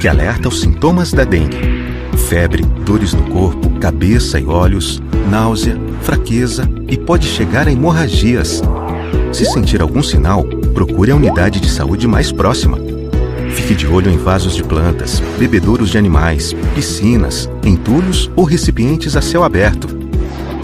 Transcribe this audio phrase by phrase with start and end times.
[0.00, 1.58] Fique alerta aos sintomas da dengue:
[2.16, 4.98] febre, dores no corpo, cabeça e olhos,
[5.28, 8.62] náusea, fraqueza e pode chegar a hemorragias.
[9.30, 10.42] Se sentir algum sinal,
[10.72, 12.78] procure a unidade de saúde mais próxima.
[13.50, 19.20] Fique de olho em vasos de plantas, bebedouros de animais, piscinas, entulhos ou recipientes a
[19.20, 19.86] céu aberto.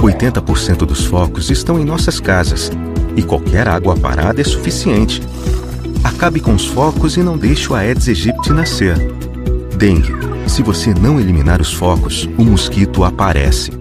[0.01, 2.73] 80% dos focos estão em nossas casas
[3.15, 5.21] e qualquer água parada é suficiente.
[6.03, 9.16] Acabe com os focos e não deixe o Aedes aegypti nascer.
[9.77, 10.13] Dengue.
[10.49, 13.76] Se você não eliminar os focos, o mosquito aparece.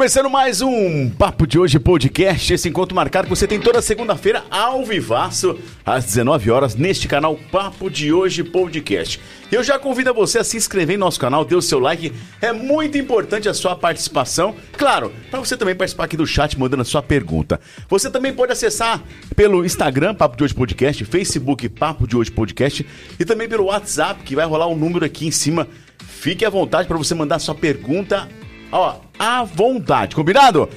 [0.00, 4.42] Começando mais um Papo de Hoje podcast, esse encontro marcado que você tem toda segunda-feira
[4.50, 9.20] ao vivaço, às 19 horas, neste canal Papo de Hoje podcast.
[9.52, 12.50] Eu já convido você a se inscrever em nosso canal, dê o seu like, é
[12.50, 14.54] muito importante a sua participação.
[14.72, 17.60] Claro, para você também participar aqui do chat, mandando a sua pergunta.
[17.86, 19.02] Você também pode acessar
[19.36, 22.86] pelo Instagram Papo de Hoje Podcast, Facebook Papo de Hoje Podcast
[23.18, 25.68] e também pelo WhatsApp, que vai rolar um número aqui em cima.
[25.98, 28.26] Fique à vontade para você mandar sua pergunta
[28.72, 30.68] ó, à vontade, combinado?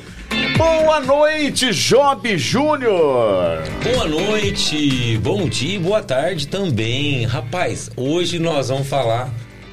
[0.57, 3.59] Boa noite, Job Júnior!
[3.83, 7.25] Boa noite, bom dia, boa tarde também.
[7.25, 9.29] Rapaz, hoje nós vamos falar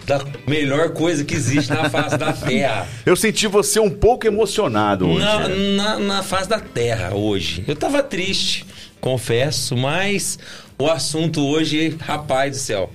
[0.06, 2.86] da melhor coisa que existe na face da Terra.
[3.06, 5.24] Eu senti você um pouco emocionado hoje.
[5.24, 7.64] Na, na, na face da Terra hoje.
[7.66, 8.66] Eu tava triste,
[9.00, 10.38] confesso, mas
[10.78, 12.90] o assunto hoje, rapaz do céu,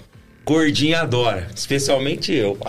[0.46, 2.58] Gordinho adora, especialmente eu.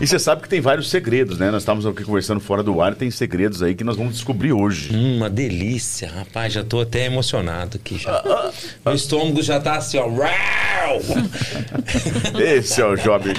[0.00, 1.50] E você sabe que tem vários segredos, né?
[1.50, 4.94] Nós estávamos aqui conversando fora do ar, tem segredos aí que nós vamos descobrir hoje.
[4.94, 8.22] Hum, uma delícia, rapaz, já tô até emocionado aqui já.
[8.84, 10.06] Meu estômago já tá assim, ó.
[12.38, 13.32] Esse é o Jovem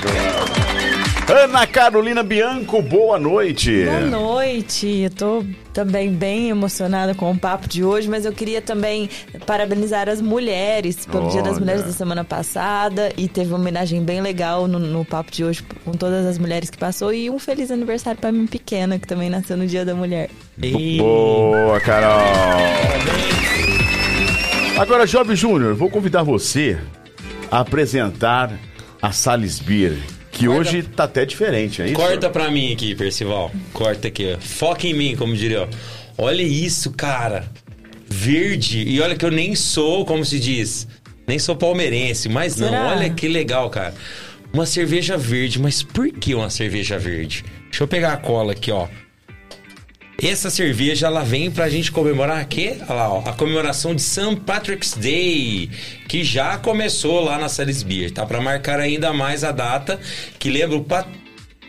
[1.30, 3.84] Ana Carolina Bianco, boa noite.
[3.84, 4.88] Boa noite.
[4.88, 9.10] Eu tô também bem emocionada com o papo de hoje, mas eu queria também
[9.46, 11.32] parabenizar as mulheres pelo Olha.
[11.34, 15.30] Dia das Mulheres da semana passada e teve uma homenagem bem legal no, no papo
[15.30, 18.98] de hoje com todas as mulheres que passou e um feliz aniversário para mim pequena
[18.98, 20.30] que também nasceu no Dia da Mulher.
[20.98, 22.22] Boa, Carol.
[24.80, 26.78] Agora, Job Júnior, vou convidar você
[27.52, 28.50] a apresentar
[29.02, 30.62] a Salisbury que Corta.
[30.70, 31.96] hoje tá até diferente, é isso?
[31.96, 33.52] Corta pra mim aqui, Percival.
[33.74, 34.40] Corta aqui, ó.
[34.40, 35.68] Foca em mim, como diria, ó.
[36.18, 37.50] Olha isso, cara.
[38.08, 38.84] Verde.
[38.88, 40.88] E olha que eu nem sou, como se diz,
[41.28, 42.88] nem sou palmeirense, mas não, Será?
[42.88, 43.94] olha que legal, cara.
[44.54, 47.44] Uma cerveja verde, mas por que uma cerveja verde?
[47.70, 48.88] Deixa eu pegar a cola aqui, ó.
[50.22, 54.38] Essa cerveja ela vem pra gente comemorar aqui, olha lá, ó, a comemoração de St.
[54.46, 55.70] Patrick's Day,
[56.08, 58.26] que já começou lá na Salisbury, tá?
[58.26, 60.00] Para marcar ainda mais a data
[60.40, 60.86] que lembra o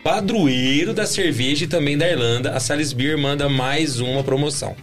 [0.03, 4.75] padroeiro da cerveja e também da Irlanda, a Salisbury manda mais uma promoção.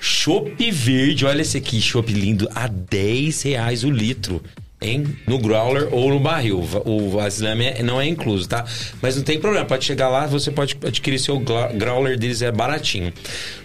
[0.00, 4.42] Chopp verde, olha esse aqui, chopp lindo, a 10 reais o litro
[4.80, 6.64] em, no growler ou no barril.
[6.84, 8.64] O vasilhame não é incluso, tá?
[9.02, 13.12] Mas não tem problema, pode chegar lá, você pode adquirir seu growler deles, é baratinho.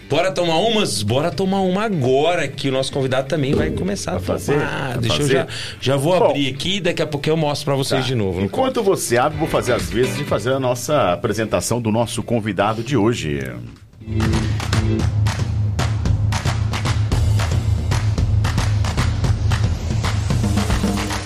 [0.09, 1.01] Bora tomar umas?
[1.01, 4.57] Bora tomar uma agora, que o nosso convidado também vai começar a fazer.
[4.61, 5.33] Ah, deixa fazer.
[5.33, 5.47] eu já,
[5.81, 8.07] já vou Bom, abrir aqui e daqui a pouco eu mostro para vocês tá.
[8.07, 8.39] de novo.
[8.41, 12.83] Enquanto você abre, vou fazer as vezes de fazer a nossa apresentação do nosso convidado
[12.83, 13.39] de hoje.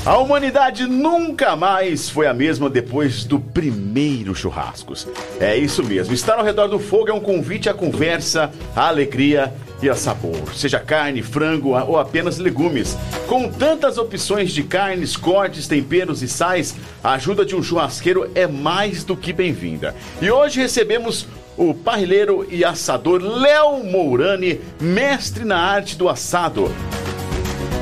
[0.10, 5.08] A humanidade nunca mais foi a mesma depois do primeiro churrascos.
[5.40, 6.16] É isso mesmo.
[6.16, 10.52] Estar ao redor do fogo é um convite à conversa, à alegria e a sabor.
[10.56, 12.98] Seja carne, frango ou apenas legumes.
[13.28, 18.48] Com tantas opções de carnes, cortes, temperos e sais, a ajuda de um churrasqueiro é
[18.48, 19.96] mais do que bem-vinda.
[20.20, 26.68] E hoje recebemos o parrilheiro e assador Léo Mourani, mestre na arte do assado.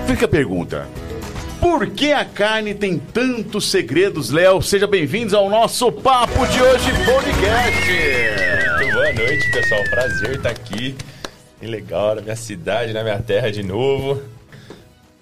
[0.05, 1.06] Fica a pergunta.
[1.59, 4.61] Por que a carne tem tantos segredos, Léo?
[4.61, 8.91] Seja bem-vindos ao nosso Papo de Hoje Podcast.
[8.93, 9.83] Boa noite, pessoal.
[9.89, 10.95] Prazer estar aqui.
[11.59, 14.21] Que legal, na minha cidade, na minha terra de novo.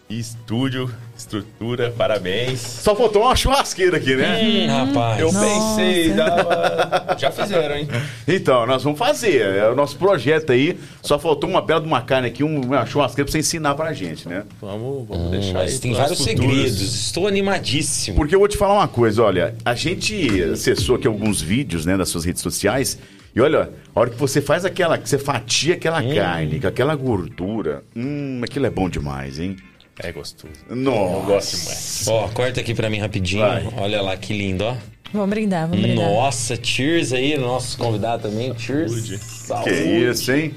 [0.10, 2.60] Estúdio Estrutura, parabéns.
[2.60, 4.42] Só faltou uma churrasqueira aqui, né?
[4.44, 5.20] Hum, rapaz.
[5.20, 5.46] Eu Nossa.
[5.46, 7.16] pensei, dava...
[7.18, 7.88] já fizeram, hein?
[8.28, 9.42] Então, nós vamos fazer.
[9.42, 10.78] É o nosso projeto aí.
[11.02, 14.28] Só faltou uma bela de uma carne aqui, uma churrasqueira pra você ensinar pra gente,
[14.28, 14.44] né?
[14.62, 16.42] Vamos, vamos hum, deixar mas tem vários futuros.
[16.42, 17.06] segredos.
[17.06, 18.18] Estou animadíssimo.
[18.18, 19.56] Porque eu vou te falar uma coisa, olha.
[19.64, 22.98] A gente acessou aqui alguns vídeos, né, das suas redes sociais
[23.34, 26.96] E olha, a hora que você faz aquela, que você fatia aquela carne, com aquela
[26.96, 29.56] gordura, hum, aquilo é bom demais, hein?
[30.00, 30.54] É gostoso.
[30.70, 31.14] Nossa.
[31.14, 32.08] Eu gosto demais.
[32.08, 33.42] Ó, corta aqui pra mim rapidinho.
[33.42, 33.68] Vai.
[33.78, 34.76] Olha lá que lindo, ó.
[35.14, 36.10] Vamos brindar, vamos brindar.
[36.10, 38.58] Nossa, cheers aí, nossos convidados também.
[38.58, 38.92] Cheers.
[38.92, 39.18] Saúde.
[39.18, 39.70] Saúde.
[39.70, 39.76] Que
[40.10, 40.54] isso, hein?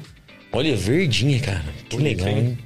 [0.50, 1.64] Olha, verdinha, cara.
[1.88, 2.58] Que legal, hein?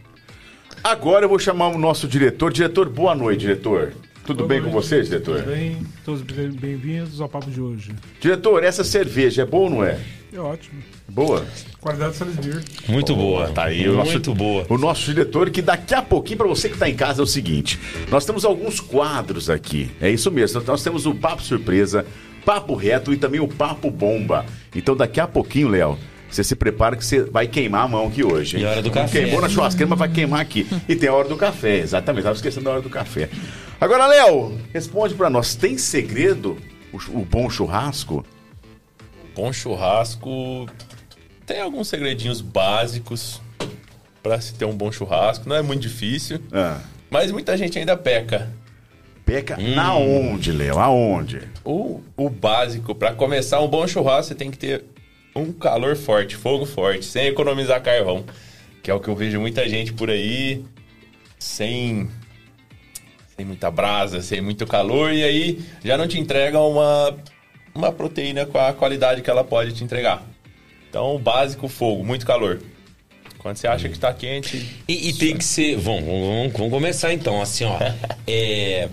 [0.83, 2.53] Agora eu vou chamar o nosso diretor.
[2.53, 3.93] Diretor, boa noite, diretor.
[4.25, 5.41] Tudo bem com você, diretor?
[5.43, 5.79] Tudo bem?
[6.05, 7.91] Todos bem- bem-vindos ao papo de hoje.
[8.21, 9.99] Diretor, essa cerveja é boa ou não é?
[10.33, 10.81] É ótimo.
[11.09, 11.45] Boa?
[11.81, 12.65] Qualidade Salisbury.
[12.89, 13.49] Muito boa.
[13.49, 14.65] Tá aí o nosso, Muito boa.
[14.69, 17.27] o nosso diretor, que daqui a pouquinho, para você que está em casa, é o
[17.27, 17.79] seguinte:
[18.11, 19.91] nós temos alguns quadros aqui.
[20.01, 20.63] É isso mesmo.
[20.67, 22.07] Nós temos o Papo Surpresa,
[22.47, 24.47] Papo Reto e também o Papo Bomba.
[24.75, 25.99] Então, daqui a pouquinho, Léo.
[26.33, 28.57] Você se prepara que você vai queimar a mão aqui hoje.
[28.57, 28.63] hein?
[28.63, 29.21] E a hora do café.
[29.23, 30.67] Queimou na churrasqueira, mas vai queimar aqui.
[30.89, 32.23] E tem a hora do café, exatamente.
[32.25, 33.29] Tava esquecendo da hora do café.
[33.79, 36.57] Agora, Léo, responde para nós: tem segredo
[36.93, 38.25] o, o bom churrasco?
[39.35, 40.67] Bom churrasco.
[41.45, 43.41] Tem alguns segredinhos básicos
[44.23, 45.47] pra se ter um bom churrasco.
[45.49, 46.79] Não é muito difícil, Ah,
[47.11, 48.49] mas muita gente ainda peca.
[49.27, 50.79] peca na onde, Léo?
[50.79, 51.43] Aonde?
[51.65, 54.85] O, o básico, pra começar um bom churrasco, você tem que ter
[55.35, 58.25] um calor forte, fogo forte, sem economizar carvão.
[58.83, 60.65] Que é o que eu vejo muita gente por aí,
[61.39, 62.09] sem,
[63.37, 67.17] sem muita brasa, sem muito calor, e aí já não te entrega uma,
[67.75, 70.23] uma proteína com a qualidade que ela pode te entregar.
[70.89, 72.61] Então, básico, fogo, muito calor.
[73.39, 75.77] Quando você acha que tá quente, E, e tem que ser.
[75.77, 77.77] Vamos, vamos, vamos começar então, assim, ó.
[78.27, 78.89] É.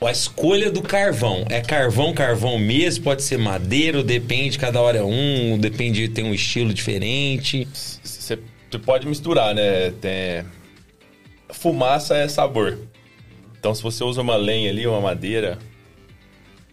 [0.00, 1.44] A escolha do carvão.
[1.50, 3.04] É carvão, carvão mesmo?
[3.04, 7.68] Pode ser madeira, depende, cada hora é um, depende, tem um estilo diferente.
[7.72, 9.90] você pode misturar, né?
[10.00, 10.44] Tem...
[11.50, 12.78] Fumaça é sabor.
[13.58, 15.58] Então, se você usa uma lenha ali, uma madeira,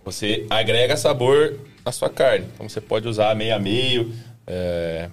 [0.06, 2.48] você agrega sabor na sua carne.
[2.54, 4.14] Então, você pode usar meio a meio.
[4.46, 5.10] é,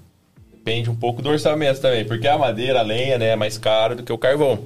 [0.53, 3.97] Depende um pouco do orçamento também, porque a madeira, a lenha, né, é mais caro
[3.97, 4.65] do que o carvão.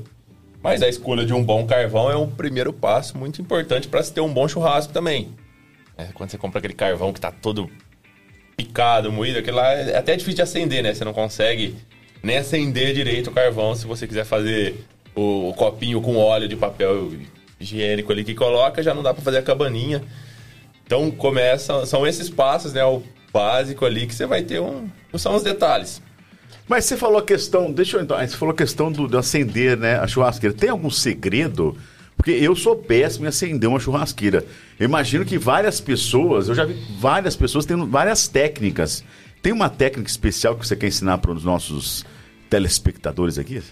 [0.63, 4.13] Mas a escolha de um bom carvão é um primeiro passo muito importante para se
[4.13, 5.35] ter um bom churrasco também.
[5.97, 7.71] É, quando você compra aquele carvão que tá todo
[8.57, 10.93] picado, moído, aquilo lá é até difícil de acender, né?
[10.93, 11.77] Você não consegue
[12.23, 14.85] nem acender direito o carvão se você quiser fazer
[15.15, 17.13] o, o copinho com óleo de papel
[17.61, 20.03] higiênico ali que coloca, já não dá para fazer a cabaninha.
[20.85, 22.85] Então começa, são esses passos, né?
[22.85, 24.89] O básico ali que você vai ter um.
[25.17, 26.03] São os detalhes.
[26.69, 29.77] Mas você falou a questão, deixa eu então, você falou a questão do, de acender,
[29.77, 30.55] né, a churrasqueira.
[30.55, 31.77] Tem algum segredo?
[32.15, 34.45] Porque eu sou péssimo em acender uma churrasqueira.
[34.79, 39.03] Eu imagino que várias pessoas, eu já vi várias pessoas tendo várias técnicas.
[39.41, 42.05] Tem uma técnica especial que você quer ensinar para os nossos
[42.51, 43.63] telespectadores aqui?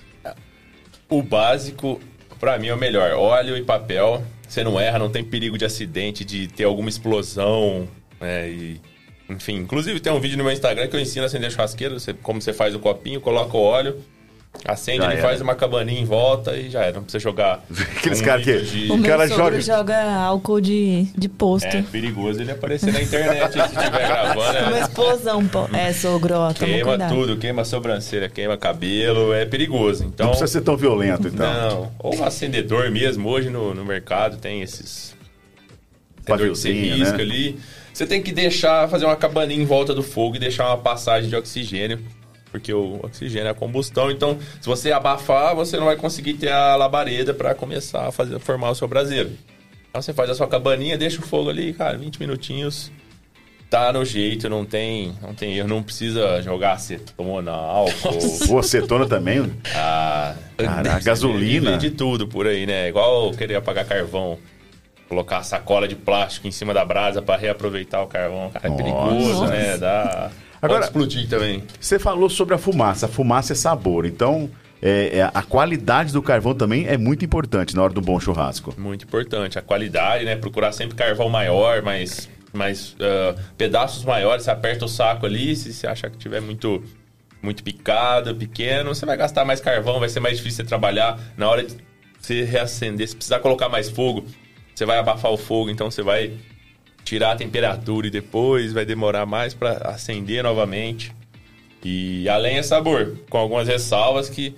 [1.09, 2.01] O básico,
[2.39, 3.13] pra mim, é o melhor.
[3.13, 4.25] Óleo e papel.
[4.49, 7.89] Você não erra, não tem perigo de acidente, de ter alguma explosão.
[8.21, 8.81] né, e,
[9.29, 11.99] enfim, inclusive tem um vídeo no meu Instagram que eu ensino a acender churrasqueira.
[11.99, 13.97] Você, como você faz o copinho, coloca o óleo,
[14.65, 15.23] acende, Já ele era.
[15.23, 16.93] faz uma cabaninha em volta e já era.
[16.93, 17.63] Não precisa jogar.
[17.99, 20.15] Aqueles um caras que- de- O meu cara joga- joga...
[20.15, 21.67] álcool de, de posto.
[21.77, 24.59] É perigoso ele aparecer na internet se estiver gravando.
[24.61, 24.81] Uma né?
[24.81, 25.69] explosão, pô.
[25.77, 27.15] É, sogro, Queima cuidado.
[27.15, 30.05] tudo, queima a sobrancelha, queima cabelo, é perigoso.
[30.05, 31.53] Então, Não precisa ser tão violento, então.
[31.53, 33.29] Não, ou um acendedor mesmo.
[33.29, 35.15] Hoje no, no mercado tem esses.
[36.25, 37.23] Acendedor que você risca né?
[37.23, 37.59] ali.
[37.97, 41.31] Você tem que deixar, fazer uma cabaninha em volta do fogo e deixar uma passagem
[41.31, 41.99] de oxigênio.
[42.53, 44.11] Porque o oxigênio é a combustão.
[44.11, 48.39] Então, se você abafar, você não vai conseguir ter a labareda para começar a fazer,
[48.39, 49.31] formar o seu braseiro.
[49.89, 52.93] Então, você faz a sua cabaninha, deixa o fogo ali, cara, 20 minutinhos.
[53.71, 58.19] Tá no jeito, não tem, não tem erro, não precisa jogar acetona, álcool.
[58.53, 59.51] Ou acetona também?
[59.75, 61.71] Ah, Caraca, gasolina.
[61.71, 62.91] Vende tudo por aí, né?
[62.91, 64.39] Igual querer apagar carvão.
[65.09, 68.51] Colocar sacola de plástico em cima da brasa para reaproveitar o carvão.
[68.51, 68.83] Cara, é Nossa.
[68.83, 69.79] perigoso, né?
[69.79, 70.31] Dá.
[70.61, 71.63] Agora- Pode explodir também.
[71.81, 73.07] Você falou sobre a fumaça.
[73.07, 74.05] A fumaça é sabor.
[74.05, 74.51] Então,
[74.83, 78.75] é, é, a qualidade do carvão também é muito importante na hora do bom churrasco.
[78.77, 79.59] Muito importante.
[79.59, 80.35] A qualidade, né?
[80.35, 84.43] Procurar sempre carvão maior, mais, mais ah, pedaços maiores.
[84.45, 86.83] Você aperta o saco ali, se você achar que tiver muito,
[87.41, 91.17] muito picado, pequeno, você vai gastar mais carvão, vai ser mais difícil você trabalhar.
[91.37, 91.77] Na hora de
[92.21, 94.25] você reacender, se precisar colocar mais fogo,
[94.77, 96.35] você vai abafar o fogo, então você vai
[97.03, 101.15] tirar a temperatura e depois vai demorar mais para acender novamente.
[101.83, 104.55] E a lenha é sabor, com algumas ressalvas que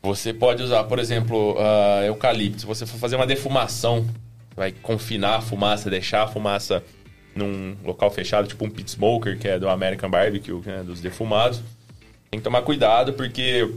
[0.00, 2.60] você pode usar, por exemplo, ah, eucalipto.
[2.60, 4.06] Se você for fazer uma defumação,
[4.54, 6.80] vai confinar a fumaça, deixar a fumaça
[7.34, 11.60] num local fechado, tipo um pit smoker, que é do American Barbecue, né, dos defumados.
[12.30, 13.68] Tem que tomar cuidado porque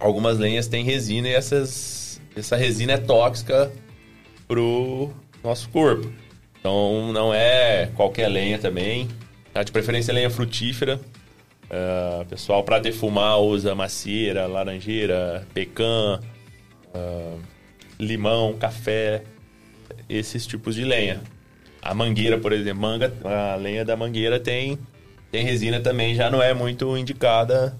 [0.00, 3.70] algumas lenhas têm resina e essas, essa resina é tóxica
[4.48, 5.12] pro
[5.44, 6.10] nosso corpo.
[6.58, 9.06] Então não é qualquer lenha também.
[9.52, 9.62] Tá?
[9.62, 10.98] De preferência lenha frutífera.
[11.64, 16.18] Uh, pessoal, para defumar, usa macieira, laranjeira, pecan,
[16.94, 17.38] uh,
[18.00, 19.22] limão, café,
[20.08, 21.20] esses tipos de lenha.
[21.82, 24.78] A mangueira, por exemplo, manga, a lenha da mangueira tem,
[25.30, 27.78] tem resina também, já não é muito indicada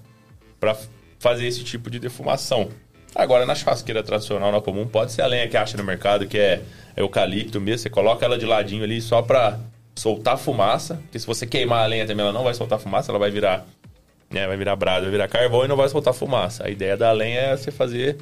[0.59, 0.77] para
[1.17, 2.69] fazer esse tipo de defumação.
[3.15, 6.37] Agora, na churrasqueira tradicional, na comum, pode ser a lenha que acha no mercado, que
[6.37, 6.61] é
[6.95, 7.79] eucalipto mesmo.
[7.79, 9.59] Você coloca ela de ladinho ali só para
[9.95, 10.95] soltar fumaça.
[10.95, 13.65] Porque se você queimar a lenha também, ela não vai soltar fumaça, ela vai virar
[14.29, 14.47] né?
[14.47, 16.65] Vai virar brasa, vai virar carvão e não vai soltar fumaça.
[16.65, 18.17] A ideia da lenha é você fazer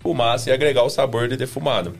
[0.00, 1.94] fumaça e agregar o sabor de defumado.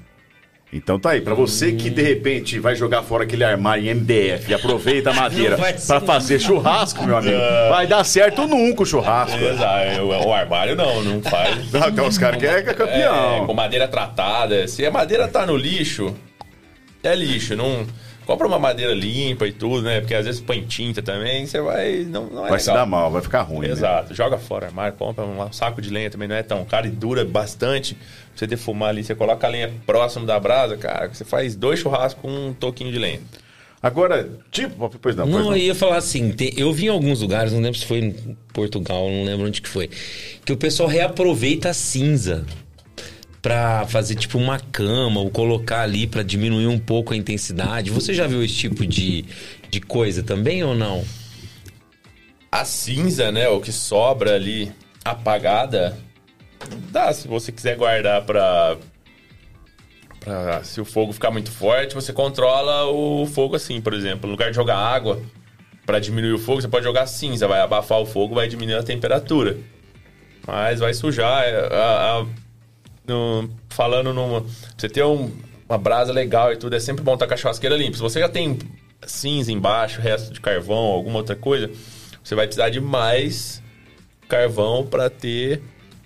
[0.72, 4.50] Então tá aí, para você que de repente vai jogar fora aquele armário em MDF
[4.50, 7.36] e aproveita a madeira para fazer churrasco, meu amigo,
[7.68, 9.36] vai dar certo nunca o churrasco.
[9.36, 11.52] Exato, o armário não, não faz.
[11.72, 13.42] Não, então os caras que é campeão.
[13.42, 14.66] É, com madeira tratada.
[14.66, 16.14] Se a madeira tá no lixo,
[17.02, 17.86] é lixo, não
[18.26, 20.00] compra uma madeira limpa e tudo, né?
[20.00, 22.04] Porque às vezes põe tinta também, você vai.
[22.04, 22.60] Não, não é vai legal.
[22.60, 23.66] se dar mal, vai ficar ruim.
[23.66, 23.72] Né?
[23.72, 24.10] Exato.
[24.10, 24.14] Né?
[24.14, 27.24] Joga fora armário, compra um saco de lenha também, não é tão caro e dura
[27.24, 27.94] bastante.
[27.94, 28.02] Pra
[28.36, 32.22] você defumar ali, você coloca a lenha próximo da brasa, cara, você faz dois churrascos
[32.22, 33.20] com um toquinho de lenha.
[33.82, 35.24] Agora, tipo, pois não.
[35.24, 37.78] Pois não, não, eu ia falar assim, tem, eu vi em alguns lugares, não lembro
[37.78, 39.90] se foi em Portugal, não lembro onde que foi,
[40.44, 42.46] que o pessoal reaproveita a cinza
[43.42, 47.90] para fazer tipo uma cama ou colocar ali para diminuir um pouco a intensidade.
[47.90, 49.24] Você já viu esse tipo de,
[49.68, 51.04] de coisa também ou não?
[52.50, 54.72] A cinza, né, o que sobra ali
[55.04, 55.98] apagada,
[56.90, 58.78] dá se você quiser guardar para
[60.20, 64.26] Pra, se o fogo ficar muito forte, você controla o fogo assim, por exemplo.
[64.26, 65.20] No lugar de jogar água
[65.84, 68.84] para diminuir o fogo, você pode jogar cinza, vai abafar o fogo, vai diminuir a
[68.84, 69.58] temperatura.
[70.46, 71.42] Mas vai sujar.
[71.42, 72.26] É, a, a,
[73.06, 74.44] no, falando numa.
[74.76, 75.30] Você ter um,
[75.68, 77.96] uma brasa legal e tudo, é sempre bom estar com a churrasqueira limpa.
[77.96, 78.58] Se você já tem
[79.06, 81.70] cinza embaixo, resto de carvão, alguma outra coisa,
[82.22, 83.62] você vai precisar de mais
[84.28, 85.60] carvão para ter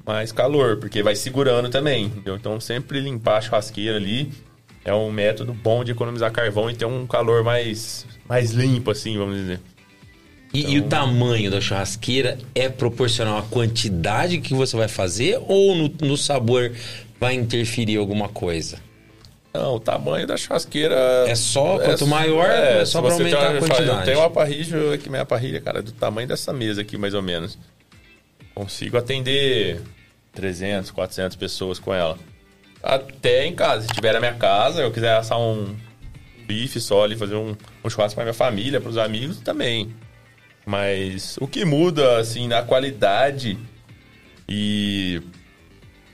[0.04, 2.36] mais calor, porque vai segurando também, entendeu?
[2.36, 4.32] Então sempre limpar a churrasqueira ali
[4.84, 9.18] é um método bom de economizar carvão e ter um calor mais, mais limpo, assim,
[9.18, 9.60] vamos dizer.
[10.52, 10.72] E, então...
[10.72, 15.88] e, o tamanho da churrasqueira é proporcional à quantidade que você vai fazer ou no,
[16.00, 16.72] no sabor
[17.20, 18.78] vai interferir alguma coisa?
[19.52, 20.94] Não, o tamanho da churrasqueira.
[21.26, 23.88] É só, quanto é, maior, é, é só pra aumentar a quantidade.
[23.88, 27.22] Eu tenho uma parrilha, aqui minha parrilha, cara, do tamanho dessa mesa aqui, mais ou
[27.22, 27.58] menos.
[28.54, 29.80] Consigo atender
[30.34, 32.18] 300, 400 pessoas com ela.
[32.82, 33.82] Até em casa.
[33.82, 35.74] Se tiver na minha casa, eu quiser assar um
[36.46, 39.92] bife só ali, fazer um, um churrasco pra minha família, pros amigos, também.
[40.66, 43.56] Mas o que muda, assim, na qualidade
[44.48, 45.22] e,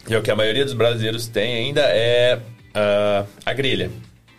[0.06, 3.90] e é o que a maioria dos brasileiros tem ainda é uh, a grelha.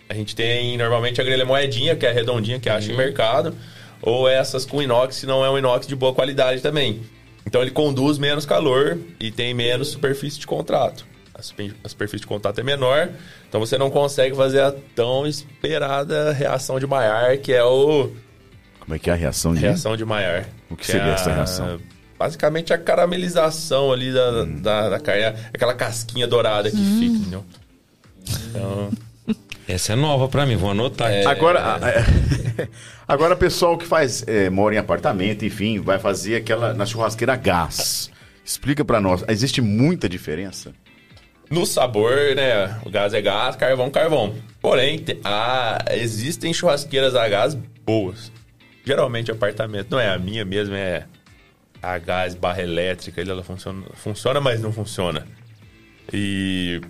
[0.07, 2.93] A gente tem normalmente a grelha moedinha, que é redondinha, que acha uhum.
[2.93, 3.55] em mercado,
[4.03, 7.01] ou essas com inox, se não é um inox de boa qualidade também.
[7.43, 11.05] Então ele conduz menos calor e tem menos superfície de contrato.
[11.33, 13.09] A superfície de contato é menor,
[13.49, 18.11] então você não consegue fazer a tão esperada reação de Maillard, que é o
[18.83, 19.61] como é que é a reação de...
[19.61, 20.45] Reação de Maillard.
[20.69, 21.79] O que, seria é essa reação?
[22.19, 24.61] Basicamente a caramelização ali da, hum.
[24.61, 26.99] da, da carne, aquela casquinha dourada que hum.
[26.99, 27.45] fica, entendeu?
[28.49, 28.91] Então...
[29.65, 31.09] Essa é nova para mim, vou anotar.
[31.09, 31.25] É...
[31.25, 32.67] Agora, é...
[33.07, 38.11] agora pessoal que faz é, mora em apartamento, enfim, vai fazer aquela na churrasqueira gás.
[38.43, 40.73] Explica para nós, existe muita diferença?
[41.49, 42.77] No sabor, né?
[42.85, 44.35] O gás é gás, carvão, carvão.
[44.59, 48.29] Porém, a, existem churrasqueiras a gás boas
[48.85, 51.05] geralmente apartamento, não é a minha mesmo, é
[51.81, 55.27] a gás barra elétrica, ela funciona, funciona, mas não funciona.
[56.11, 56.81] E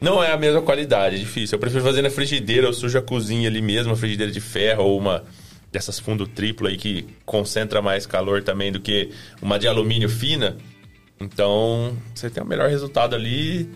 [0.00, 1.56] não é a mesma qualidade, é difícil.
[1.56, 4.84] Eu prefiro fazer na frigideira, eu sujo a cozinha ali mesmo, uma frigideira de ferro
[4.84, 5.24] ou uma
[5.72, 9.10] dessas fundo triplo aí que concentra mais calor também do que
[9.42, 10.56] uma de alumínio fina.
[11.20, 13.68] Então, você tem o melhor resultado ali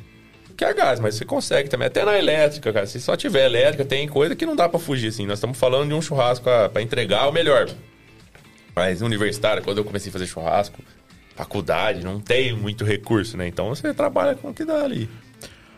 [0.60, 1.86] que a gás, mas você consegue também.
[1.86, 2.86] Até na elétrica, cara.
[2.86, 5.24] Se só tiver elétrica, tem coisa que não dá para fugir, assim.
[5.26, 7.66] Nós estamos falando de um churrasco para entregar o melhor.
[8.76, 10.82] Mas universitário, quando eu comecei a fazer churrasco,
[11.34, 13.48] faculdade, não tem muito recurso, né?
[13.48, 15.08] Então você trabalha com o que dá ali.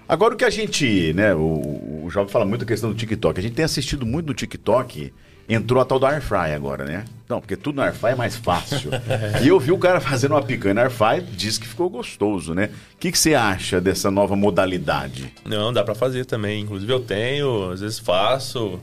[0.09, 3.39] Agora o que a gente, né, o, o Jovem fala muito a questão do TikTok.
[3.39, 5.13] A gente tem assistido muito no TikTok
[5.49, 7.05] entrou a tal da Airfry agora, né?
[7.29, 8.91] Não, porque tudo na Airfry é mais fácil.
[9.43, 12.71] e eu vi o cara fazendo uma picanha na Airfry, disse que ficou gostoso, né?
[12.95, 15.33] O que, que você acha dessa nova modalidade?
[15.45, 16.63] Não, dá para fazer também.
[16.63, 18.81] Inclusive eu tenho, às vezes faço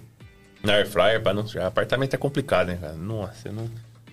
[0.64, 1.46] na Airfryer, para não...
[1.66, 2.94] Apartamento é complicado, né, cara?
[2.94, 3.70] Nossa, eu não...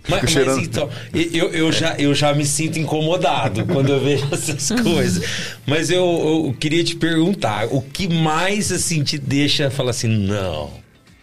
[0.09, 4.70] Mas, mas, então, eu, eu, já, eu já me sinto incomodado quando eu vejo essas
[4.80, 5.56] coisas.
[5.66, 10.70] Mas eu, eu queria te perguntar, o que mais assim te deixa falar assim, não,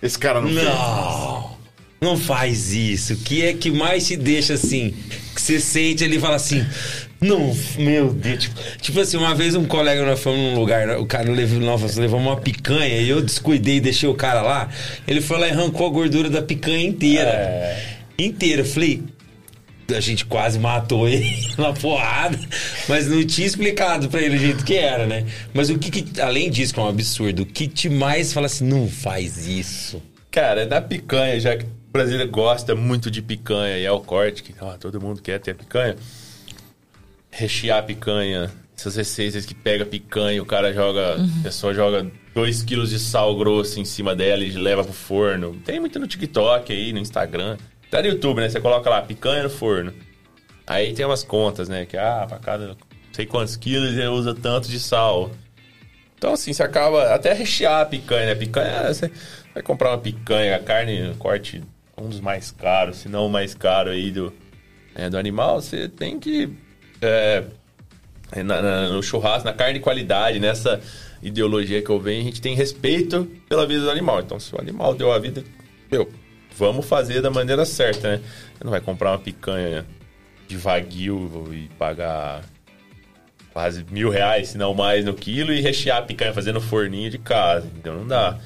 [0.03, 1.53] esse cara não, não.
[2.01, 3.13] Não faz isso.
[3.13, 4.93] O que é que mais te deixa assim?
[5.33, 6.63] Que você sente ali e fala assim.
[7.21, 8.43] Não, meu Deus.
[8.43, 11.95] Tipo, tipo assim, uma vez um colega nós fomos num lugar, o cara levou, nós
[11.95, 14.69] levamos uma picanha e eu descuidei e deixei o cara lá.
[15.07, 17.29] Ele foi lá e arrancou a gordura da picanha inteira.
[17.29, 17.93] É.
[18.19, 18.63] Inteira.
[18.63, 19.01] Eu Falei,
[19.95, 22.39] a gente quase matou ele na porrada,
[22.87, 25.25] mas não tinha explicado pra ele o jeito que era, né?
[25.53, 28.45] Mas o que, que além disso, que é um absurdo, o que te mais fala
[28.45, 30.01] assim, não faz isso?
[30.31, 34.41] Cara, na picanha, já que o brasileiro gosta muito de picanha e é o corte,
[34.41, 35.95] que ó, todo mundo quer ter picanha.
[37.29, 42.63] Rechear a picanha, essas receitas que pega picanha, o cara joga, a pessoa joga 2
[42.63, 45.55] quilos de sal grosso em cima dela e leva pro forno.
[45.63, 47.57] Tem muito no TikTok aí, no Instagram.
[47.93, 48.49] Até no YouTube, né?
[48.49, 49.93] Você coloca lá, picanha no forno.
[50.65, 51.85] Aí tem umas contas, né?
[51.85, 52.75] Que, ah, pra cada
[53.11, 55.29] sei quantos quilos ele usa tanto de sal.
[56.17, 58.35] Então, assim, você acaba até rechear a picanha, né?
[58.35, 59.11] Picanha, você
[59.53, 61.61] vai comprar uma picanha, a carne, corte
[61.95, 64.33] um dos mais caros, se não o mais caro aí do,
[64.95, 66.49] é, do animal, você tem que.
[67.01, 67.43] é,
[68.43, 70.81] na- na- no churrasco, na carne de qualidade, nessa
[71.21, 74.21] ideologia que eu venho, a gente tem respeito pela vida do animal.
[74.21, 75.43] Então, se o animal deu a vida,
[75.91, 76.09] meu,
[76.57, 78.21] vamos fazer da maneira certa, né?
[78.57, 79.85] Você não vai comprar uma picanha
[80.47, 82.41] de wagyu e pagar
[83.51, 87.17] quase mil reais, se não mais, no quilo e rechear a picanha fazendo forninho de
[87.17, 87.67] casa.
[87.77, 88.37] Então não dá.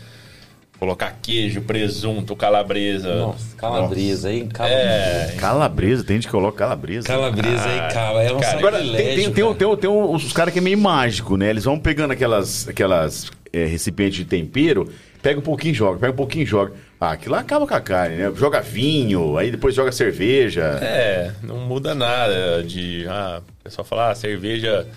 [0.78, 3.16] Colocar queijo, presunto, calabresa.
[3.16, 4.70] Nossa, calabresa aí, cala...
[4.70, 7.08] É, Calabresa, tem gente que coloca calabresa.
[7.08, 8.22] Calabresa aí, cala.
[8.22, 9.56] É um cara, Agora, tem, tem, cara.
[9.56, 11.50] tem, tem uns caras que é meio mágico, né?
[11.50, 14.88] Eles vão pegando aquelas, aquelas é, recipientes de tempero,
[15.20, 16.74] pega um pouquinho e joga, pega um pouquinho e joga.
[17.00, 18.32] Ah, aquilo lá acaba com a carne, né?
[18.36, 20.80] Joga vinho, aí depois joga cerveja.
[20.82, 23.06] É, não muda nada de.
[23.08, 24.88] Ah, o pessoal fala, ah, cerveja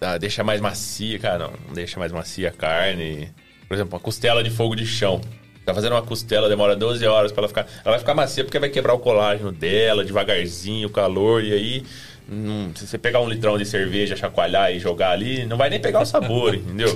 [0.00, 1.18] ah, deixa mais macia.
[1.18, 3.30] Cara, não, não deixa mais macia a carne.
[3.68, 5.20] Por exemplo, uma costela de fogo de chão.
[5.64, 7.66] Tá fazendo uma costela, demora 12 horas pra ela ficar.
[7.84, 11.86] Ela vai ficar macia porque vai quebrar o colágeno dela devagarzinho, o calor, e aí.
[12.30, 15.80] Hum, se você pegar um litrão de cerveja, chacoalhar e jogar ali, não vai nem
[15.80, 16.88] pegar o sabor, entendeu?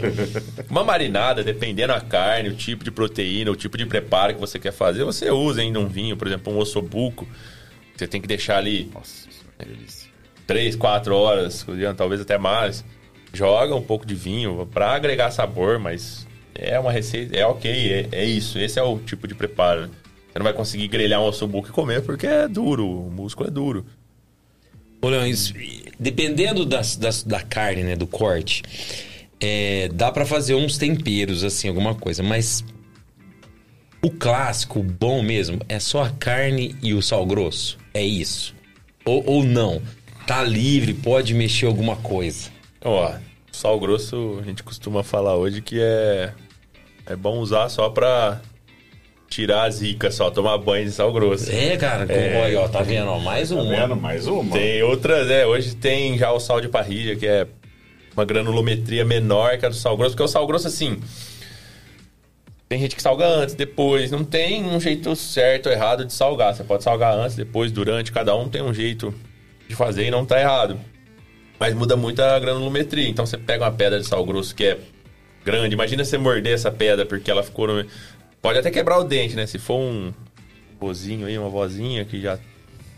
[0.71, 4.59] Uma marinada, dependendo da carne, o tipo de proteína, o tipo de preparo que você
[4.59, 7.27] quer fazer, você usa ainda um vinho, por exemplo, um ossobuco.
[7.97, 10.11] Você tem que deixar ali Nossa, que delícia.
[10.47, 11.67] 3, 4 horas,
[11.97, 12.85] talvez até mais.
[13.33, 18.09] Joga um pouco de vinho para agregar sabor, mas é uma receita, é ok, é,
[18.13, 18.59] é isso.
[18.59, 19.83] Esse é o tipo de preparo.
[19.83, 19.91] né?
[20.33, 23.51] Você não vai conseguir grelhar um ossobuco e comer porque é duro, o músculo é
[23.53, 23.87] duro.
[25.09, 25.55] Leão, isso-
[25.99, 28.63] dependendo das, das- da carne, né, do corte,
[29.41, 32.65] é, dá pra fazer uns temperos, assim, alguma coisa, mas
[34.03, 37.79] o clássico, o bom mesmo, é só a carne e o sal grosso.
[37.93, 38.55] É isso.
[39.05, 39.81] Ou, ou não.
[40.27, 42.51] Tá livre, pode mexer alguma coisa.
[42.83, 43.15] Ó,
[43.53, 46.33] sal grosso a gente costuma falar hoje que é,
[47.07, 48.41] é bom usar só pra
[49.29, 51.51] tirar as ricas, só tomar banho de sal grosso.
[51.51, 52.43] É, cara, É.
[52.45, 53.09] olha, ó, tá vendo?
[53.09, 53.65] Ó, mais um.
[53.97, 54.53] Mais uma?
[54.53, 55.45] Tem outras, né?
[55.47, 57.47] Hoje tem já o sal de parrilha, que é
[58.15, 61.01] uma granulometria menor que a do sal grosso, porque o sal grosso, assim.
[62.69, 64.11] Tem gente que salga antes, depois.
[64.11, 66.55] Não tem um jeito certo ou errado de salgar.
[66.55, 68.11] Você pode salgar antes, depois, durante.
[68.11, 69.15] Cada um tem um jeito
[69.69, 70.79] de fazer e não tá errado.
[71.59, 73.09] Mas muda muito a granulometria.
[73.09, 74.79] Então você pega uma pedra de sal grosso que é
[75.45, 75.75] grande.
[75.75, 77.87] Imagina você morder essa pedra porque ela ficou no.
[78.45, 79.47] Pode até quebrar o dente, né?
[79.47, 80.13] Se for um
[80.79, 82.39] vozinho aí, uma vozinha que já.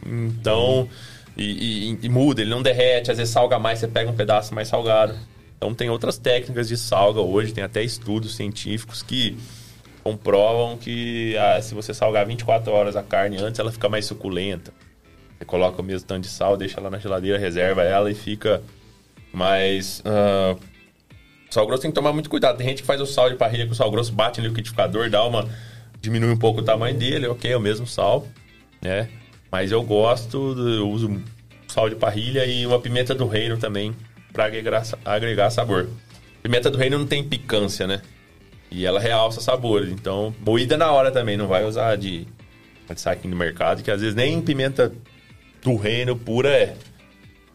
[0.05, 0.89] Então.
[1.37, 4.53] E, e- e muda, ele não derrete, às vezes salga mais, você pega um pedaço
[4.53, 5.15] mais salgado.
[5.57, 9.37] Então tem outras técnicas de salga hoje, tem até estudos científicos que
[10.03, 14.73] comprovam que ah, se você salgar 24 horas a carne antes, ela fica mais suculenta.
[15.39, 18.61] Você coloca o mesmo tanto de sal, deixa ela na geladeira, reserva ela e fica
[19.33, 20.03] mais.
[20.05, 20.57] ah,
[21.51, 22.57] sal grosso tem que tomar muito cuidado.
[22.59, 25.11] Tem gente que faz o sal de parrilha com o sal grosso, bate no liquidificador,
[25.11, 25.49] dá uma.
[26.01, 28.27] diminui um pouco o tamanho dele, ok, é o mesmo sal,
[28.81, 29.09] né?
[29.51, 31.23] Mas eu gosto, eu uso
[31.69, 33.95] sal de parrilha e uma pimenta do reino também
[34.33, 35.89] para agregar, agregar sabor.
[36.43, 38.03] Pimenta do reino não tem picância, né?
[38.71, 39.91] E ela realça sabores.
[39.91, 42.27] Então, moída na hora também, não vai usar de,
[42.89, 44.93] de saquinho do mercado, que às vezes nem pimenta
[45.63, 46.77] do reino pura é.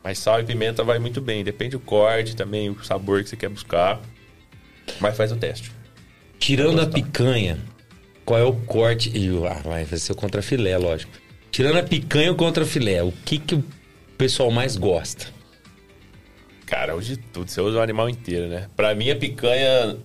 [0.04, 1.44] Mas sal e pimenta vai muito bem.
[1.44, 4.00] Depende do corte também, o sabor que você quer buscar.
[5.00, 5.72] Mas faz o teste.
[6.40, 7.60] Tirando a picanha,
[8.26, 9.12] qual é o corte?
[9.48, 11.12] Ah, vai ser o contrafilé, lógico.
[11.52, 13.64] Tirando a picanha e o contrafilé, o que, que o
[14.18, 15.28] pessoal mais gosta?
[16.66, 17.50] Cara, hoje tudo.
[17.52, 18.70] Você usa o animal inteiro, né?
[18.76, 19.98] Pra mim, a picanha.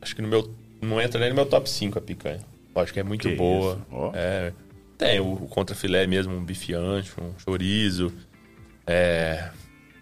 [0.00, 0.50] Acho que no meu.
[0.80, 2.40] Não entra nem no meu top 5 a picanha.
[2.74, 3.78] Acho que é muito Que boa.
[3.92, 4.10] ó.
[4.14, 4.52] É.
[4.98, 8.12] Tem o, o contrafilé mesmo, um bife ancho, um chorizo.
[8.86, 9.50] É.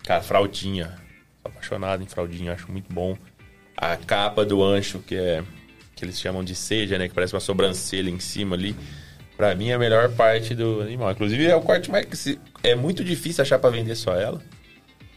[0.04, 0.96] Cara, fraldinha.
[1.44, 3.16] Apaixonado em fraldinha, acho muito bom.
[3.76, 5.42] A capa do ancho, que é.
[5.94, 7.08] Que eles chamam de seja, né?
[7.08, 8.74] Que parece uma sobrancelha em cima ali.
[9.36, 11.10] Pra mim é a melhor parte do animal.
[11.12, 12.06] Inclusive é o corte mais
[12.62, 14.40] é muito difícil achar pra vender só ela.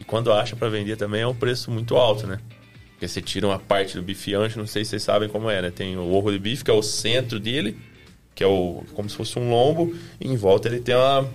[0.00, 2.38] E quando acha pra vender também é um preço muito alto, né?
[2.92, 5.60] Porque você tira uma parte do bife ancho, não sei se vocês sabem como é,
[5.60, 5.70] né?
[5.70, 7.78] Tem o ovo de bife, que é o centro dele,
[8.34, 11.28] que é o como se fosse um lombo, e em volta ele tem uma,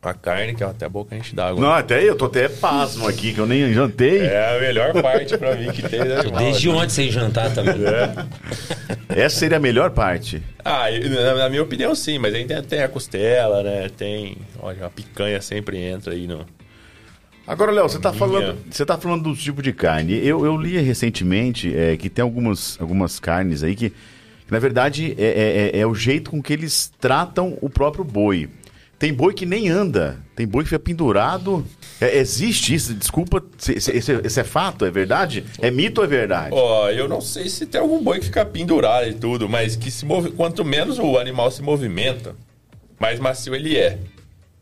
[0.00, 1.60] uma carne, que é até a boca enche d'água.
[1.60, 4.20] Não, até eu tô até pasmo aqui, que eu nem jantei.
[4.20, 6.22] É a melhor parte pra mim que tem, né?
[6.38, 7.74] Desde ontem sem jantar também.
[9.08, 10.42] Essa seria a melhor parte.
[10.64, 10.84] Ah,
[11.36, 13.88] na, minha opinião, sim, mas aí tem, tem a costela, né?
[13.96, 14.36] Tem.
[14.60, 16.44] Olha, a picanha sempre entra aí no.
[17.46, 18.18] Agora, Léo, você tá Minha.
[18.18, 20.14] falando, você tá falando do tipo de carne.
[20.24, 25.14] Eu, eu li recentemente é, que tem algumas, algumas carnes aí que, que, na verdade,
[25.18, 28.50] é, é- é- é o jeito com que eles tratam o próprio boi.
[28.98, 31.64] Tem boi que nem anda, tem boi que fica pendurado.
[32.00, 32.92] É, existe isso?
[32.94, 34.84] Desculpa, se- se- esse, é fato?
[34.84, 35.44] É verdade?
[35.60, 36.50] É mito ou é verdade?
[36.52, 39.88] Ó, eu não sei se tem algum boi que fica pendurado e tudo, mas que
[39.90, 40.32] se move.
[40.32, 42.34] Quanto menos o animal se movimenta,
[42.98, 43.98] mais macio ele é.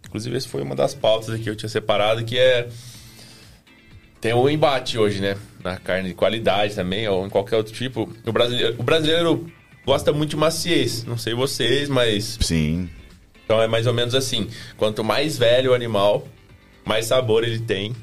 [0.07, 2.69] Inclusive, essa foi uma das pautas aqui que eu tinha separado, que é.
[4.21, 5.37] Tem um embate hoje, né?
[5.65, 8.09] Na carne de qualidade também, ou em qualquer outro tipo.
[8.27, 9.51] O brasileiro, o brasileiro
[9.85, 11.05] gosta muito de maciez.
[11.05, 12.89] Não sei vocês, mas Sim.
[13.47, 16.27] Então é mais ou menos assim: quanto mais velho o animal,
[16.85, 17.95] mais sabor ele tem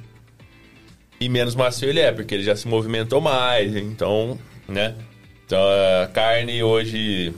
[1.20, 3.76] e menos macio ele é, porque ele já se movimentou mais.
[3.76, 4.96] Então, né?
[5.46, 5.60] Então
[6.04, 7.34] a carne hoje,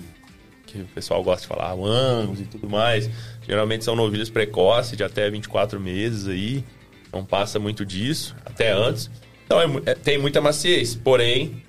[0.66, 3.10] que o pessoal gosta de falar, Angus e tudo mais,
[3.48, 6.64] geralmente são novilhos precoces de até 24 meses aí.
[7.12, 9.10] Não passa muito disso, até antes.
[9.46, 11.62] Então é é- tem muita maciez, porém,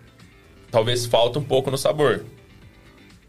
[0.71, 2.25] talvez falta um pouco no sabor.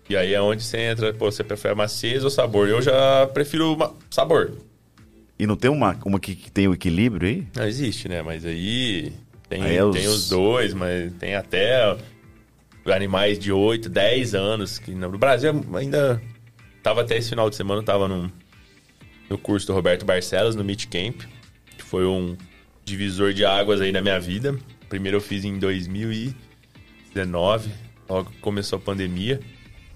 [0.09, 2.69] E aí é onde você entra, pô, você prefere maciez ou sabor?
[2.69, 3.77] Eu já prefiro
[4.09, 4.53] sabor.
[5.37, 7.47] E não tem uma, uma que, que tem o equilíbrio aí?
[7.55, 8.21] Não existe, né?
[8.21, 9.11] Mas aí
[9.49, 11.97] tem, Aí é os- tem os dois, mas tem até
[12.85, 14.79] animais de 8, 10 anos.
[14.79, 16.21] Que no Brasil ainda.
[16.81, 18.31] Tava até esse final de semana, tava num,
[19.29, 21.21] no curso do Roberto Barcelos, no Meet Camp,
[21.77, 22.37] que foi um
[22.85, 24.57] divisor de águas aí na minha vida.
[24.87, 27.69] Primeiro eu fiz em 2019,
[28.09, 29.41] logo que começou a pandemia.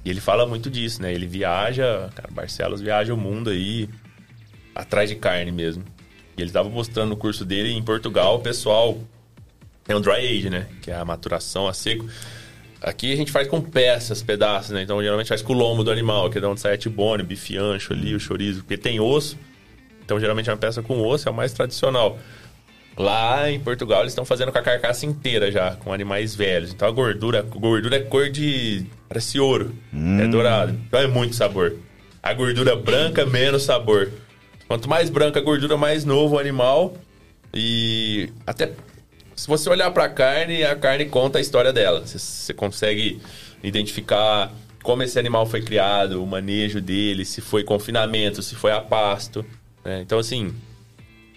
[0.03, 1.13] E ele fala muito disso, né?
[1.13, 3.87] Ele viaja, cara, Barcelos viaja o mundo aí,
[4.73, 5.83] atrás de carne mesmo.
[6.37, 8.97] E ele estava mostrando no curso dele em Portugal, o pessoal
[9.83, 10.67] tem um dry age, né?
[10.81, 12.05] Que é a maturação a seco.
[12.81, 14.81] Aqui a gente faz com peças, pedaços, né?
[14.81, 17.21] Então geralmente faz com o lombo do animal, que é de onde sai a tibone,
[17.21, 19.37] bife ancho ali, o chorizo, porque tem osso.
[20.03, 22.17] Então geralmente é uma peça com osso, é o mais tradicional.
[23.01, 26.71] Lá em Portugal eles estão fazendo com a carcaça inteira já, com animais velhos.
[26.71, 28.85] Então a gordura, a gordura é cor de.
[29.09, 29.73] parece ouro.
[30.19, 30.77] É dourado.
[30.87, 31.75] Então é muito sabor.
[32.21, 34.11] A gordura branca, menos sabor.
[34.67, 36.93] Quanto mais branca a gordura, mais novo o animal.
[37.53, 38.71] E até
[39.35, 42.01] se você olhar pra carne, a carne conta a história dela.
[42.05, 43.19] Você, você consegue
[43.63, 44.51] identificar
[44.83, 49.43] como esse animal foi criado, o manejo dele, se foi confinamento, se foi a pasto.
[49.83, 50.01] né?
[50.01, 50.53] Então, assim,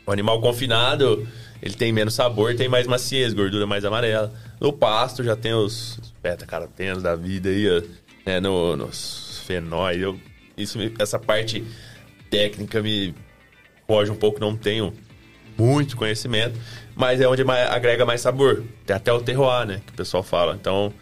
[0.07, 1.27] o animal confinado,
[1.64, 4.31] ele tem menos sabor, tem mais maciez, gordura mais amarela.
[4.61, 7.83] No pasto já tem os beta-carotenos da vida aí,
[8.27, 9.98] né, no, nos fenóis.
[9.98, 10.20] Eu,
[10.59, 11.64] isso, essa parte
[12.29, 13.14] técnica me
[13.87, 14.92] foge um pouco, não tenho
[15.57, 16.61] muito conhecimento,
[16.94, 18.62] mas é onde mais- agrega mais sabor.
[18.85, 20.59] Tem até o terroir, né, que o pessoal fala.
[20.61, 20.92] Então,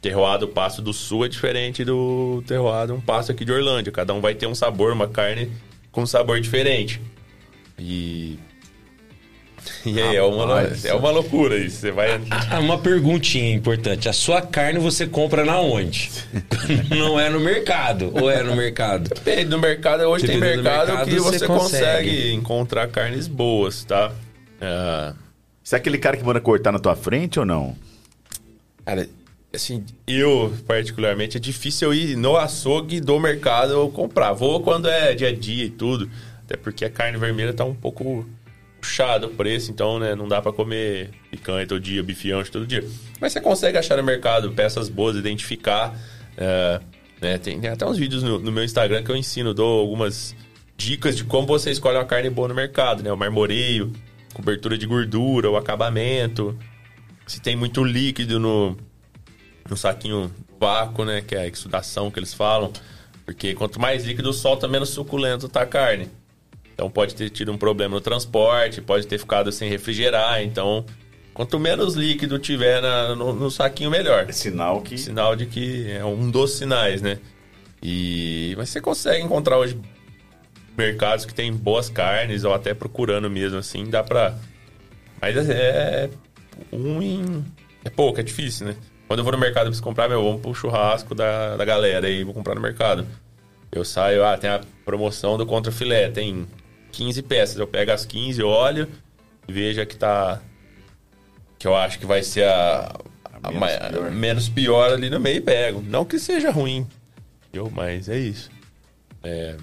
[0.00, 3.92] terroir do Passo do Sul é diferente do terroir de um passo aqui de Orlândia.
[3.92, 5.52] Cada um vai ter um sabor, uma carne
[5.92, 7.02] com sabor diferente.
[7.78, 8.38] E...
[9.84, 11.76] E aí, é uma, é uma loucura isso.
[11.78, 12.20] Você vai...
[12.30, 14.08] Ah, uma perguntinha importante.
[14.08, 16.10] A sua carne você compra na onde?
[16.90, 18.12] Não é no mercado?
[18.14, 19.08] Ou é no mercado?
[19.08, 20.02] Depende do mercado.
[20.04, 21.84] Hoje tem Dependendo do mercado, mercado, que você você consegue.
[22.08, 24.12] consegue encontrar carnes boas, tá?
[24.60, 25.14] Ah,
[25.62, 27.76] Você é aquele cara que manda cortar na tua frente ou não?
[28.84, 29.08] Cara,
[29.54, 34.32] assim, eu, particularmente, é difícil eu ir no açougue do mercado eu comprar.
[34.32, 36.08] Vou quando é dia a dia e tudo.
[36.44, 38.24] Até porque a carne vermelha tá um pouco
[38.86, 42.66] puxado o preço, então, né, não dá pra comer picanha todo dia, bife ancho todo
[42.66, 42.86] dia.
[43.20, 45.98] Mas você consegue achar no mercado peças boas, identificar.
[46.36, 46.80] é,
[47.20, 50.36] né, tem, tem até uns vídeos no, no meu Instagram que eu ensino, dou algumas
[50.76, 53.10] dicas de como você escolhe uma carne boa no mercado, né?
[53.10, 53.92] O marmoreio,
[54.32, 56.56] cobertura de gordura, o acabamento,
[57.26, 58.76] se tem muito líquido no,
[59.68, 61.22] no saquinho vácuo, né?
[61.22, 62.70] Que é a exudação que eles falam.
[63.24, 66.08] Porque quanto mais líquido solta, menos suculento tá a carne.
[66.76, 70.42] Então pode ter tido um problema no transporte, pode ter ficado sem refrigerar.
[70.42, 70.84] Então,
[71.32, 74.26] quanto menos líquido tiver na- no, no saquinho, melhor.
[74.28, 74.98] É sinal que.
[74.98, 77.18] Sinal de que é um dos sinais, né?
[77.82, 79.78] E mas você consegue encontrar hoje
[80.76, 84.34] mercados que tem boas carnes ou até procurando mesmo assim, dá pra.
[85.20, 86.10] Mas é
[86.70, 87.42] um em
[87.84, 88.76] é pouco, é difícil, né?
[89.08, 92.22] Quando eu vou no mercado pra comprar, meu, vamos pro churrasco da, da galera aí,
[92.24, 93.06] vou comprar no mercado.
[93.72, 96.46] Eu saio, ah, tem a promoção do contra filé, tem
[96.96, 97.56] 15 peças.
[97.58, 98.88] Eu pego as 15, olho
[99.46, 100.40] e vejo a que tá.
[101.58, 102.94] Que eu acho que vai ser a.
[103.42, 104.10] a menos mai- pior.
[104.10, 105.82] menos pior ali no meio e pego.
[105.82, 106.86] Não que seja ruim,
[107.52, 108.50] eu, mas é isso.
[109.22, 109.56] É,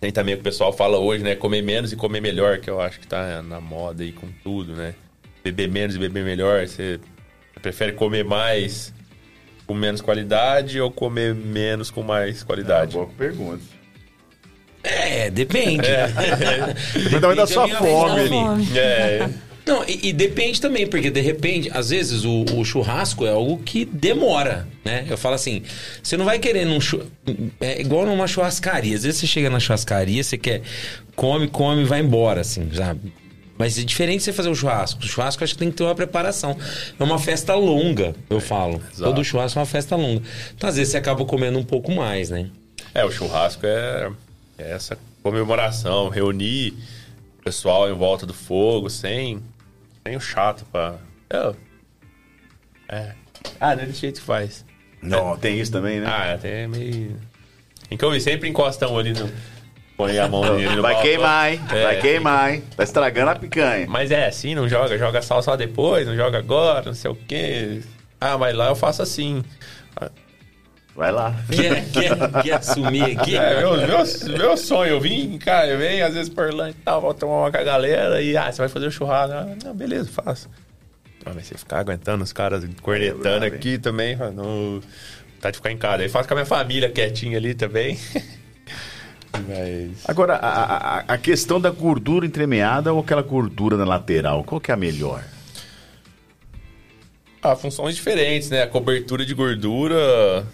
[0.00, 1.34] tem também o que o pessoal fala hoje, né?
[1.34, 4.74] Comer menos e comer melhor, que eu acho que tá na moda aí com tudo,
[4.74, 4.94] né?
[5.44, 6.66] Beber menos e beber melhor.
[6.66, 7.00] Você
[7.60, 8.92] prefere comer mais
[9.66, 12.92] com menos qualidade ou comer menos com mais qualidade?
[12.94, 13.62] Boa pergunta.
[14.84, 15.86] É, depende.
[16.94, 18.28] Depende também da sua fome.
[18.28, 18.78] fome.
[18.78, 19.28] É,
[19.64, 23.58] Não, e, e depende também, porque de repente, às vezes o, o churrasco é algo
[23.58, 25.06] que demora, né?
[25.08, 25.62] Eu falo assim,
[26.02, 27.00] você não vai querer num chu...
[27.60, 28.96] É igual numa churrascaria.
[28.96, 30.62] Às vezes você chega na churrascaria, você quer,
[31.14, 33.12] come, come vai embora, assim, sabe?
[33.56, 35.00] Mas é diferente você fazer o churrasco.
[35.00, 36.56] O churrasco acho que tem que ter uma preparação.
[36.98, 38.80] É uma festa longa, eu falo.
[38.98, 40.22] Todo churrasco é uma festa longa.
[40.56, 42.50] Então, às vezes, você acaba comendo um pouco mais, né?
[42.92, 44.10] É, o churrasco é, é
[44.58, 46.74] essa comemoração, reunir
[47.38, 49.42] o pessoal em volta do fogo, sem,
[50.06, 50.96] sem o chato pra.
[51.30, 51.54] É.
[52.88, 53.12] é.
[53.60, 54.64] Ah, não é desse jeito que faz.
[55.00, 56.06] Não, tem isso também, né?
[56.06, 57.16] Ah, até meio.
[58.02, 59.30] Ouvir, sempre encostam ali no.
[59.96, 61.02] Põe a mão nele no Vai balcão.
[61.02, 61.60] queimar, hein?
[61.70, 61.82] É.
[61.82, 62.64] Vai queimar, hein?
[62.76, 63.86] Tá estragando a picanha.
[63.86, 67.14] Mas é assim, não joga, joga sal só depois, não joga agora, não sei o
[67.14, 67.82] quê.
[68.20, 69.44] Ah, mas lá eu faço assim.
[70.94, 71.34] Vai lá.
[71.50, 73.34] Quer, quer, quer assumir aqui?
[73.36, 76.74] É, meu, meu, meu sonho, eu vim, cara, eu venho às vezes por lá e
[76.74, 79.34] tal, vou tomar uma com a galera e, ah, você vai fazer o churrasco.
[79.34, 80.50] Ah, não, beleza, faço.
[81.24, 84.82] Ah, mas você ficar aguentando os caras cornetando É, aqui também, ah, não,
[85.40, 86.02] tá de ficar em casa.
[86.02, 87.98] Aí faço com a minha família quietinha ali também.
[89.48, 89.90] mas...
[90.06, 94.70] Agora, a, a- a questão da gordura entremeada ou aquela gordura na lateral, qual que
[94.70, 95.24] é a melhor?
[97.42, 98.62] Ah, funções diferentes, né?
[98.62, 100.46] A cobertura de gordura.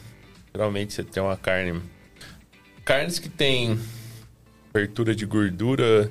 [0.59, 1.81] Geralmente você tem uma carne.
[2.85, 3.79] Carnes que tem
[4.73, 6.11] cobertura de gordura,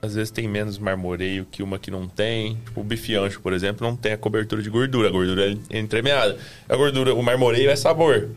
[0.00, 2.54] às vezes tem menos marmoreio que uma que não tem.
[2.64, 5.08] Tipo, o bife ancho, por exemplo, não tem a cobertura de gordura.
[5.08, 6.38] A gordura é entremeada.
[6.68, 8.30] A gordura, o marmoreio é sabor.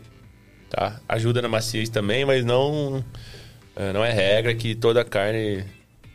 [0.68, 1.00] Tá?
[1.08, 3.04] Ajuda na maciez também, mas não.
[3.76, 5.62] eh, Não é regra que toda carne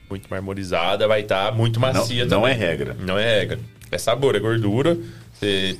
[0.09, 2.51] muito marmorizada vai estar muito macia não também.
[2.53, 2.97] é regra.
[2.99, 3.59] Não é regra.
[3.89, 4.97] É sabor, é gordura.
[5.33, 5.79] Você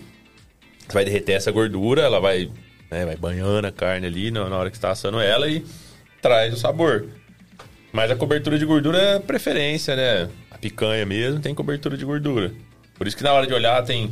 [0.93, 2.49] vai derreter essa gordura, ela vai,
[2.91, 5.65] né, vai banhando a carne ali na, hora que está assando ela e
[6.21, 7.07] traz o sabor.
[7.91, 10.29] Mas a cobertura de gordura é preferência, né?
[10.51, 12.51] A picanha mesmo tem cobertura de gordura.
[12.95, 14.11] Por isso que na hora de olhar tem,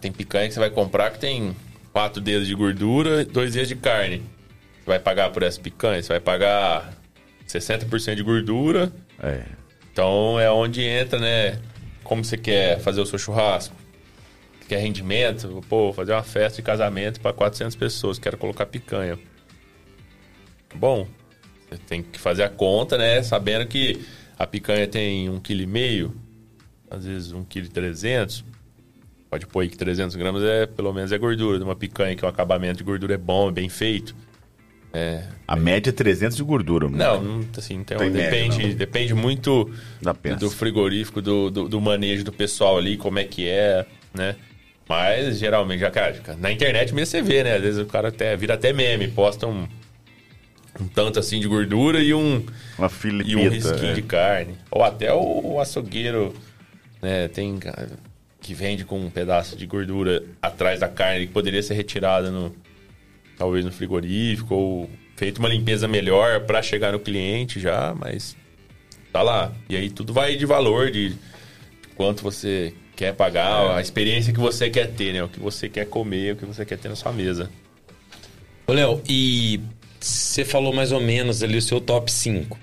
[0.00, 1.54] tem picanha que você vai comprar que tem
[1.92, 4.18] quatro dedos de gordura e dois dedos de carne.
[4.80, 6.92] Você vai pagar por essa picanha, você vai pagar
[7.46, 8.92] 60% de gordura
[9.22, 9.42] É.
[9.92, 11.58] então é onde entra, né?
[12.02, 13.74] Como você quer fazer o seu churrasco?
[14.68, 15.62] Quer rendimento?
[15.68, 19.18] Pô, vou fazer uma festa de casamento para 400 pessoas, quero colocar picanha.
[20.74, 21.06] Bom,
[21.68, 23.22] você tem que fazer a conta, né?
[23.22, 24.00] Sabendo que
[24.38, 26.10] a picanha tem 1,5 kg,
[26.90, 28.44] às vezes 1,3 kg.
[29.30, 32.24] Pode pôr aí que 300 gramas é, pelo menos, é gordura de uma picanha, que
[32.24, 34.14] o acabamento de gordura é bom, é bem feito.
[34.92, 36.88] É, A média é 300 de gordura.
[36.88, 38.74] não, não, assim, tem, Tem média, depende, não.
[38.76, 39.70] depende muito
[40.38, 44.36] do frigorífico, do, do, do manejo do pessoal ali, como é que é, né?
[44.88, 47.56] Mas geralmente, já, cara, na internet mesmo você vê, né?
[47.56, 49.66] Às vezes o cara até vira até meme, posta um,
[50.80, 52.44] um tanto assim de gordura e um,
[52.78, 53.38] Uma e filipeta.
[53.38, 53.94] um risquinho é.
[53.94, 54.54] de carne.
[54.70, 56.34] Ou até o, o açougueiro,
[57.02, 57.26] né?
[57.28, 57.88] Tem cara,
[58.40, 62.54] que vende com um pedaço de gordura atrás da carne que poderia ser retirada no
[63.36, 68.36] talvez no frigorífico ou feito uma limpeza melhor para chegar no cliente já, mas
[69.12, 69.52] tá lá.
[69.68, 71.14] E aí tudo vai de valor, de
[71.96, 75.22] quanto você quer pagar, a experiência que você quer ter, né?
[75.22, 77.50] O que você quer comer, o que você quer ter na sua mesa.
[78.66, 79.60] Ô, Léo, e
[80.00, 82.58] você falou mais ou menos ali o seu top 5.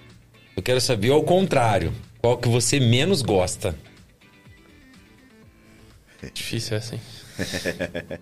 [0.57, 1.93] Eu quero saber ao contrário.
[2.19, 3.75] Qual que você menos gosta?
[6.33, 6.99] Difícil é assim.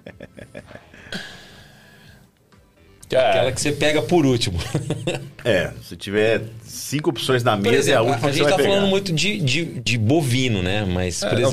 [3.09, 4.57] Cara, Aquela que você pega por último.
[5.43, 8.51] É, se tiver cinco opções na mesa, é a exemplo, última a que gente você
[8.51, 8.75] tá vai pegar.
[8.75, 10.85] falando muito de, de, de bovino, né?
[10.85, 11.49] Mas, por É, não.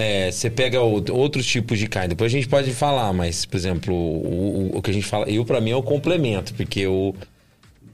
[0.00, 2.08] É, você pega outros tipos de carne.
[2.08, 5.28] Depois a gente pode falar, mas, por exemplo, o, o, o que a gente fala...
[5.28, 6.54] Eu, pra mim, é o complemento.
[6.54, 7.14] Porque o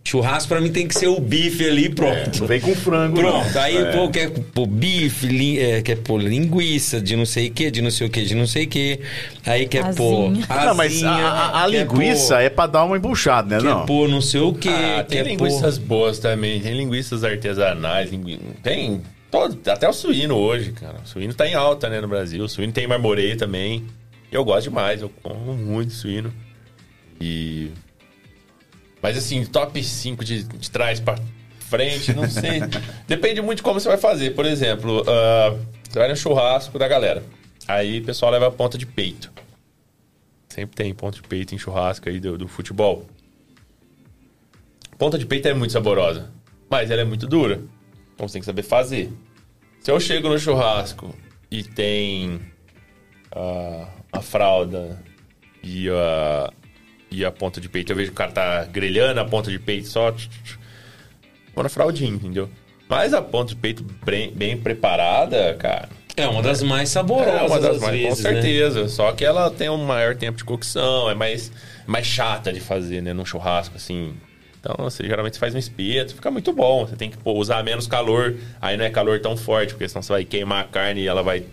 [0.05, 2.39] churrasco, pra mim, tem que ser o bife ali, pronto.
[2.39, 3.41] Não vem com frango, não.
[3.43, 3.85] Pronto, aí É.
[3.91, 7.83] pô, quer pôr bife, lin- é, quer pôr linguiça de não sei o que, de
[7.83, 9.01] não sei o que, de não sei o que.
[9.45, 10.65] Aí quer pôr Asinha.
[10.65, 13.63] Não, mas a, a- linguiça pôr- é pra dar uma embuchada, né?
[13.63, 13.85] Quer Não.
[13.85, 18.39] pôr não sei o que, Ah, tem linguiças boas também, tem linguiças artesanais, lingui...
[18.63, 19.01] tem
[19.31, 21.01] todo, até o suíno hoje, cara.
[21.05, 22.45] O suíno tá em alta, né, no Brasil.
[22.45, 23.87] O suíno tem marmoreio também.
[24.31, 26.33] E eu gosto demais, eu como muito suíno.
[27.20, 27.70] E
[29.03, 31.16] Mas assim, top 5 de, de trás pra
[31.61, 32.61] frente, não sei.
[33.07, 34.35] Depende muito de como você vai fazer.
[34.35, 35.59] Por exemplo, uh,
[35.89, 37.22] você vai no churrasco da galera.
[37.68, 39.33] Aí o pessoal leva a ponta de peito.
[40.49, 43.07] Sempre tem ponta de peito em churrasco aí do, do futebol.
[44.99, 46.31] Ponta de peito é muito saborosa,
[46.70, 47.61] mas ela é muito dura.
[48.17, 49.12] Então você tem que saber fazer.
[49.81, 51.14] Se eu chego no churrasco
[51.51, 52.41] e tem
[53.37, 55.01] uh, a fralda
[55.62, 56.51] e a,
[57.11, 59.59] e a ponta de peito, eu vejo que o cara tá grelhando a ponta de
[59.59, 60.11] peito só.
[61.55, 62.49] Vou na fraldinha, entendeu?
[62.89, 65.89] Mas a ponta de peito bem, bem preparada, cara.
[66.17, 68.33] É uma das mais saborosas, É uma das mais, vezes, com né?
[68.33, 68.89] certeza.
[68.89, 71.53] Só que ela tem um maior tempo de cocção, é mais,
[71.87, 73.12] mais chata de fazer, né?
[73.12, 74.14] Num churrasco, assim.
[74.69, 76.85] Então, você geralmente faz um espeto, fica muito bom.
[76.85, 80.03] Você tem que pô, usar menos calor, aí não é calor tão forte, porque senão
[80.03, 81.45] você vai queimar a carne e ela vai.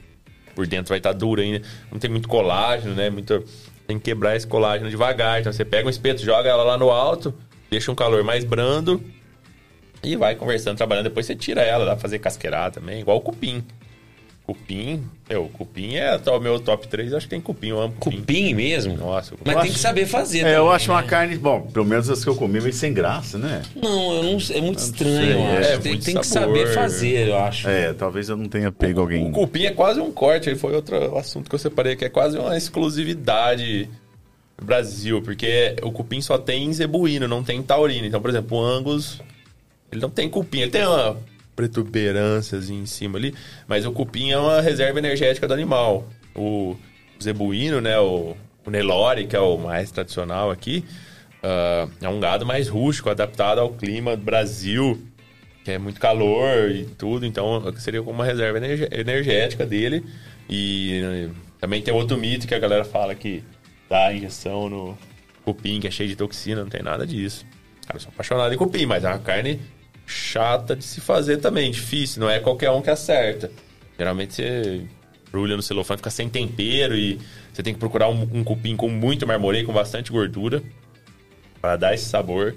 [0.56, 1.62] Por dentro vai estar dura ainda.
[1.92, 3.12] Não tem muito colágeno, né?
[3.12, 3.44] Muito,
[3.86, 5.40] tem que quebrar esse colágeno devagar.
[5.40, 7.34] Então você pega um espeto, joga ela lá no alto,
[7.70, 9.00] deixa um calor mais brando
[10.04, 11.06] e vai conversando, trabalhando.
[11.06, 13.64] Depois você tira ela, dá pra fazer casqueirada também, igual o cupim.
[14.46, 18.18] Cupim, eu, cupim é o meu top 3, acho que tem cupim, eu amo cupim.
[18.18, 18.98] Cupim mesmo?
[18.98, 21.08] Nossa, Mas Eu tem acho- que saber fazer É, eu também, acho uma né?
[21.08, 23.62] carne, bom, pelo menos as que eu comi, meio sem graça, né?
[23.74, 25.70] Não, eu não, é muito estranho, sei, eu é, acho.
[25.70, 27.70] é tem muito tem que saber fazer, eu acho.
[27.70, 29.30] É, talvez eu não tenha pego alguém.
[29.30, 32.10] O cupim é quase um corte, ele foi outro assunto que eu separei, que é
[32.10, 33.90] quase uma exclusividade
[34.58, 38.06] do Brasil, porque o cupim só tem em zebuíno, não tem em taurino.
[38.06, 39.22] Então, por exemplo, o Angus,
[39.90, 41.16] ele não tem cupim, ele tem uma
[41.56, 43.34] protuberância em cima ali,
[43.68, 46.08] mas o cupim é uma reserva energética do animal.
[46.36, 46.76] O
[47.22, 48.36] zebuíno, né, o,
[48.66, 50.84] o Nelore, que é o mais tradicional aqui,
[51.44, 55.06] ah, é um gado mais rústico, adaptado ao clima do Brasil,
[55.66, 58.60] que é muito calor e tudo, então seria como uma reserva
[58.92, 60.04] energética dele.
[60.50, 61.30] E eh,
[61.60, 63.44] também tem outro mito que a galera fala que
[63.90, 64.98] dá injeção no
[65.44, 67.46] cupim, que é cheio de toxina, não tem nada disso.
[67.86, 69.60] Cara, eu sou apaixonado em cupim, mas é uma carne
[70.06, 73.52] chata de se fazer também, difícil, não é qualquer um que acerta.
[73.98, 74.86] Geralmente você
[75.32, 77.20] brulha no celofane, fica sem tempero e
[77.52, 80.62] você tem que procurar um, um cupim com muito marmoreio, com bastante gordura,
[81.62, 82.56] para dar esse sabor.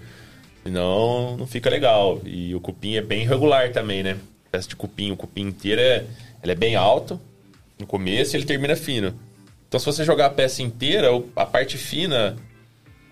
[0.62, 2.20] Senão não fica legal.
[2.24, 4.16] E o cupim é bem regular também, né?
[4.50, 6.04] Peça de cupim, o cupim inteiro é,
[6.42, 7.20] ele é bem alto
[7.78, 9.14] no começo e ele termina fino.
[9.68, 12.36] Então se você jogar a peça inteira, a parte fina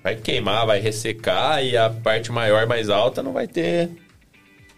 [0.03, 3.91] vai queimar, vai ressecar e a parte maior, mais alta, não vai ter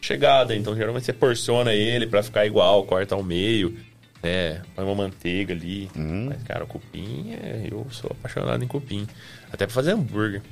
[0.07, 0.55] chegada.
[0.55, 3.77] Então geralmente você porciona ele para ficar igual, corta ao meio,
[4.23, 4.63] né?
[4.75, 5.91] Põe uma manteiga ali.
[5.95, 9.07] Mas cara, o cupim, é, eu sou apaixonado em cupim.
[9.53, 10.43] Até pra fazer hambúrguer.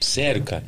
[0.00, 0.64] Sério, cara.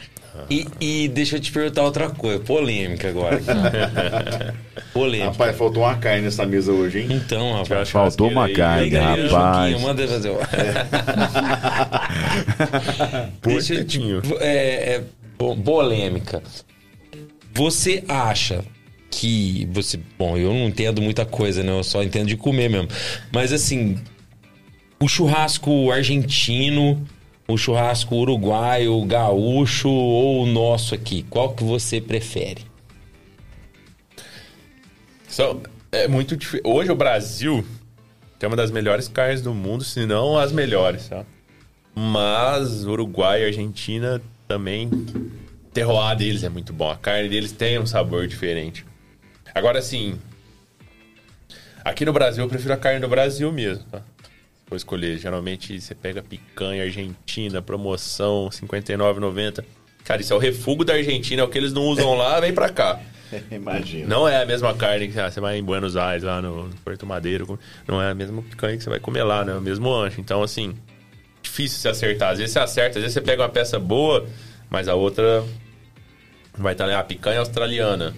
[0.50, 3.40] E, e deixa eu te perguntar outra coisa, polêmica agora.
[4.92, 5.30] polêmica.
[5.30, 7.06] Rapaz, faltou uma carne nessa mesa hoje, hein?
[7.10, 7.88] Então, rapaz.
[7.88, 9.80] Faltou uma aí, carne, aí o rapaz.
[9.80, 10.30] Manda fazer.
[10.30, 10.38] o-
[13.42, 14.00] Deixa eu te...
[14.40, 15.04] É, é,
[15.38, 16.42] po- polêmica.
[17.56, 18.62] Você acha
[19.10, 19.98] que você...
[20.18, 21.72] Bom, eu não entendo muita coisa, né?
[21.72, 22.88] Eu só entendo de comer mesmo.
[23.32, 23.98] Mas, assim,
[25.00, 27.02] o churrasco argentino,
[27.48, 32.62] o churrasco uruguaio, gaúcho ou o nosso aqui, qual que você prefere?
[35.26, 35.58] Só,
[35.90, 36.60] é muito difícil.
[36.62, 37.64] Hoje o Brasil
[38.38, 41.24] tem uma das melhores carnes do mundo, se não as melhores, tá?
[41.94, 44.90] Mas Uruguai e Argentina também.
[45.76, 46.90] Terroir deles é muito bom.
[46.90, 48.82] A carne deles tem um sabor diferente.
[49.54, 50.18] Agora, assim.
[51.84, 54.00] Aqui no Brasil eu prefiro a carne do Brasil mesmo, tá?
[54.64, 59.62] For escolher, geralmente você pega picanha argentina, promoção, R$ 59,90.
[60.02, 62.54] Cara, isso é o refúgio da Argentina, é o que eles não usam lá, vem
[62.54, 62.98] pra cá.
[63.52, 64.08] Imagina.
[64.08, 67.04] Não é a mesma carne que ah, você vai em Buenos Aires, lá no Porto
[67.04, 67.58] Madeiro.
[67.86, 69.52] Não é a mesma picanha que você vai comer lá, né?
[69.52, 70.22] É o mesmo ancho.
[70.22, 70.74] Então, assim,
[71.42, 72.30] difícil se acertar.
[72.30, 74.26] Às vezes você acerta, às vezes você pega uma peça boa,
[74.70, 75.44] mas a outra
[76.56, 78.14] vai estar lá, a picanha australiana.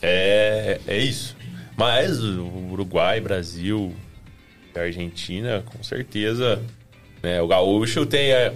[0.00, 1.36] É, é isso.
[1.76, 3.94] Mas o Uruguai, Brasil,
[4.74, 6.62] Argentina, com certeza.
[7.22, 7.40] Né?
[7.40, 8.54] O gaúcho tem é,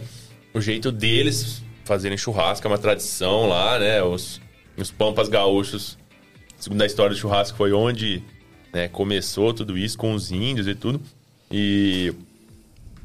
[0.52, 4.02] o jeito deles fazerem churrasco, é uma tradição lá, né?
[4.02, 4.40] Os,
[4.76, 5.96] os pampas gaúchos,
[6.58, 8.22] segundo a história do churrasco, foi onde
[8.72, 11.00] né, começou tudo isso com os índios e tudo.
[11.50, 12.12] E...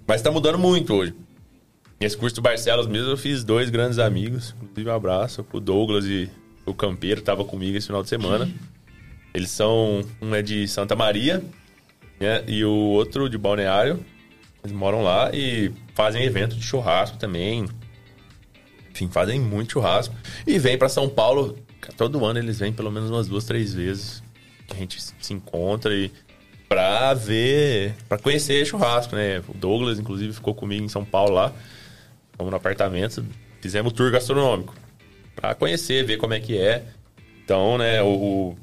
[0.07, 1.13] Mas tá mudando muito hoje.
[2.01, 4.55] Nesse curso do Barcelos mesmo, eu fiz dois grandes amigos.
[4.59, 6.27] Inclusive, um abraço pro Douglas e
[6.65, 8.51] o Campeiro, tava comigo esse final de semana.
[9.31, 10.03] Eles são...
[10.19, 11.43] Um é de Santa Maria,
[12.19, 12.43] né?
[12.47, 14.03] E o outro de Balneário.
[14.63, 17.67] Eles moram lá e fazem evento de churrasco também.
[18.91, 20.15] Enfim, fazem muito churrasco.
[20.47, 21.55] E vêm para São Paulo.
[21.95, 24.23] Todo ano eles vêm pelo menos umas duas, três vezes.
[24.71, 26.11] A gente se encontra e
[26.67, 29.43] pra ver, pra conhecer churrasco, né?
[29.47, 31.53] O Douglas, inclusive, ficou comigo em São Paulo lá.
[32.41, 33.23] Fomos no apartamento,
[33.61, 34.73] fizemos tour gastronômico.
[35.35, 36.83] Pra conhecer, ver como é que é.
[37.43, 38.55] Então, né, o...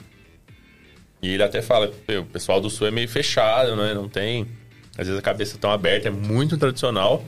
[1.22, 3.94] E ele até fala, "Pô, o pessoal do Sul é meio fechado, né?
[3.94, 4.48] Não tem...
[4.96, 7.24] Às vezes a cabeça tão aberta, é muito tradicional.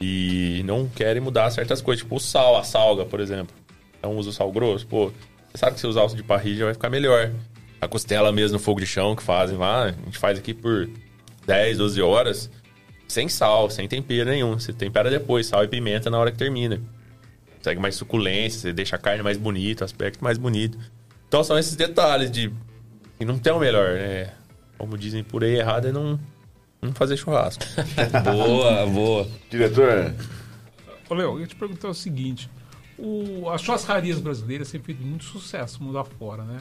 [0.00, 3.54] E não querem mudar certas coisas, tipo o sal, a salga, por exemplo.
[3.96, 5.12] Então usa o sal grosso, pô.
[5.52, 7.30] Você sabe que se usar o de parrilha vai ficar melhor.
[7.80, 10.90] A costela mesmo no fogo de chão que fazem lá, a gente faz aqui por
[11.46, 12.50] 10, 12 horas,
[13.08, 14.58] sem sal, sem tempero nenhum.
[14.58, 16.80] Você tempera depois, sal e pimenta na hora que termina.
[17.58, 20.78] Consegue mais suculência, você deixa a carne mais bonita, o aspecto mais bonito.
[21.28, 22.52] Então são esses detalhes de.
[23.18, 24.32] E não tem o melhor, né?
[24.78, 26.20] Como dizem por aí errado, é não,
[26.82, 27.64] não fazer churrasco.
[28.22, 29.28] Boa, boa.
[29.50, 30.14] Diretor,
[31.08, 32.50] Ô, Léo, eu ia te perguntar o seguinte:
[32.98, 36.58] o, as churrascarias brasileiras têm feito muito sucesso mundo afora, né?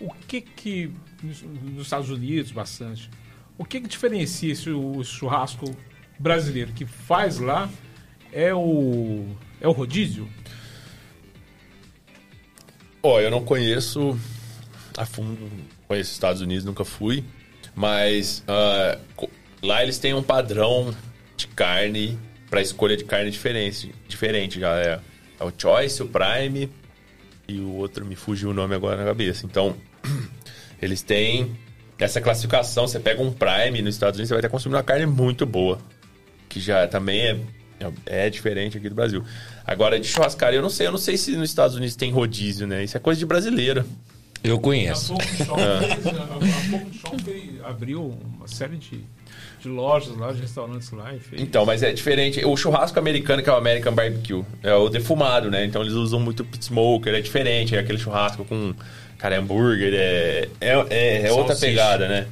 [0.00, 0.92] O que que.
[1.22, 3.10] Nos, nos Estados Unidos, bastante.
[3.58, 5.64] O que que diferencia esse o churrasco
[6.18, 7.68] brasileiro que faz lá?
[8.32, 9.26] É o.
[9.60, 10.28] É o rodízio?
[13.02, 14.18] Ó, eu não conheço
[14.96, 15.50] a fundo,
[15.88, 17.24] conheço os Estados Unidos, nunca fui,
[17.74, 18.44] mas
[19.16, 19.30] co-
[19.62, 20.94] lá eles têm um padrão
[21.36, 25.00] de carne para escolha de carne diferente, diferente já é,
[25.40, 26.70] é o Choice, o Prime
[27.48, 29.46] e o outro me fugiu o nome agora na cabeça.
[29.46, 29.74] Então,
[30.80, 31.56] eles têm
[32.02, 35.06] essa classificação, você pega um Prime nos Estados Unidos, você vai estar consumindo uma carne
[35.06, 35.78] muito boa,
[36.48, 37.38] que já também é
[38.06, 39.24] é diferente aqui do Brasil.
[39.66, 40.86] Agora, de churrascaria, eu não sei.
[40.86, 42.84] Eu não sei se nos Estados Unidos tem rodízio, né?
[42.84, 43.84] Isso é coisa de brasileiro.
[44.44, 45.14] Eu conheço.
[45.14, 49.00] A- a Fogo de Chão fez- abriu uma série de,
[49.60, 51.42] de lojas lá, de restaurantes lá e fez.
[51.42, 52.44] Então, mas é diferente.
[52.44, 55.64] O churrasco americano, que é o American Barbecue, é o defumado, né?
[55.64, 57.74] Então eles usam muito pit smoker, é diferente.
[57.74, 58.72] É aquele churrasco com,
[59.22, 62.26] cara, hambúrguer, é, é, é, é outra pegada, né?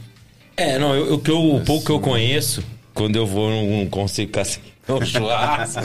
[0.56, 3.88] É, não, eu, o, que eu, o pouco que eu conheço, quando eu vou num
[3.88, 4.58] consigo assim,
[4.90, 5.82] um churrasco.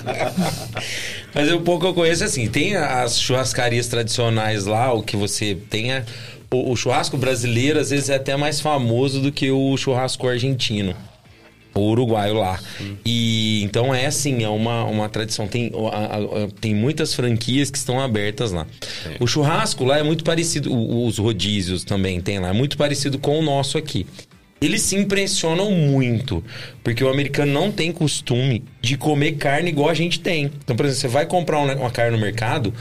[1.31, 5.55] Mas o pouco que eu conheço, assim, tem as churrascarias tradicionais lá, o que você
[5.69, 6.03] tem é.
[6.51, 10.95] O, o churrasco brasileiro, às vezes, é até mais famoso do que o churrasco argentino.
[11.75, 12.57] O uruguaio lá.
[13.05, 15.45] E então é assim, é uma, uma tradição.
[15.47, 18.65] Tem, a- a- tem muitas franquias que estão abertas lá.
[19.19, 23.37] O churrasco lá é muito parecido, os rodízios também tem lá, é muito parecido com
[23.39, 24.05] o nosso aqui.
[24.61, 26.41] Eles se impressionam muito,
[26.81, 30.45] porque o americano não tem costume de comer carne igual a gente tem.
[30.45, 32.73] Então, por exemplo, você vai comprar uma carne no mercado,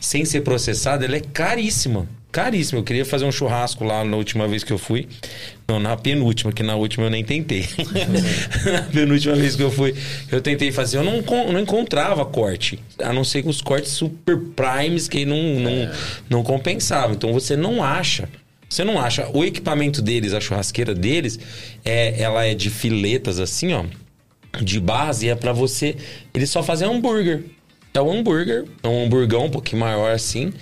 [0.00, 2.08] sem ser processada, ela é caríssima.
[2.30, 2.80] Caríssima.
[2.80, 5.08] Eu queria fazer um churrasco lá na última vez que eu fui.
[5.66, 7.66] Não, na penúltima, que na última eu nem tentei.
[8.70, 9.94] na penúltima vez que eu fui,
[10.30, 10.98] eu tentei fazer.
[10.98, 11.22] Eu não,
[11.52, 12.78] não encontrava corte.
[13.02, 15.90] A não ser que os cortes super primes que não, não,
[16.28, 17.14] não compensavam.
[17.14, 18.28] Então você não acha.
[18.68, 19.28] Você não acha.
[19.32, 21.38] O equipamento deles, a churrasqueira deles,
[21.84, 23.84] é, ela é de filetas assim, ó.
[24.60, 25.96] De base, é pra você.
[26.34, 27.44] Eles só fazem hambúrguer.
[27.94, 30.52] É um hambúrguer, é um hamburgão um pouquinho maior assim.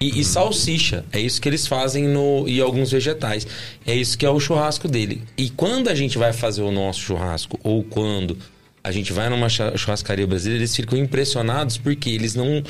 [0.00, 1.04] E, e salsicha.
[1.12, 2.46] É isso que eles fazem no.
[2.46, 3.46] E alguns vegetais.
[3.86, 5.22] É isso que é o churrasco dele.
[5.36, 8.36] E quando a gente vai fazer o nosso churrasco, ou quando
[8.84, 12.62] a gente vai numa churrascaria brasileira, eles ficam impressionados porque eles não.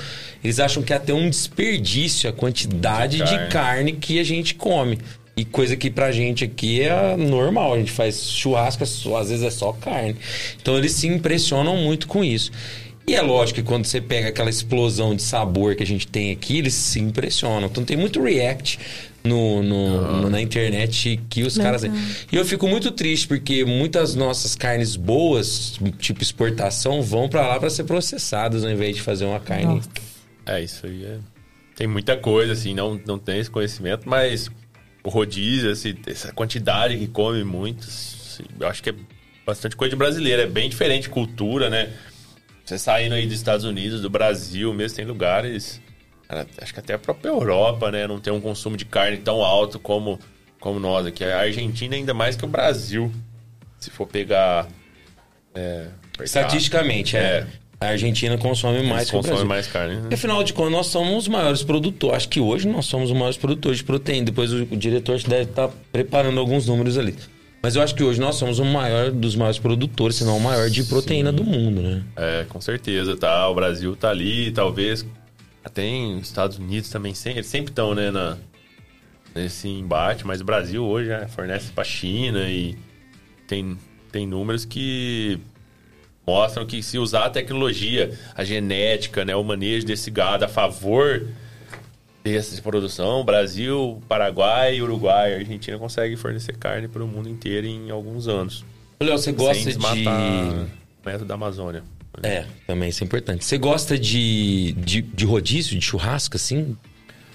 [0.42, 3.48] Eles acham que é até um desperdício a quantidade De de carne.
[3.50, 4.98] carne que a gente come.
[5.36, 7.74] E coisa que pra gente aqui é normal.
[7.74, 8.86] A gente faz churrasco, é
[9.20, 10.16] às vezes é só carne.
[10.62, 12.50] Então eles se impressionam muito com isso.
[13.08, 16.32] E é lógico que quando você pega aquela explosão de sabor que a gente tem
[16.32, 17.68] aqui, eles se impressionam.
[17.68, 18.80] Então tem muito react
[19.22, 21.84] no, no- no- na internet que os caras.
[21.84, 27.60] E eu fico muito triste porque muitas nossas carnes boas, tipo exportação, vão pra lá
[27.60, 29.66] pra ser processadas ao invés de fazer uma carne.
[29.76, 29.88] Nossa.
[30.44, 31.18] É, isso aí é.
[31.76, 34.50] Tem muita coisa, assim, não, não tem esse conhecimento, mas
[35.04, 38.94] o rodízio, esse- essa quantidade que come muito, assim, eu acho que é
[39.46, 41.90] bastante coisa de brasileiro, é bem diferente cultura, né?
[42.66, 45.80] Você saindo aí dos Estados Unidos, do Brasil mesmo, tem lugares.
[46.28, 48.08] cara, acho que até a própria Europa, né?
[48.08, 50.18] Não tem um consumo de carne tão alto como,
[50.58, 51.22] como nós aqui.
[51.24, 53.12] A Argentina ainda mais que o Brasil.
[53.78, 54.66] Se for pegar.
[55.54, 55.86] É,
[56.20, 57.20] Estatisticamente, é.
[57.20, 57.46] É.
[57.78, 59.94] A Argentina consome mais mais consome mais carne.
[59.96, 60.00] né?
[60.00, 62.16] Porque, afinal de contas, nós somos os maiores produtores.
[62.16, 64.24] Acho que hoje nós somos os maiores produtores de proteína.
[64.24, 67.14] Depois o, o diretor deve estar preparando alguns números ali.
[67.66, 70.40] Mas eu acho que hoje nós somos o maior dos maiores produtores, se não o
[70.40, 72.04] maior de proteína do mundo, né?
[72.14, 73.48] É, com certeza, tá.
[73.48, 75.04] O Brasil tá ali, talvez.
[75.64, 78.38] Até em Estados Unidos também, eles sempre estão, né, na,
[79.34, 82.78] nesse embate, mas o Brasil hoje já fornece pra China e
[83.48, 83.76] tem,
[84.12, 85.40] tem números que
[86.24, 91.26] mostram que se usar a tecnologia, a genética, né, o manejo desse gado a favor
[92.32, 98.28] dessa produção, Brasil, Paraguai, Uruguai, Argentina consegue fornecer carne para o mundo inteiro em alguns
[98.28, 98.64] anos.
[99.00, 99.78] Léo, você gosta de.
[101.04, 101.82] método da Amazônia.
[102.22, 103.44] É, também isso é importante.
[103.44, 106.76] Você gosta de, de, de rodízio, de churrasco, assim?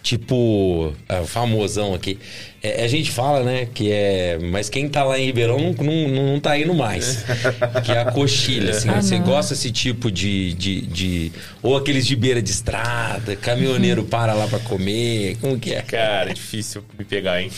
[0.04, 2.18] Tipo, é, famosão aqui.
[2.64, 4.40] É, a gente fala, né, que é.
[4.42, 7.24] Mas quem tá lá em Ribeirão não, não, não tá indo mais.
[7.86, 8.90] que é a coxilha, assim.
[8.90, 9.26] Ah, Você não.
[9.26, 11.32] gosta desse tipo de, de, de.
[11.62, 15.38] Ou aqueles de beira de estrada, caminhoneiro para lá pra comer.
[15.40, 15.82] Como que é?
[15.84, 17.52] Cara, é difícil me pegar, hein?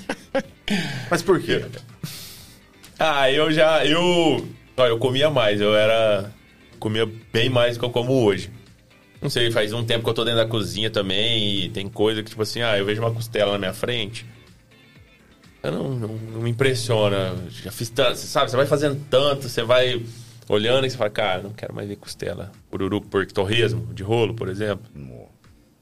[1.10, 1.64] Mas por quê?
[2.98, 3.84] Ah, eu já.
[3.84, 4.46] Eu.
[4.78, 6.32] Eu comia mais, eu era.
[6.78, 8.50] Comia bem mais do que eu como hoje.
[9.20, 12.22] Não sei, faz um tempo que eu tô dentro da cozinha também e tem coisa
[12.22, 14.24] que, tipo assim, ah, eu vejo uma costela na minha frente.
[15.62, 17.34] Eu não, não, não me impressiona.
[17.50, 20.02] Já fiz tanto, sabe, você vai fazendo tanto, você vai
[20.48, 22.50] olhando e você fala, cara, não quero mais ver costela.
[22.72, 24.86] Ururu por torresmo, de rolo, por exemplo.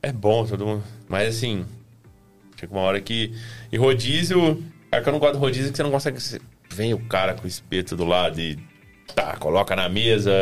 [0.02, 0.82] É bom, todo mundo.
[1.08, 1.64] Mas assim,
[2.58, 3.32] chega uma hora que.
[3.70, 4.62] E rodízio.
[4.90, 6.20] Cara, que eu não gosto de rodízio que você não consegue.
[6.20, 8.58] você- Vem o cara com o espeto do lado e.
[9.14, 10.32] Tá, coloca na mesa.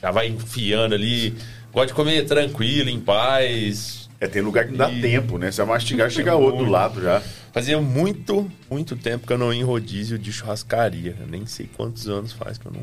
[0.00, 1.34] Já vai enfiando ali.
[1.76, 4.08] Gosto de comer tranquilo, em paz.
[4.18, 5.50] É, tem lugar que não dá E- tempo, né?
[5.52, 7.20] Você vai mastigar, chega outro do lado já.
[7.52, 11.14] Fazia muito, muito tempo que eu não ia em rodízio de churrascaria.
[11.20, 12.82] Eu nem sei quantos anos faz que eu não.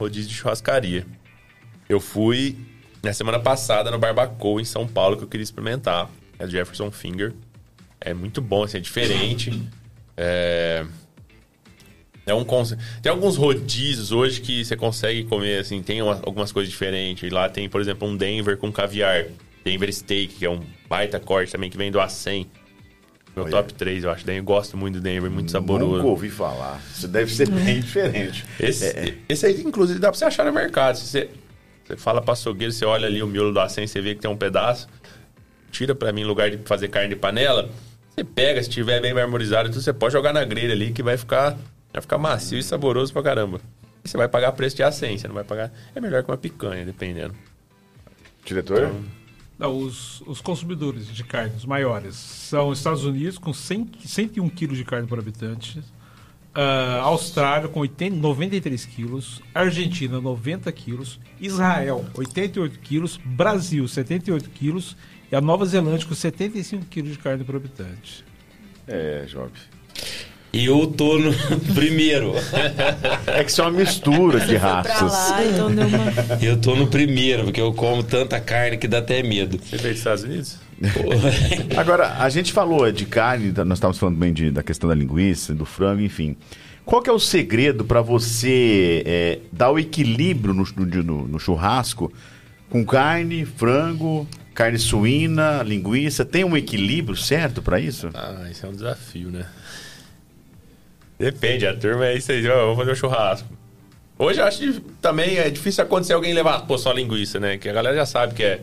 [0.00, 1.06] Rodízio de churrascaria.
[1.88, 2.56] Eu fui
[3.04, 6.10] na semana passada no Barbacoa em São Paulo que eu queria experimentar.
[6.36, 7.32] É Jefferson Finger.
[8.00, 9.62] É muito bom, assim, é diferente.
[10.16, 10.84] É.
[12.26, 12.44] É um
[13.02, 17.22] Tem alguns rodízios hoje que você consegue comer, assim, tem uma- algumas coisas diferentes.
[17.22, 19.26] E lá tem, por exemplo, um Denver com caviar.
[19.64, 22.46] Denver Steak, que é um baita corte também, que vem do A100.
[23.36, 23.50] Meu Olha.
[23.50, 24.24] top 3, eu acho.
[24.24, 25.96] Denver- Eu gosto muito do Denver, muito saboroso.
[25.96, 26.80] Nunca ouvi falar.
[26.94, 28.44] Isso deve ser bem diferente.
[28.60, 30.96] Esse, É, esse aí, inclusive, dá pra você achar no mercado.
[30.96, 31.28] Se você,
[31.84, 34.30] você fala pra açougueiro, você olha ali o miolo do A100, você vê que tem
[34.30, 34.86] um pedaço.
[35.72, 37.68] Tira pra mim, em lugar de fazer carne de panela,
[38.14, 41.16] você pega, se tiver bem marmorizado, tudo, você pode jogar na grelha ali, que vai
[41.16, 41.58] ficar,
[41.94, 43.60] vai ficar macio e saboroso pra caramba.
[44.04, 45.72] E você vai pagar preço de A100, você não vai pagar...
[45.94, 47.34] É melhor que uma picanha, dependendo.
[48.44, 48.92] Diretor?
[49.58, 54.76] Não, os, os consumidores de carne, os maiores, são Estados Unidos com 100, 101 quilos
[54.76, 55.80] de carne por habitante,
[56.52, 64.96] ah, Austrália com 80, 93 quilos, Argentina 90 quilos, Israel 88 quilos, Brasil 78 quilos
[65.30, 68.24] e a Nova Zelândia com 75 quilos de carne por habitante.
[68.86, 69.50] É, Job.
[70.54, 71.32] Eu tô no
[71.74, 72.32] primeiro.
[73.26, 75.30] É que isso é uma mistura de Você raças.
[75.30, 76.42] lá, então uma...
[76.42, 79.58] Eu tô no primeiro, porque eu como tanta carne que dá até medo.
[79.58, 80.56] Você veio dos Estados Unidos?
[81.76, 85.54] Agora, a gente falou de carne, nós estávamos falando bem de- da questão da linguiça,
[85.54, 86.36] do frango, enfim.
[86.84, 91.38] Qual que é o segredo para você é, dar o equilíbrio no, no- no- no
[91.40, 92.12] churrasco
[92.68, 96.24] com carne, frango, carne suína, linguiça?
[96.24, 98.10] Tem um equilíbrio certo para isso?
[98.12, 99.46] Ah, isso é um desafio, né?
[101.18, 103.48] Depende, a turma é isso aí, ó, vamos fazer um churrasco.
[104.18, 107.56] Hoje eu acho que também é difícil acontecer alguém levar, pô, só linguiça, né?
[107.58, 108.60] Que a galera já sabe que é,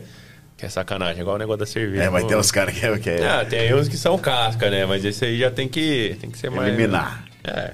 [0.56, 2.04] que é sacanagem, igual o negócio da cerveja.
[2.04, 4.16] É, mas Pô, tem uns caras que, é- que é Ah, tem uns que são
[4.18, 4.86] casca, né?
[4.86, 6.68] Mas esse aí já tem que, tem que ser mais...
[6.72, 7.24] eliminar.
[7.44, 7.72] É.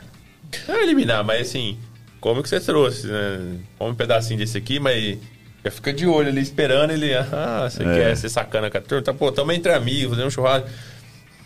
[0.67, 1.79] Não é eliminar, mas assim,
[2.21, 3.57] come o que você trouxe, né?
[3.79, 5.19] Come um pedacinho desse aqui, mas
[5.65, 7.15] já fica de olho ali esperando ele.
[7.15, 7.95] Ah, você É.
[7.95, 9.03] quer ser sacana com a turma?
[9.05, 10.69] Tá, pô, tamo entre amigos, fazendo um churrasco.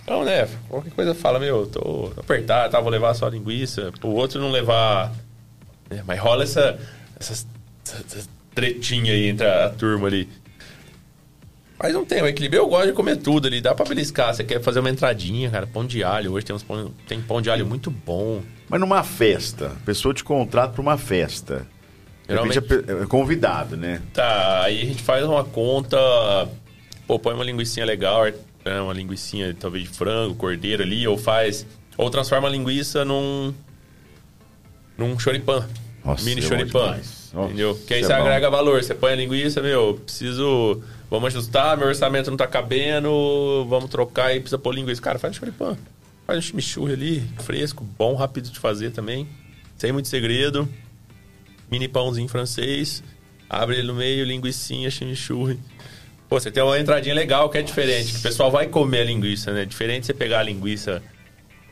[0.02, 3.92] Então, né, qualquer coisa fala, meu, tô, tô apertado, tá, vou levar só linguiça.
[4.02, 5.12] O outro não levar.
[5.90, 6.78] né, mas rola essa,
[7.18, 7.46] essas,
[7.84, 10.28] essas tretinha aí entre a, a turma ali.
[11.78, 14.32] Mas não tem, o equilíbrio eu gosto de comer tudo ali, dá pra beliscar.
[14.34, 16.32] Você quer fazer uma entradinha, cara, pão de alho.
[16.32, 18.40] Hoje tem, uns pão, tem pão de alho muito bom.
[18.68, 21.66] Mas numa festa, a pessoa te contrata para uma festa.
[22.28, 24.00] Geralmente- é é convidado, né?
[24.12, 25.98] Tá, aí a gente faz uma conta.
[27.06, 28.22] Pô, põe uma linguiça legal,
[28.64, 31.66] né, uma linguiça talvez de frango, cordeiro ali, ou faz.
[31.96, 33.52] Ou transforma a linguiça num.
[34.96, 35.68] num choripan.
[36.04, 36.96] Nossa, mini é bom choripan.
[36.96, 37.78] Nossa, entendeu?
[37.86, 38.22] Que aí isso você é bom.
[38.22, 38.82] agrega valor.
[38.82, 40.82] Você põe a linguiça, meu, preciso.
[41.10, 45.00] Vamos ajustar, meu orçamento não tá cabendo, vamos trocar e precisa pôr linguiça.
[45.02, 45.76] Cara, faz um choripan.
[46.26, 49.28] Faz um chimichurri ali, fresco, bom, rápido de fazer também.
[49.76, 50.68] Sem muito segredo.
[51.70, 53.02] Mini pãozinho francês.
[53.48, 55.58] Abre ele no meio, linguiçinha, chimichurri.
[56.32, 58.10] Pô, você tem uma entradinha legal que é diferente.
[58.10, 59.66] Que o pessoal vai comer a linguiça, né?
[59.66, 61.02] Diferente você pegar a linguiça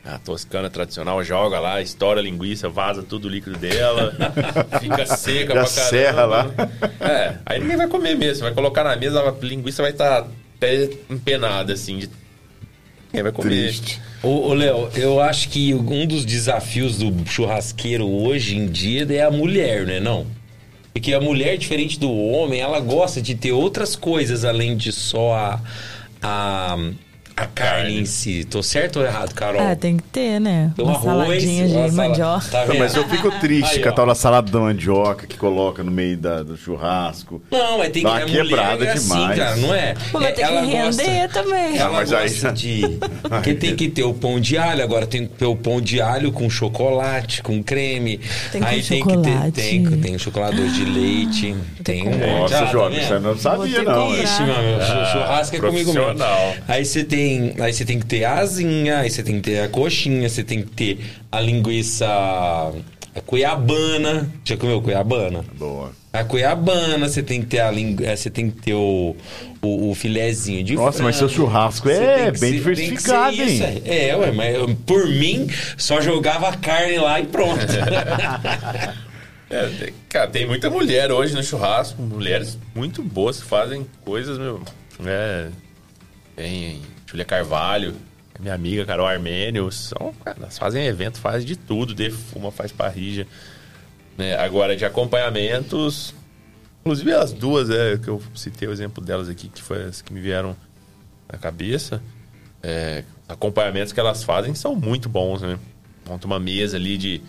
[0.05, 4.15] a toscana tradicional, joga lá, estoura a linguiça, vaza tudo o líquido dela,
[4.79, 5.89] fica seca Já pra caramba.
[5.89, 6.51] serra lá.
[6.99, 8.35] É, aí ninguém vai comer mesmo.
[8.35, 11.97] Você vai colocar na mesa, a linguiça vai estar até empenada, assim.
[11.97, 12.09] De...
[13.07, 13.49] Ninguém vai comer.
[13.49, 13.99] Triste.
[14.21, 19.23] Ô, ô, Léo, eu acho que um dos desafios do churrasqueiro hoje em dia é
[19.23, 19.99] a mulher, né?
[19.99, 20.27] Não?
[20.93, 25.33] Porque a mulher, diferente do homem, ela gosta de ter outras coisas além de só
[25.33, 25.61] a,
[26.21, 26.77] a,
[27.43, 28.43] a carne em si.
[28.43, 29.61] Tô certo ou errado, Carol?
[29.61, 30.71] Ah, tem que ter, né?
[30.77, 31.03] O Uma arroz,
[31.43, 32.45] saladinha de sala- mandioca.
[32.51, 32.79] Tá vendo?
[32.79, 35.91] mas eu fico triste Aí, com a tal da salada da mandioca que coloca no
[35.91, 37.41] meio da- do churrasco.
[37.51, 39.29] Não, mas tem Dá que uma a mulher quebrada é demais.
[39.31, 39.93] assim, cara, não é?
[40.11, 41.77] Pô, mas tem que Ela render gosta- também.
[41.77, 42.81] Ela mas aí gosta já- de.
[43.29, 46.01] Porque tem que ter o pão de alho, agora tem que ter o pão de
[46.01, 48.19] alho com chocolate, com creme.
[48.51, 49.51] Tem com aí tem que chocolate.
[49.51, 49.61] ter.
[49.61, 51.55] Tem, tem chocolate de leite.
[51.83, 52.11] Tem um.
[52.41, 53.07] Nossa, Ah, tá vendo?
[53.07, 54.07] você não sabia, ter não.
[54.07, 56.15] que meu, meu chu- churrasco é comigo mesmo.
[56.67, 59.59] Aí você tem, aí você tem que ter a asinha, aí você tem que ter
[59.61, 60.99] a coxinha, você tem que ter
[61.31, 64.29] a linguiça a cuiabana.
[64.45, 65.43] Já comeu cuiabana?
[65.57, 65.91] Boa.
[66.13, 68.03] A cuiabana, você tem que ter a lingu...
[68.03, 69.15] eh, você tem que ter o,
[69.61, 71.43] o, o filezinho de Nossa, mas seu frango.
[71.49, 73.81] churrasco é tem bem ser- diversificado, tem hein?
[73.85, 77.59] É, É, ué, mas por mim, só jogava a carne lá e pronto.
[79.49, 84.37] É, tem- cara, tem muita mulher hoje no churrasco, mulheres muito boas que fazem coisas,
[84.37, 84.61] meu.
[85.05, 85.47] É,
[86.37, 86.79] tem
[87.11, 87.93] Julia Carvalho,
[88.39, 93.27] minha amiga Carol Armênio, são, elas fazem evento, fazem de tudo, defuma, faz parrija.
[94.17, 94.37] Né?
[94.37, 96.15] Agora, de acompanhamentos,
[96.79, 100.13] inclusive as duas, é, que eu citei o exemplo delas aqui, que foi as que
[100.13, 100.55] me vieram
[101.29, 102.01] na cabeça,
[102.63, 105.59] é, os acompanhamentos que elas fazem são muito bons, né?
[106.07, 107.21] Monta uma mesa ali de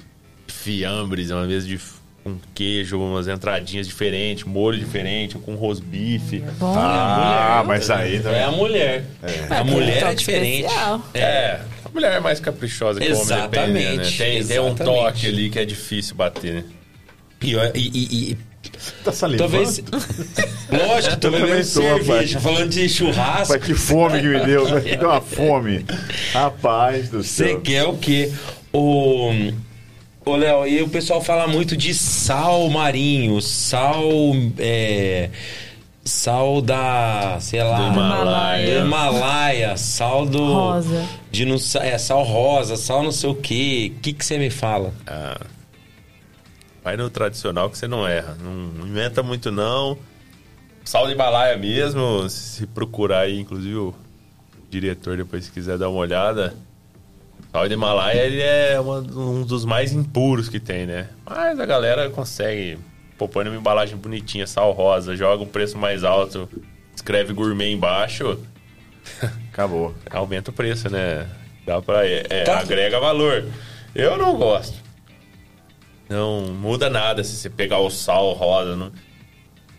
[0.46, 1.78] fiambres, uma mesa de
[2.24, 6.38] com queijo, umas entradinhas diferentes, molho diferente, com rosbife.
[6.58, 8.42] Bom, Ah, mas aí É também.
[8.42, 9.04] a mulher.
[9.50, 10.62] A mulher é diferente.
[10.66, 11.02] especial.
[11.14, 13.80] É, a mulher é mais caprichosa que o homem, depende, né?
[13.82, 14.84] Exatamente, Tem, tem um exatamente.
[14.84, 16.64] toque ali que é difícil bater, né?
[17.42, 18.38] E, e, e- e-
[19.04, 19.50] Tá salivando?
[19.50, 19.82] talvez.
[20.70, 22.12] Lógico, tô bebendo cerveja.
[22.12, 22.32] rapaz.
[22.34, 23.52] Falando de churrasco.
[23.52, 24.64] Rapaz, que fome que me deu.
[24.80, 25.84] Me deu uma fome.
[26.32, 27.60] Rapaz do Você céu.
[27.60, 28.30] quer o quê?
[28.72, 29.30] O.
[30.24, 34.02] Ô, Léo, e o pessoal fala muito de sal marinho, sal.
[34.58, 35.30] É,
[36.04, 37.38] sal da.
[37.40, 37.76] sei lá.
[37.76, 38.80] Do Himalaia.
[38.80, 40.44] do Himalaia, sal do.
[40.44, 41.08] Rosa.
[41.30, 43.92] De não, sa- é, sal rosa, sal não sei o quê.
[43.96, 44.92] O que que você me fala?
[46.84, 48.36] Vai no tradicional que você não erra.
[48.42, 49.96] Não, não inventa muito, não.
[50.84, 53.94] Sal de Himalaia mesmo, se procurar aí, inclusive o
[54.70, 56.54] diretor depois se quiser dar uma olhada.
[57.52, 61.08] Sal de Himalaia, ele é uma- um dos mais impuros que tem, né?
[61.28, 62.78] Mas a galera consegue,
[63.18, 66.48] pô, põe numa embalagem bonitinha, sal rosa, joga um preço mais alto,
[66.96, 68.38] escreve gourmet embaixo,
[69.52, 69.94] Acabou.
[70.10, 71.28] aumenta o preço, né?
[71.66, 72.06] Dá pra.
[72.06, 72.58] É, é, Tá.
[72.60, 73.44] agrega valor.
[73.94, 74.76] Eu não gosto.
[76.08, 78.74] Não muda nada se você pegar o sal rosa.
[78.76, 78.90] Não...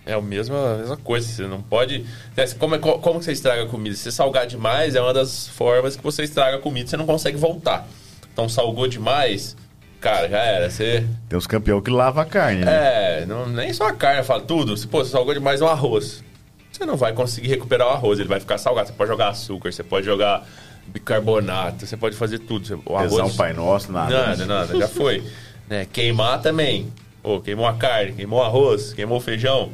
[0.05, 1.27] É a mesma, a mesma coisa.
[1.27, 2.05] Você não pode.
[2.35, 3.95] né, Como, co- como que você estraga a comida?
[3.95, 6.89] Se você salgar demais, é uma das formas que você estraga a comida.
[6.89, 7.87] Você não consegue voltar.
[8.33, 9.55] Então, salgou demais,
[10.01, 10.69] cara, já era.
[10.69, 11.05] Você.
[11.29, 13.21] Tem uns campeão que lava a carne, né?
[13.21, 14.75] É, não, nem só a carne, eu falo tudo.
[14.75, 16.23] Se pô, você salgou demais o arroz,
[16.71, 18.87] você não vai conseguir recuperar o arroz, ele vai ficar salgado.
[18.87, 20.45] Você pode jogar açúcar, você pode jogar
[20.87, 22.81] bicarbonato, você pode fazer tudo.
[22.85, 23.33] O Pesar arroz.
[23.33, 24.11] um pai nosso, nada.
[24.27, 25.23] Nada, nada, já foi.
[25.69, 26.91] Né, Queimar também.
[27.21, 29.71] Pô, queimou a carne, queimou o arroz, queimou o feijão.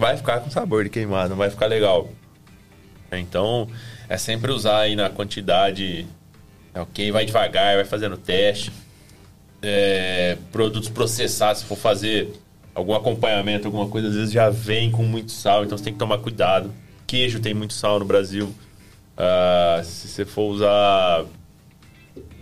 [0.00, 2.08] Vai ficar com sabor de queimado, não vai ficar legal.
[3.12, 3.68] Então,
[4.08, 6.06] é sempre usar aí na quantidade.
[6.72, 8.72] é, Ok, vai devagar, vai fazendo teste.
[9.60, 12.32] É, produtos processados, se for fazer
[12.74, 15.98] algum acompanhamento, alguma coisa, às vezes já vem com muito sal, então você tem que
[15.98, 16.72] tomar cuidado.
[17.06, 18.54] Queijo tem muito sal no Brasil.
[19.18, 21.26] Ah, se você for usar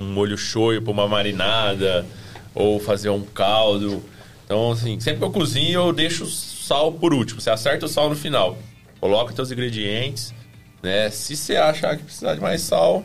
[0.01, 2.07] um molho shoyu para uma marinada
[2.55, 4.01] ou fazer um caldo.
[4.45, 6.25] Então, assim, sempre que eu cozinho, eu deixo
[6.69, 7.41] sal por último.
[7.41, 8.59] Você acerta o sal no final.
[9.01, 10.35] Coloca seus ingredientes,
[10.83, 11.09] né?
[11.09, 13.05] Se você achar que precisar de mais sal,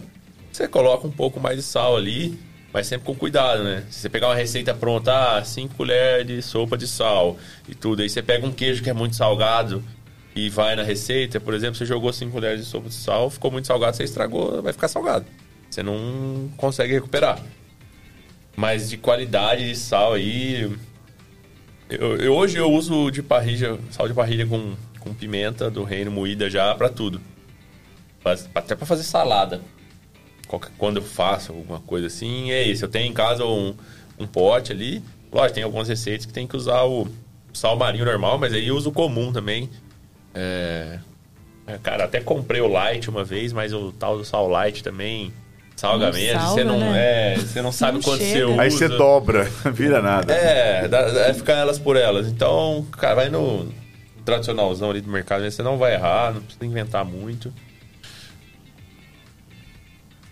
[0.51, 2.38] você coloca um pouco mais de sal ali,
[2.74, 3.86] mas sempre com cuidado, né?
[3.89, 7.38] Se você pegar uma receita pronta, ah, 5 colheres de sopa de sal
[7.68, 9.82] e tudo, aí você pega um queijo que é muito salgado
[10.36, 13.49] e vai na receita, por exemplo, você jogou 5 colheres de sopa de sal, ficou
[13.49, 15.26] muito salgado, você estragou, vai ficar salgado.
[15.70, 17.39] Você não consegue recuperar.
[18.55, 20.70] Mas de qualidade de sal aí.
[21.90, 26.12] Eu, eu- hoje eu uso de parrilha, sal de parrilha com, com pimenta do reino
[26.12, 27.22] moída já pra tudo.
[28.56, 29.62] Até pra fazer salada.
[30.78, 32.86] Quando eu faço alguma coisa assim, é isso.
[32.86, 33.76] Eu tenho em casa um,
[34.20, 35.04] um pote ali.
[35.32, 37.08] Lógico, tem algumas receitas que tem que usar o
[37.54, 39.70] sal marinho normal, mas aí eu uso o comum também.
[40.34, 41.00] É,
[41.68, 45.34] é, Cara, até comprei o light uma vez, mas o tal do sal light também
[45.84, 46.40] salga Não mesmo.
[46.40, 47.34] salga, você não né?
[47.34, 48.34] é, você não sabe Não quanto chega.
[48.40, 48.62] você usa.
[48.62, 50.34] Aí você dobra, vira nada.
[50.34, 52.28] É, dá, dá- ficar elas por elas.
[52.28, 53.68] Então, cara, vai no
[54.24, 55.52] tradicionalzão ali do mercado, né?
[55.52, 57.54] você não vai errar, não precisa inventar muito.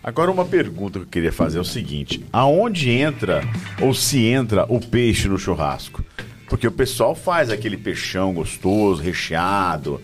[0.01, 3.41] Agora uma pergunta que eu queria fazer é o seguinte: aonde entra
[3.81, 6.03] ou se entra o peixe no churrasco?
[6.47, 10.01] Porque o pessoal faz aquele peixão gostoso, recheado,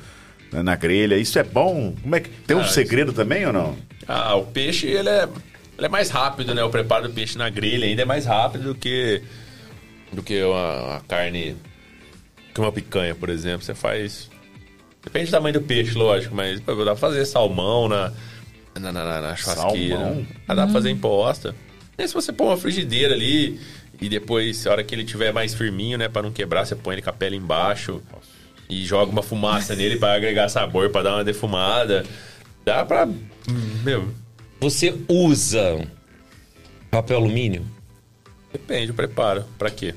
[0.52, 1.16] né, na grelha.
[1.18, 1.93] Isso é bom?
[2.02, 3.76] Como é que tem um Ah, isso- segredo também ou não?
[4.08, 5.28] Ah, o peixe, ele é,
[5.78, 6.64] ele é mais rápido, né?
[6.64, 9.22] O preparo do peixe na grelha ainda é mais rápido do que,
[10.14, 11.55] do que uma, carne...
[12.53, 13.64] Que uma picanha, por exemplo.
[13.64, 14.30] Você faz...
[15.03, 18.12] Depende do tamanho do peixe, lógico, mas pô, dá pra fazer salmão na,
[18.80, 19.95] na, na, na churrasqueira.
[19.95, 20.28] Salmão?
[20.47, 21.55] Ah, dá pra fazer imposta.
[21.97, 23.60] E se você pôr uma frigideira ali
[24.01, 26.95] e depois, a hora que ele tiver mais firminho, né, pra não quebrar, você põe
[26.95, 28.01] ele com a pele embaixo
[28.70, 32.05] e joga uma fumaça nele pra agregar sabor, pra dar uma defumada.
[32.68, 33.07] Dá pra.
[33.86, 34.09] Meu,
[34.59, 35.88] Você usa
[36.91, 37.65] papel alumínio?
[38.51, 39.45] depende do preparo.
[39.57, 39.95] Pra quê?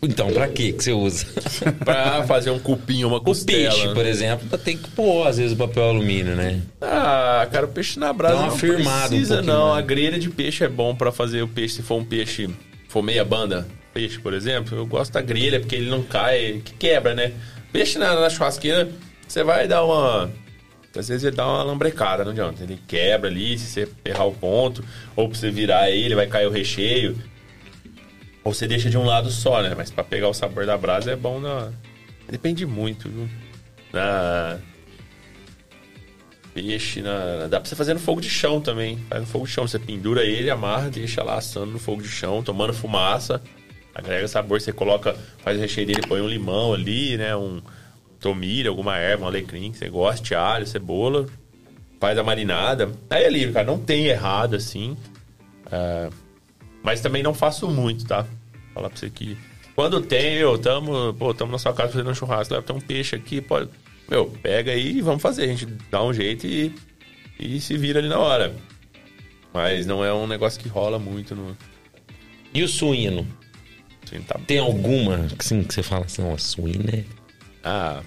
[0.00, 1.26] Então, pra quê que você usa?
[1.84, 3.74] Pra fazer um cupim, uma O costela.
[3.74, 6.62] peixe, por exemplo, tem que pôr, às vezes, o papel alumínio, né?
[6.80, 9.68] Ah, cara, o peixe na brasa não um precisa, pouquinho não.
[9.70, 9.78] mais.
[9.78, 11.76] A grelha de peixe é bom pra fazer o peixe.
[11.76, 12.48] Se for um peixe,
[12.86, 16.74] for meia banda, peixe, por exemplo, eu gosto da grelha porque ele não cai, que
[16.74, 17.32] quebra, né?
[17.72, 18.88] Peixe na, na churrasqueira,
[19.26, 20.30] você vai dar uma...
[20.96, 22.62] Às vezes ele dá uma lambrecada, não adianta.
[22.62, 24.84] Ele quebra ali, se você errar o ponto,
[25.16, 27.18] ou pra você virar ele, vai cair o recheio.
[28.44, 29.74] Ou você deixa de um lado só, né?
[29.76, 31.70] Mas pra pegar o sabor da brasa é bom na...
[32.30, 33.28] Depende muito, viu?
[33.92, 34.58] Na...
[36.54, 37.48] Peixe na.
[37.48, 38.96] Dá pra você fazer no fogo de chão também.
[39.10, 39.66] Faz no fogo de chão.
[39.66, 43.42] Você pendura ele, amarra, deixa lá assando no fogo de chão, tomando fumaça.
[43.92, 44.60] Agrega sabor.
[44.60, 47.34] Você coloca, faz o recheio dele, põe um limão ali, né?
[47.34, 47.60] Um
[48.24, 51.26] tomilho, alguma erva, um alecrim que você goste, alho, cebola.
[52.00, 52.90] Faz a marinada.
[53.10, 53.66] Aí é livre, cara.
[53.66, 54.96] Não tem errado assim.
[55.70, 56.08] Ah,
[56.82, 58.26] mas também não faço muito, tá?
[58.72, 59.36] Falar pra você que.
[59.74, 62.80] Quando tem, eu tamo, pô, tamo na sua casa fazendo um churrasco, leva tem um
[62.80, 63.68] peixe aqui, pode.
[64.08, 65.44] Meu, pega aí e vamos fazer.
[65.44, 66.74] A gente dá um jeito e,
[67.38, 68.54] e se vira ali na hora.
[69.52, 71.56] Mas não é um negócio que rola muito no.
[72.54, 73.26] E o suíno?
[74.26, 74.38] Tá...
[74.46, 77.04] Tem alguma assim, que você fala assim, ó, suíno é...
[77.64, 78.00] Ah.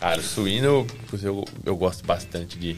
[0.00, 0.86] Cara, o suíno,
[1.22, 2.76] eu, eu gosto bastante de.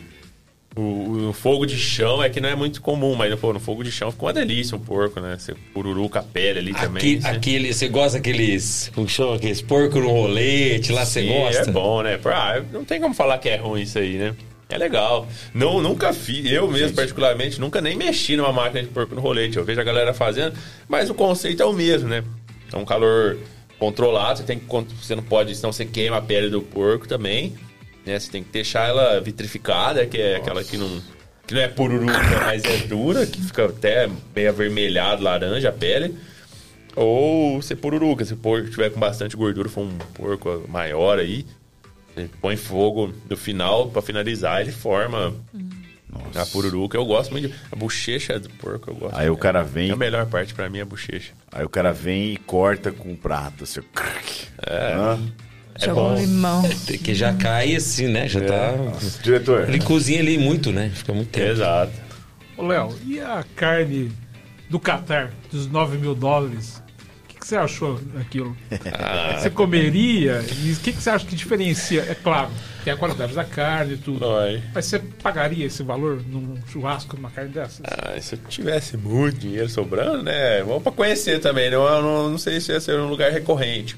[0.74, 3.84] O, o fogo de chão é que não é muito comum, mas pô, no fogo
[3.84, 5.36] de chão fica uma delícia um porco, né?
[5.38, 6.96] Você pururuca a pele ali também.
[6.96, 11.20] Aqui, você- aquele, você gosta daqueles, como que chama, aqueles porco no rolete, lá você
[11.20, 11.68] Sim, gosta?
[11.68, 12.18] É bom, né?
[12.24, 14.34] Ah, não tem como falar que é ruim isso aí, né?
[14.70, 15.28] É legal.
[15.52, 19.58] Não, nunca fiz, eu mesmo particularmente, nunca nem mexi numa máquina de porco no rolete.
[19.58, 20.54] Eu vejo a galera fazendo,
[20.88, 22.24] mas o conceito é o mesmo, né?
[22.72, 23.36] É um calor
[23.82, 27.52] controlado, você tem que você não pode, senão você queima a pele do porco também,
[28.06, 28.16] né?
[28.16, 31.02] Você tem que deixar ela vitrificada, que é aquela que não
[31.44, 36.14] que não é pururuca, mas é dura, que fica até meio avermelhado, laranja a pele.
[36.94, 41.44] Ou você pururuca, se o porco tiver com bastante gordura, for um porco maior aí,
[42.14, 45.34] você põe fogo no final pra finalizar, ele forma
[46.34, 46.96] a pururuca.
[46.96, 47.54] Eu gosto muito de...
[47.70, 49.16] A bochecha do porco eu gosto.
[49.18, 51.32] Aí o cara vem, A melhor parte pra mim é a bochecha.
[51.50, 54.46] aí o cara vem e corta com o prato, assim, crack.
[54.66, 54.94] É.
[55.74, 56.20] É Joga um bom.
[56.20, 56.62] limão.
[57.02, 58.28] Que já cai assim, né?
[58.28, 58.72] Já tá...
[59.22, 60.90] Diretor, Ele cozinha ali muito, né?
[60.94, 61.46] Fica muito tempo.
[61.50, 61.92] Exato.
[62.56, 64.12] Ô, Léo, e a carne
[64.68, 66.82] do Qatar, dos 9 mil dólares?
[67.24, 68.54] O que, que você achou daquilo?
[68.92, 69.38] Ah.
[69.40, 70.44] Você comeria?
[70.62, 72.02] E o que, que você acha que diferencia?
[72.02, 72.50] É claro,
[72.84, 74.24] tem a qualidade da carne e tudo.
[74.26, 74.62] Oi.
[74.74, 77.80] Mas você pagaria esse valor num churrasco, numa carne dessas?
[77.84, 80.62] Ah, se eu tivesse muito dinheiro sobrando, né?
[80.62, 81.70] Vamos pra conhecer também.
[81.70, 83.96] Não, eu não, não sei se ia ser um lugar recorrente.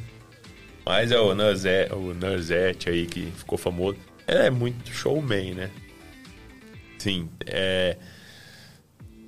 [0.84, 3.96] Mas é o Nurzete, o aí que ficou famoso.
[4.28, 5.70] Ele é muito showman, né?
[6.98, 7.96] Sim, é...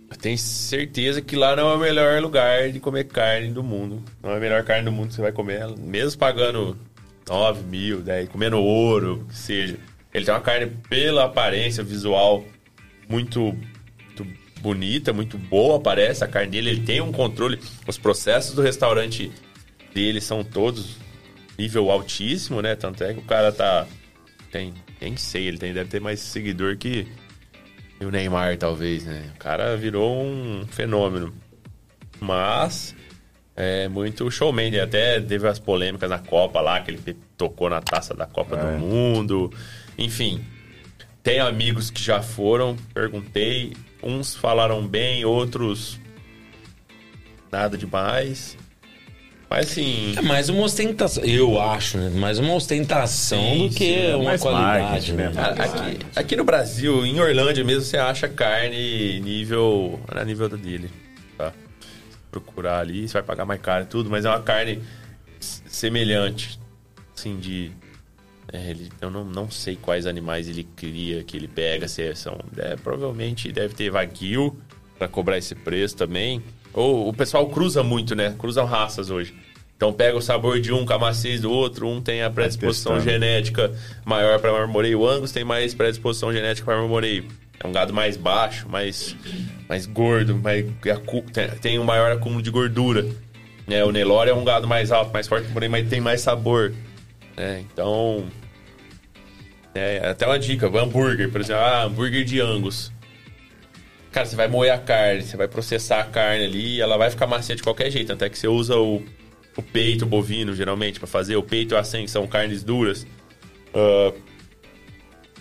[0.08, 4.02] Eu tenho certeza que lá não é o melhor lugar de comer carne do mundo.
[4.22, 5.66] Não é a melhor carne do mundo que você vai comer.
[5.76, 6.78] Mesmo pagando
[7.28, 9.78] 9 mil, 10, comendo ouro, que seja.
[10.12, 12.44] Ele tem uma carne pela aparência visual
[13.08, 13.40] muito,
[14.06, 14.26] muito
[14.60, 16.70] bonita, muito boa, parece a carne dele.
[16.70, 17.60] Ele tem um controle.
[17.86, 19.30] Os processos do restaurante
[19.94, 20.96] dele são todos
[21.58, 22.74] nível altíssimo, né?
[22.74, 23.86] Tanto é que o cara tá.
[24.50, 24.72] Tem.
[25.00, 27.06] Nem sei, ele tem, deve ter mais seguidor que.
[27.98, 29.32] que o Neymar, talvez, né?
[29.34, 31.34] O cara virou um fenômeno.
[32.18, 32.95] Mas.
[33.56, 34.66] É muito showman.
[34.66, 38.56] Ele até teve as polêmicas na Copa lá, que ele tocou na taça da Copa
[38.56, 38.72] É.
[38.72, 39.50] do Mundo.
[39.96, 40.44] Enfim.
[41.22, 43.72] Tem amigos que já foram, perguntei.
[44.02, 45.98] Uns falaram bem, outros.
[47.50, 48.56] Nada demais.
[49.48, 50.14] Mas assim.
[50.16, 52.10] É mais uma ostentação, eu acho, né?
[52.14, 55.28] Mais uma ostentação Sim, do que sim, é uma qualidade, marketing, né?
[55.30, 55.42] né?
[55.58, 60.00] Aqui, aqui no Brasil, em Orlândia mesmo, você acha carne nível.
[60.12, 60.90] Na nível da dele.
[62.40, 64.82] Procurar ali, você vai pagar mais caro e tudo, mas é uma carne
[65.40, 66.58] semelhante.
[67.16, 67.72] Assim, de.
[68.52, 72.14] é, ele, eu não, não sei quais animais ele cria, que ele pega, se é-
[72.14, 72.38] são.
[72.58, 74.56] é, provavelmente deve ter Wagyu
[74.98, 76.42] para cobrar esse preço também.
[76.72, 78.34] Ou o pessoal cruza muito, né?
[78.38, 79.34] Cruzam raças hoje.
[79.76, 82.98] Então pega o sabor de um com a maciez do outro, um tem a predisposição
[83.00, 83.74] genética
[84.04, 87.26] maior para marmoreio, o Angus tem mais predisposição genética para marmoreio.
[87.62, 89.16] É um gado mais baixo, mais,
[89.68, 90.64] mais gordo, mais,
[91.60, 93.06] tem, um maior acúmulo de gordura.
[93.66, 93.82] Né?
[93.84, 96.72] O Nelore é um gado mais alto, mais forte, porém mas tem mais sabor.
[97.36, 97.64] Né?
[97.72, 98.26] Então,
[99.74, 102.92] é, até uma dica, hambúrguer, por exemplo, ah, hambúrguer de Angus.
[104.12, 107.26] Cara, você vai moer a carne, você vai processar a carne ali, ela vai ficar
[107.26, 109.02] macia de qualquer jeito, até que você usa o,
[109.56, 111.36] o peito bovino, geralmente, para fazer.
[111.36, 113.06] O peito e a que são carnes duras.
[113.74, 114.18] Uh,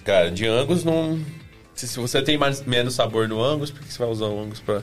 [0.04, 1.18] cara, de Angus não
[1.76, 4.60] se, você tem mais, menos sabor no Angus, por que você vai usar o Angus
[4.60, 4.82] pra.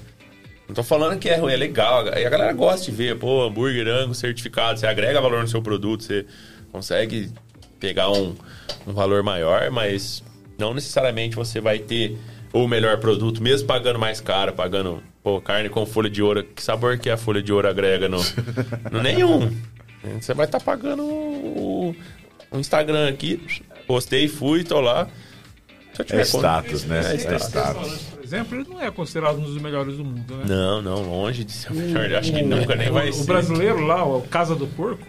[0.68, 2.06] Não tô falando que é ruim, é legal.
[2.06, 4.78] E a galera gosta de ver, pô, hambúrguer Angus certificado.
[4.78, 6.24] Você agrega valor no seu produto, você
[6.70, 7.30] consegue
[7.80, 8.34] pegar um,
[8.86, 10.22] um valor maior, mas
[10.58, 12.16] não necessariamente você vai ter
[12.52, 16.44] o melhor produto, mesmo pagando mais caro, pagando pô, carne com folha de ouro.
[16.44, 18.18] Que sabor que a folha de ouro agrega no,
[18.90, 19.50] no nenhum?
[20.20, 21.94] Você vai estar tá pagando o,
[22.50, 23.44] o Instagram aqui.
[23.86, 25.08] Postei, fui, tô lá.
[26.10, 27.00] É status, né?
[27.00, 27.98] É, é status.
[28.14, 30.44] Por exemplo, ele não é considerado um dos melhores do mundo, né?
[30.46, 32.14] Não, não, longe de ser o melhor.
[32.14, 33.22] Acho que nunca nem vai o, ser.
[33.22, 35.06] O brasileiro lá, o Casa do Porco,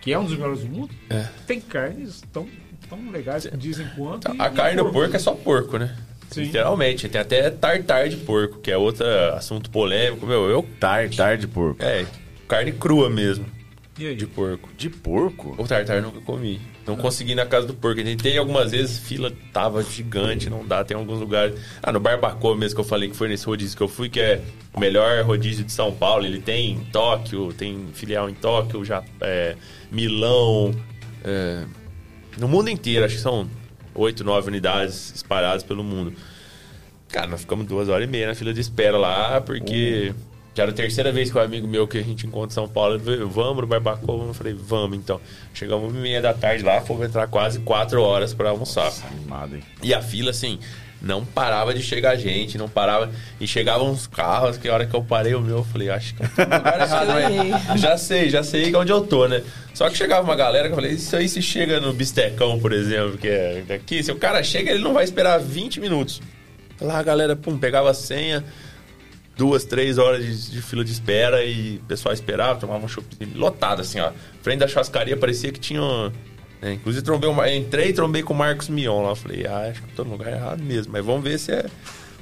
[0.00, 1.26] que é um dos melhores do mundo, é.
[1.46, 2.48] tem carnes tão,
[2.88, 4.30] tão legais que dizem quanto.
[4.38, 5.94] A carne do porco é só porco, né?
[6.30, 6.42] Sim.
[6.42, 7.08] Literalmente.
[7.08, 10.26] Tem até tartar de porco, que é outro assunto polêmico.
[10.26, 10.66] Meu, eu.
[10.80, 11.82] Tartar de porco.
[11.82, 12.06] É,
[12.48, 13.46] carne crua mesmo.
[13.98, 14.16] E aí?
[14.16, 14.68] De porco.
[14.76, 15.54] De porco?
[15.56, 16.60] O tartar nunca comi.
[16.86, 18.02] Não consegui ir na casa do porco.
[18.02, 20.84] Tentei algumas vezes, fila tava gigante, não dá.
[20.84, 21.58] Tem alguns lugares.
[21.82, 24.20] Ah, no Barbacoa mesmo que eu falei que foi nesse rodízio que eu fui, que
[24.20, 26.26] é o melhor rodízio de São Paulo.
[26.26, 29.56] Ele tem em Tóquio, tem filial em Tóquio, já, é,
[29.90, 30.74] Milão.
[31.24, 31.64] É,
[32.36, 33.48] no mundo inteiro, acho que são
[33.94, 36.12] oito, nove unidades espalhadas pelo mundo.
[37.08, 40.12] Cara, nós ficamos duas horas e meia na fila de espera lá, porque.
[40.14, 42.54] Uhum já era a terceira vez que um amigo meu que a gente encontra em
[42.54, 44.26] São Paulo, ele vamos no Barbacoa?
[44.26, 45.20] Eu falei, vamos então.
[45.52, 48.84] Chegamos uma e meia da tarde lá, fomos entrar quase quatro horas para almoçar.
[48.84, 49.62] Nossa, animado, hein?
[49.82, 50.60] E a fila, assim,
[51.02, 53.10] não parava de chegar gente, não parava.
[53.40, 56.14] E chegavam uns carros, que a hora que eu parei o meu, eu falei, acho
[56.14, 57.08] que eu tô no lugar errado,
[57.68, 59.42] mas já sei, já sei onde eu tô, né?
[59.74, 62.72] Só que chegava uma galera que eu falei, isso aí se chega no Bistecão, por
[62.72, 66.22] exemplo, que é daqui, se o cara chega, ele não vai esperar 20 minutos.
[66.80, 68.44] Lá a galera, pum, pegava a senha
[69.36, 73.06] duas, três horas de, de, fila de espera e o pessoal esperava, tomava um chopp
[73.34, 74.10] lotado, assim, ó.
[74.42, 75.80] Frente da churrascaria parecia que tinha.
[76.60, 76.74] Né?
[76.74, 79.14] Inclusive, trombei uma, entrei e trombei com o Marcos Mion lá.
[79.14, 80.92] Falei, ah, acho que tô no lugar errado mesmo.
[80.92, 81.66] Mas vamos ver se, é,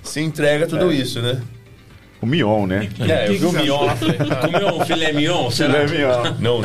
[0.03, 0.95] se entrega tudo é.
[0.95, 1.41] isso, né?
[2.21, 2.89] O Mion, né?
[3.01, 3.97] É, eu vi o Mion lá,
[4.41, 5.51] comeu um filé Mion?
[5.51, 6.37] Filé Mion.
[6.39, 6.61] Não.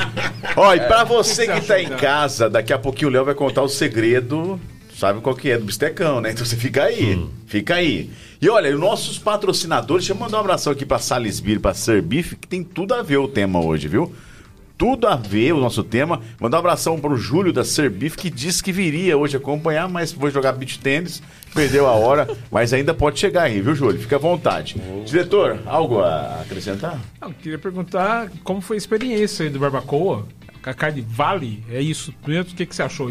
[0.55, 3.33] Ó, e pra você que, que tá em casa, daqui a pouquinho o Léo vai
[3.33, 4.59] contar o segredo,
[4.97, 6.31] sabe qual que é, do bistecão, né?
[6.31, 7.29] Então você fica aí, hum.
[7.45, 8.09] fica aí.
[8.41, 11.73] E olha, os nossos patrocinadores, deixa eu mandar um abração aqui para Salisbury, para
[12.03, 14.11] Beef, que tem tudo a ver o tema hoje, viu?
[14.75, 16.21] Tudo a ver o nosso tema.
[16.39, 20.11] Mandar um abração para o Júlio da Beef, que disse que viria hoje acompanhar, mas
[20.11, 21.21] foi jogar beach tênis,
[21.53, 23.99] perdeu a hora, mas ainda pode chegar aí, viu, Júlio?
[23.99, 24.75] Fica à vontade.
[24.79, 25.03] Oh.
[25.03, 26.99] Diretor, algo a acrescentar?
[27.21, 30.27] Não, queria perguntar como foi a experiência aí do Barbacoa.
[30.63, 31.63] A carne vale?
[31.71, 32.11] É isso?
[32.23, 33.09] Primeiro, o que, que você achou?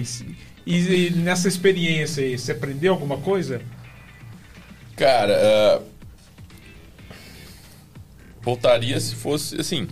[0.66, 3.62] E, e, e nessa experiência aí, você aprendeu alguma coisa?
[4.96, 5.84] Cara, uh,
[8.42, 9.86] voltaria se fosse assim.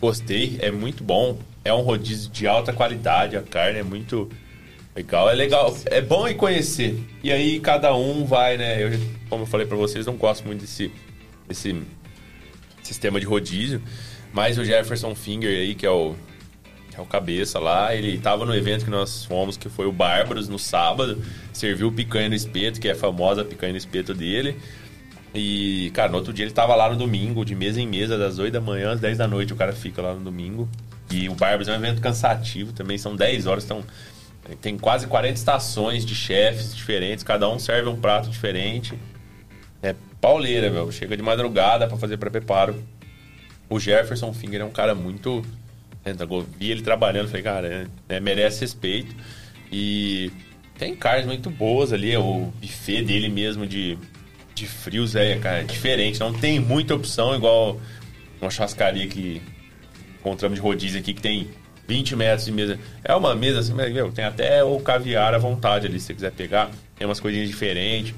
[0.00, 1.38] Gostei, é muito bom.
[1.64, 4.30] É um rodízio de alta qualidade, a carne é muito
[4.96, 5.28] legal.
[5.28, 6.98] É legal, é bom em conhecer.
[7.22, 8.82] E aí cada um vai, né?
[8.82, 8.98] Eu,
[9.28, 10.90] como eu falei para vocês, não gosto muito desse,
[11.46, 11.82] desse
[12.82, 13.82] sistema de rodízio.
[14.32, 16.14] Mas o Jefferson Finger aí, que é o
[16.94, 19.92] que é o cabeça lá, ele estava no evento que nós fomos, que foi o
[19.92, 21.20] Bárbaros, no sábado,
[21.52, 24.56] serviu picanha no espeto, que é a famosa picanha no espeto dele.
[25.34, 28.38] E, cara, no outro dia ele estava lá no domingo, de mesa em mesa, das
[28.38, 30.68] 8 da manhã às 10 da noite, o cara fica lá no domingo.
[31.10, 33.82] E o Bárbaros é um evento cansativo também, são 10 horas, então
[34.60, 38.94] tem quase 40 estações de chefes diferentes, cada um serve um prato diferente.
[39.82, 40.90] É pauleira, meu.
[40.92, 42.82] Chega de madrugada para fazer pré-preparo.
[43.68, 45.44] O Jefferson Finger é um cara muito
[46.58, 49.14] vi ele trabalhando, falei, cara, é, merece respeito.
[49.72, 50.30] E
[50.78, 53.96] tem carnes muito boas ali, o buffet dele mesmo de,
[54.54, 56.20] de frios é, cara, é diferente.
[56.20, 57.80] Não tem muita opção, igual
[58.40, 59.40] uma churrascaria que
[60.20, 61.48] encontramos de rodízio aqui, que tem
[61.86, 62.78] 20 metros de mesa.
[63.02, 66.14] É uma mesa assim, mas, meu, tem até o caviar à vontade ali, se você
[66.14, 66.70] quiser pegar.
[66.96, 68.14] Tem umas coisinhas diferentes.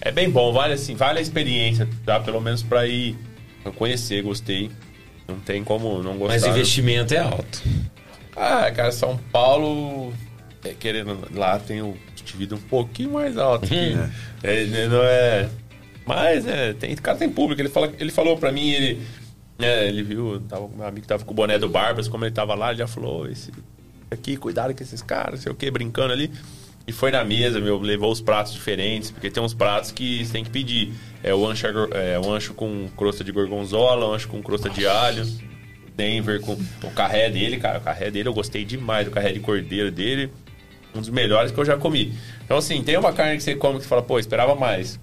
[0.00, 2.20] É bem bom, vale assim, vale a experiência, tá?
[2.20, 3.16] Pelo menos pra ir
[3.76, 4.70] conhecer, gostei.
[5.28, 6.34] Não tem como não gostar.
[6.34, 7.62] Mas o investimento é alto.
[8.36, 10.12] Ah, cara, São Paulo,
[10.64, 11.96] é, querendo lá tem o
[12.26, 13.66] custo vida um pouquinho mais alto.
[13.72, 14.10] Hum.
[14.42, 15.48] É, não é.
[16.04, 17.60] Mas, é, tem, cara tem público.
[17.60, 19.02] Ele, fala, ele falou pra mim, ele.
[19.58, 22.54] É, ele viu, tava, meu amigo tava com o boné do Barbas, como ele tava
[22.54, 23.50] lá, ele já falou: esse
[24.10, 26.30] aqui, cuidado com esses caras, sei o que, brincando ali.
[26.86, 30.32] E foi na mesa, meu, levou os pratos diferentes, porque tem uns pratos que você
[30.32, 30.92] tem que pedir.
[31.26, 34.86] É o ancho, é, o ancho com crosta de gorgonzola, o ancho com crosta de
[34.86, 35.26] alho.
[35.96, 37.78] Denver com o carré dele, cara.
[37.78, 40.30] O carré dele eu gostei demais, o carré de cordeiro dele.
[40.94, 42.14] Um dos melhores que eu já comi.
[42.44, 45.00] Então, assim, tem uma carne que você come que fala, pô, esperava mais.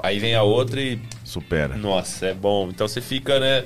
[0.00, 1.00] Aí vem a outra e.
[1.24, 1.76] Supera.
[1.76, 2.68] Nossa, é bom.
[2.70, 3.64] Então você fica, né?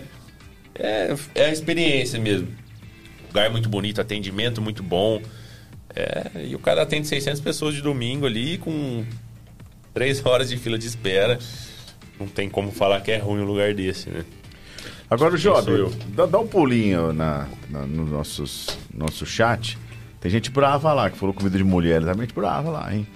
[0.74, 2.48] É, é a experiência mesmo.
[3.28, 5.20] Lugar muito bonito, atendimento muito bom.
[5.94, 9.04] É, e o cara atende 600 pessoas de domingo ali com
[9.92, 11.38] 3 horas de fila de espera.
[12.20, 14.24] Não tem como falar que é ruim um lugar desse, né?
[15.10, 19.76] Agora, Jovem, dá, dá um pulinho na, na, no nossos, nosso chat.
[20.20, 22.04] Tem gente brava lá, que falou comida de mulher.
[22.04, 23.06] Tem gente brava lá, hein?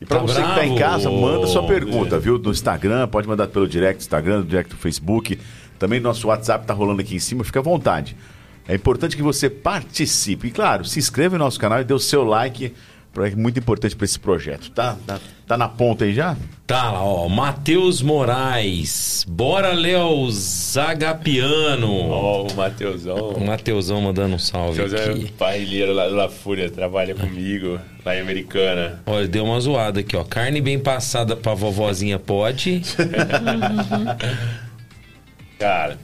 [0.00, 0.78] E pra Tá você que tá em bravo?
[0.78, 2.38] casa, manda sua pergunta, viu?
[2.38, 5.38] No Instagram, pode mandar pelo direct do Instagram, do direct do Facebook.
[5.78, 8.16] Também nosso WhatsApp tá rolando aqui em cima, fica à vontade.
[8.66, 10.48] É importante que você participe.
[10.48, 12.70] E claro, se inscreva no nosso canal e dê o seu like, é
[13.36, 14.70] muito importante para esse projeto.
[14.70, 16.36] Tá, tá, tá na ponta aí já?
[16.66, 17.28] Tá lá, ó.
[17.28, 19.24] Matheus Moraes.
[19.28, 21.92] Bora, Léo Zagapiano.
[22.10, 23.16] Ó, o Mateusão.
[23.30, 25.32] O Mateusão mandando um salve Mateus é aqui.
[25.32, 29.02] parrilheiro lá da La Fúria, trabalha comigo lá em Americana.
[29.06, 30.24] Olha, deu uma zoada aqui, ó.
[30.24, 32.82] Carne bem passada pra vovozinha pode.
[35.58, 35.98] Cara,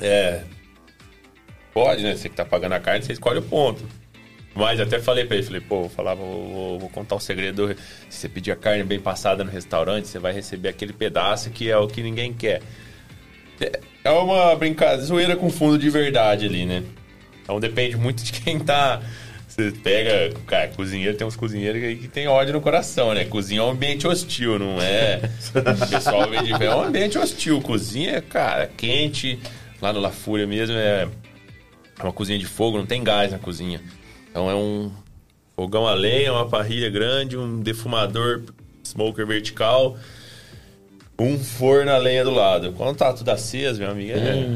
[0.00, 0.42] é.
[1.72, 2.16] Pode, né?
[2.16, 3.82] Você que tá pagando a carne, você escolhe o ponto.
[4.56, 7.76] Mas até falei pra ele, falei, pô, vou falar, vou, vou- contar o segredo.
[8.08, 11.70] Se você pedir a carne bem passada no restaurante, você vai receber aquele pedaço que
[11.70, 12.62] é o que ninguém quer.
[13.60, 16.82] É- É uma brincadeira, zoeira com fundo de verdade ali, né?
[17.42, 19.02] Então depende muito de quem tá.
[19.48, 23.24] Você pega, cara, cozinheiro, tem uns cozinheiros que tem ódio no coração, né?
[23.24, 25.20] Cozinha é um ambiente hostil, não é?
[25.54, 27.60] O pessoal vem de é um ambiente hostil.
[27.60, 29.38] Cozinha, cara, quente.
[29.82, 31.08] Lá no La Fúria mesmo é
[31.98, 33.80] é uma cozinha de fogo, não tem gás na cozinha.
[34.36, 34.92] Então é um
[35.54, 38.42] fogão a lenha, uma parrilha grande, um defumador
[38.84, 39.96] smoker vertical,
[41.18, 42.70] um forno a lenha do lado.
[42.72, 44.46] Quando tá tudo aceso, meu amigo, é...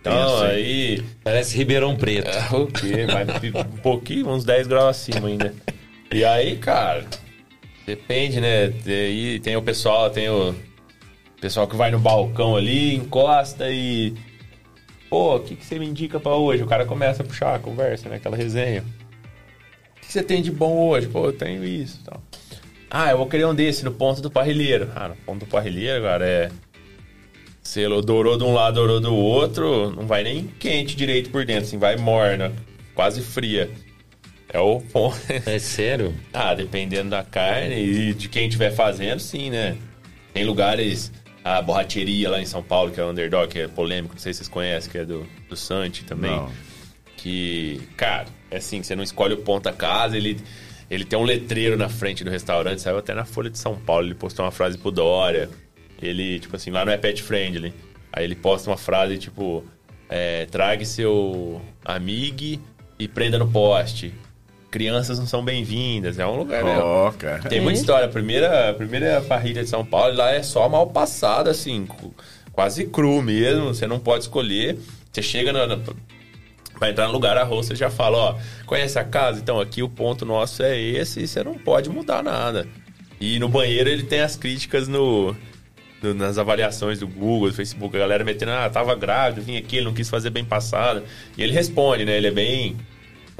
[0.00, 0.50] Então, Tenso, hein?
[0.50, 1.04] aí...
[1.22, 2.30] Parece Ribeirão Preto.
[2.30, 3.04] É, o quê?
[3.04, 3.26] Vai
[3.60, 5.54] um pouquinho, uns 10 graus acima ainda.
[6.10, 7.04] E aí, cara,
[7.86, 8.72] depende, né?
[8.86, 10.54] Aí tem o pessoal, tem o
[11.42, 14.14] pessoal que vai no balcão ali, encosta e.
[15.12, 16.62] Pô, o que, que você me indica pra hoje?
[16.62, 18.16] O cara começa a puxar a conversa, né?
[18.16, 18.82] Aquela resenha.
[19.94, 21.06] O que você tem de bom hoje?
[21.06, 22.22] Pô, eu tenho isso e tal.
[22.90, 24.90] Ah, eu vou querer um desse no ponto do parrilheiro.
[24.96, 26.50] Ah, no ponto do parrilheiro, cara, é.
[27.62, 31.44] Se ele dourou de um lado, dourou do outro, não vai nem quente direito por
[31.44, 32.50] dentro, assim, vai morna,
[32.94, 33.70] quase fria.
[34.48, 35.18] É o ponto.
[35.44, 36.14] É sério?
[36.32, 39.76] ah, dependendo da carne e de quem estiver fazendo, sim, né?
[40.32, 41.12] Tem lugares,
[41.44, 44.32] a borracheria lá em São Paulo, que é o Underdog, que é polêmico, não sei
[44.32, 46.30] se vocês conhecem, que é do, do Santi também.
[46.30, 46.50] Não.
[47.16, 50.40] Que, cara, é assim, você não escolhe o ponto da casa, ele,
[50.90, 54.06] ele tem um letreiro na frente do restaurante, saiu até na Folha de São Paulo,
[54.06, 55.48] ele postou uma frase pro Dória.
[56.00, 57.72] Ele, tipo assim, lá não é pet friendly.
[58.12, 59.64] Aí ele posta uma frase tipo:
[60.08, 62.60] é, trague seu amigo
[62.98, 64.12] e prenda no poste.
[64.72, 66.18] Crianças não são bem-vindas.
[66.18, 66.64] É um lugar.
[66.64, 66.72] né?
[67.18, 67.48] Cara.
[67.48, 68.06] Tem muita história.
[68.06, 71.86] A primeira, a primeira parrilha de São Paulo lá é só mal passada, assim,
[72.52, 73.66] quase cru mesmo.
[73.74, 74.78] Você não pode escolher.
[75.12, 75.66] Você chega na.
[75.66, 75.78] na
[76.80, 78.34] Vai entrar no lugar, a você já fala, ó,
[78.66, 79.38] conhece a casa?
[79.38, 82.66] Então aqui o ponto nosso é esse e você não pode mudar nada.
[83.20, 85.36] E no banheiro ele tem as críticas no,
[86.02, 89.76] no- nas avaliações do Google, do Facebook, a galera metendo, ah, tava grávido, vim aqui,
[89.76, 91.04] ele não quis fazer bem passada.
[91.38, 92.16] E ele responde, né?
[92.16, 92.76] Ele é bem.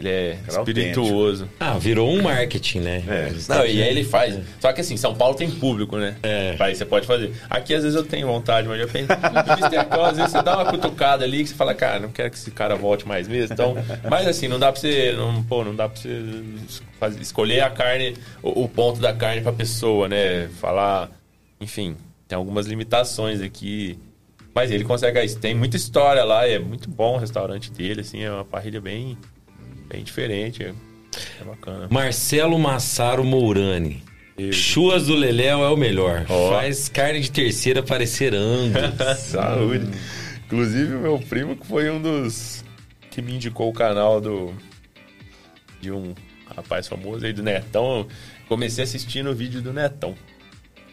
[0.03, 1.49] Ele é Cara espirituoso.
[1.61, 3.05] Ah, virou um marketing, né?
[3.07, 3.33] É.
[3.49, 4.37] Não, e aí ele faz.
[4.61, 6.17] Só que assim, São Paulo tem público, né?
[6.25, 6.57] É.
[6.59, 7.33] Aí você pode fazer.
[7.49, 9.09] Aqui às vezes eu tenho vontade, mas eu penso.
[9.13, 12.51] Às vezes você dá uma cutucada ali que você fala, cara, não quero que esse
[12.51, 13.53] cara volte mais mesmo.
[13.55, 13.77] Então,
[14.11, 15.13] mas assim, não dá pra você.
[15.17, 16.43] Não, pô, não dá pra você
[16.99, 20.49] fazer- escolher a carne, o, o ponto da carne pra pessoa, né?
[20.61, 21.11] Falar.
[21.61, 21.97] Enfim,
[22.27, 23.97] tem algumas limitações aqui.
[24.55, 25.35] Mas ele consegue.
[25.37, 29.17] Tem muita história lá, é muito bom o restaurante dele, assim, é uma parrilha bem,
[29.93, 30.65] bem diferente.
[30.65, 30.73] É,
[31.41, 31.89] é bacana.
[31.91, 34.03] Marcelo Massaro Mourani.
[34.51, 36.25] Chuas do Leléu é o melhor.
[36.29, 36.51] Ó.
[36.51, 38.73] Faz carne de terceira parecer angus.
[39.21, 39.87] Saúde.
[40.47, 42.65] Inclusive, o meu primo que foi um dos
[43.11, 44.55] que me indicou o canal do
[45.81, 46.15] de um
[46.57, 48.07] rapaz famoso aí do Netão.
[48.49, 50.15] Comecei assistindo o vídeo do Netão.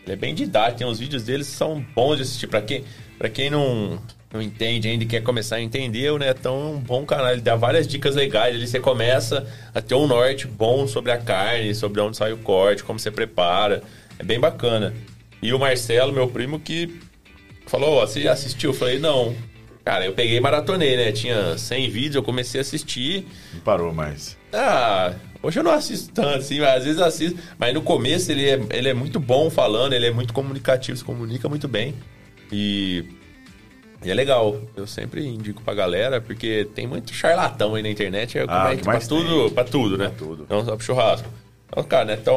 [0.03, 2.47] Ele é bem didático, tem os vídeos dele são bons de assistir.
[2.47, 2.84] Pra quem,
[3.17, 4.01] pra quem não,
[4.31, 7.31] não entende ainda e quer começar a entender, o Netão é um bom canal.
[7.31, 8.56] Ele dá várias dicas legais.
[8.56, 12.38] Ali você começa a ter um norte bom sobre a carne, sobre onde sai o
[12.38, 13.81] corte, como você prepara.
[14.19, 14.93] É bem bacana.
[15.41, 16.99] E o Marcelo, meu primo, que
[17.65, 18.69] falou, ó, você já assistiu?
[18.69, 19.35] Eu falei, não.
[19.84, 21.11] Cara, eu peguei e maratonei, né?
[21.11, 23.26] Tinha 100 vídeos, eu comecei a assistir.
[23.51, 24.38] Não parou mais.
[24.53, 27.39] Ah, hoje eu não assisto tanto, assim, mas às vezes assisto.
[27.57, 31.03] Mas no começo ele é, ele é muito bom falando, ele é muito comunicativo, se
[31.03, 31.95] comunica muito bem.
[32.51, 33.06] E,
[34.03, 34.59] e é legal.
[34.76, 38.38] Eu sempre indico pra galera, porque tem muito charlatão aí na internet.
[38.38, 40.07] É, Ah, é que pra, tudo, pra tudo, né?
[40.09, 40.45] Pra tudo.
[40.49, 41.27] Não só pro churrasco.
[41.67, 42.17] Então, cara, né?
[42.19, 42.35] Então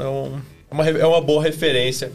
[0.00, 2.12] é, um- é uma, é uma boa referência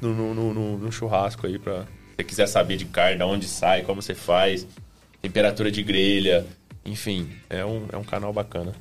[0.00, 1.80] no, no- no- no- no churrasco aí pra.
[1.82, 1.86] Se
[2.18, 4.66] você quiser saber de carne, de onde sai, como você faz,
[5.20, 6.46] temperatura de grelha,
[6.84, 8.72] enfim, é um, é um canal bacana.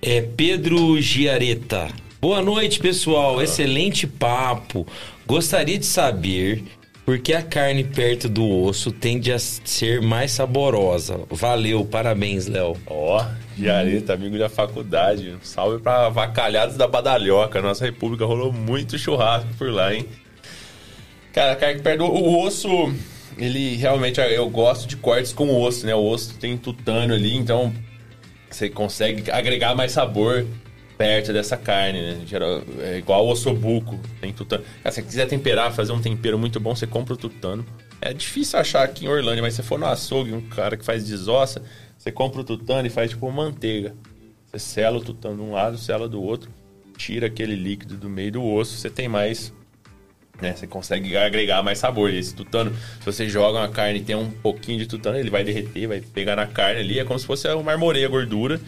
[0.00, 1.88] É Pedro Giareta.
[2.20, 3.42] Boa noite, pessoal.
[3.42, 4.86] Excelente papo.
[5.26, 6.64] Gostaria de saber
[7.04, 11.20] por que a carne perto do osso tende a ser mais saborosa.
[11.30, 12.76] Valeu, parabéns, Léo.
[12.86, 13.24] Ó,
[13.58, 15.36] Jareta, amigo da faculdade.
[15.42, 17.60] Salve pra Vacalhados da Badalhoca.
[17.60, 20.06] Nossa república rolou muito churrasco por lá, hein?
[21.32, 22.68] Cara, a carne que perde o- osso,
[23.36, 25.94] ele realmente, eu gosto de cortes com osso, né?
[25.94, 27.72] O osso tem tutano ali, então
[28.48, 30.46] você consegue agregar mais sabor
[30.96, 32.20] perto dessa carne, né?
[32.26, 34.64] Geral- É igual o ossobuco, tem tutano.
[34.82, 37.64] Cara, se você quiser temperar, fazer um tempero muito bom, você compra o tutano.
[38.00, 41.04] É difícil achar aqui em Orlândia, mas se for no açougue, um cara que faz
[41.06, 41.62] desossa,
[41.98, 43.94] você compra o tutano e faz tipo manteiga.
[44.50, 46.50] Você sela o tutano de um lado, sela do outro,
[46.96, 49.52] tira aquele líquido do meio do osso, você tem mais
[50.42, 50.52] né?
[50.54, 52.12] Você consegue agregar mais sabor.
[52.12, 55.44] Esse tutano, se você joga uma carne e tem um pouquinho de tutano, ele vai
[55.44, 58.60] derreter, vai pegar na carne ali, é como se fosse uma marmoreia gordura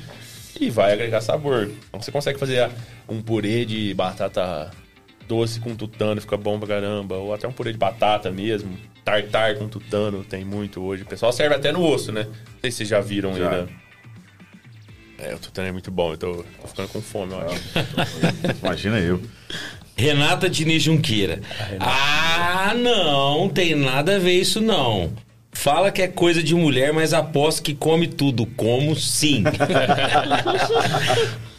[0.61, 1.70] e vai agregar sabor.
[1.89, 2.70] Então você consegue fazer
[3.09, 4.70] um purê de batata
[5.28, 8.77] doce com tutano, fica bom pra caramba, ou até um purê de batata mesmo.
[9.05, 11.03] Tartar com tutano tem muito hoje.
[11.03, 12.24] O pessoal serve até no osso, né?
[12.24, 13.51] Não sei se vocês já viram Já.
[13.51, 13.69] aí, né?
[15.19, 17.62] É, o tutano é muito bom, eu tô, tô ficando com fome, eu acho.
[18.62, 19.20] Imagina eu.
[19.97, 21.41] Renata Diniz Junqueira.
[21.81, 25.11] Ah, não, tem nada a ver isso não.
[25.57, 28.47] Fala que é coisa de mulher, mas aposto que come tudo.
[28.47, 29.43] Como sim.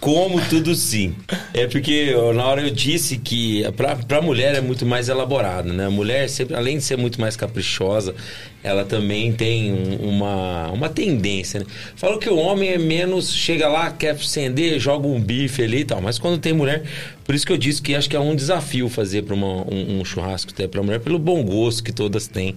[0.07, 1.13] Como tudo sim.
[1.53, 5.73] É porque ó, na hora eu disse que pra, pra mulher é muito mais elaborado,
[5.73, 5.85] né?
[5.87, 8.15] A mulher, sempre, além de ser muito mais caprichosa,
[8.63, 11.65] ela também tem um- uma, uma tendência, né?
[11.97, 15.85] Fala que o homem é menos, chega lá, quer acender, joga um bife ali e
[15.85, 16.01] tal.
[16.01, 16.83] Mas quando tem mulher,
[17.25, 20.05] por isso que eu disse que acho que é um desafio fazer para um, um
[20.05, 22.55] churrasco até pra mulher, pelo bom gosto que todas têm.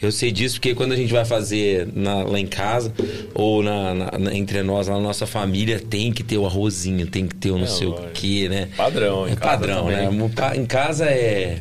[0.00, 2.92] Eu sei disso porque quando a gente vai fazer na- lá em casa,
[3.34, 7.34] ou na, na- entre nós, na nossa família, tem que ter o arrozinho, tem que
[7.34, 8.10] ter o não sei o lógico.
[8.12, 8.68] que, né?
[8.76, 10.08] Padrão, É padrão, né?
[10.54, 11.58] Em casa é.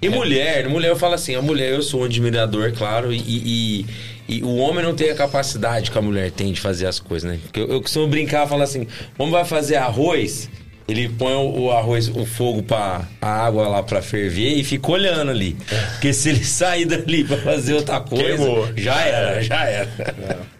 [0.00, 3.86] E mulher, mulher eu falo assim, a mulher eu sou um admirador, claro, e, e-
[4.28, 7.28] e o homem não tem a capacidade que a mulher tem de fazer as coisas,
[7.28, 7.38] né?
[7.42, 8.86] Porque eu, eu costumo brincar, falar assim,
[9.18, 10.48] o homem vai fazer arroz,
[10.86, 14.92] ele põe o, o arroz, o fogo para a água lá para ferver e fica
[14.92, 15.56] olhando ali.
[15.92, 18.68] Porque se ele sair dali para fazer outra coisa, Queimou.
[18.76, 19.88] já era, já era.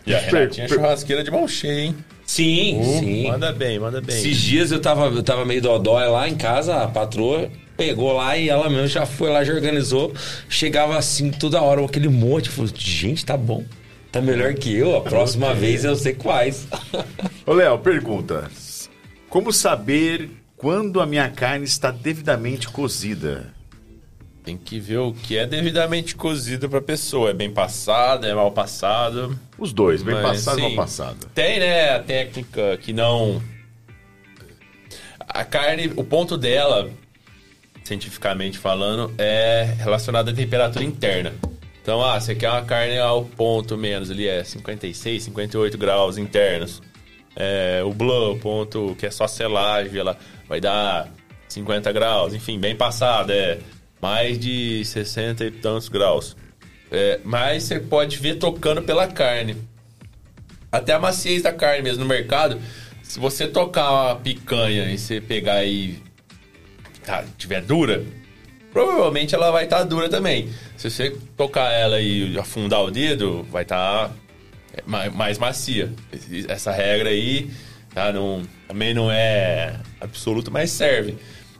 [0.05, 1.97] E a Renatinha é churrasqueira de mão cheia, hein?
[2.29, 3.27] Sim, sim.
[3.27, 4.15] Manda bem, manda bem.
[4.15, 8.37] Esses dias eu tava, eu tava meio dodói lá em casa, a patroa pegou lá
[8.37, 10.13] e ela mesmo já foi lá, já organizou.
[10.47, 12.49] Chegava assim toda hora, aquele monte.
[12.49, 13.65] Eu falei, gente, tá bom.
[14.13, 14.95] Tá melhor que eu.
[14.95, 16.69] A próxima vez eu sei quais.
[17.47, 18.51] Ô, Léo, pergunta.
[19.31, 23.55] Como saber quando a minha carne está devidamente cozida?
[24.49, 27.29] Tem que ver o que é devidamente cozido pra pessoa.
[27.29, 29.39] É bem passado, é mal passado.
[29.59, 31.27] Os dois, bem Mas, passado e mal passado.
[31.35, 33.43] Tem, né, a técnica que não.
[35.20, 36.89] A carne, o ponto dela,
[37.85, 41.35] cientificamente falando, é relacionado à temperatura interna.
[41.83, 46.81] Então, ah, você quer uma carne ao ponto menos, ali é 56, 58 graus internos.
[47.37, 50.16] É, o blue, o ponto que é só selagem, ela
[50.49, 51.07] vai dar
[51.49, 53.59] 50 graus, enfim, bem passado, é
[54.01, 56.37] mais de 60 e tantos graus.
[56.91, 59.57] É, mas você pode ver tocando pela carne
[60.70, 62.59] até a maciez da carne mesmo no mercado.
[63.03, 66.03] Se você tocar uma picanha e você pegar e
[67.05, 68.05] tá, tiver dura,
[68.73, 70.51] provavelmente ela vai estar dura também.
[70.77, 74.12] Se você tocar ela e afundar o dedo, vai estar
[74.87, 75.93] mais, mais macia.
[76.49, 77.51] Essa regra aí
[77.95, 81.16] tá, não, também não é absoluta, mas serve.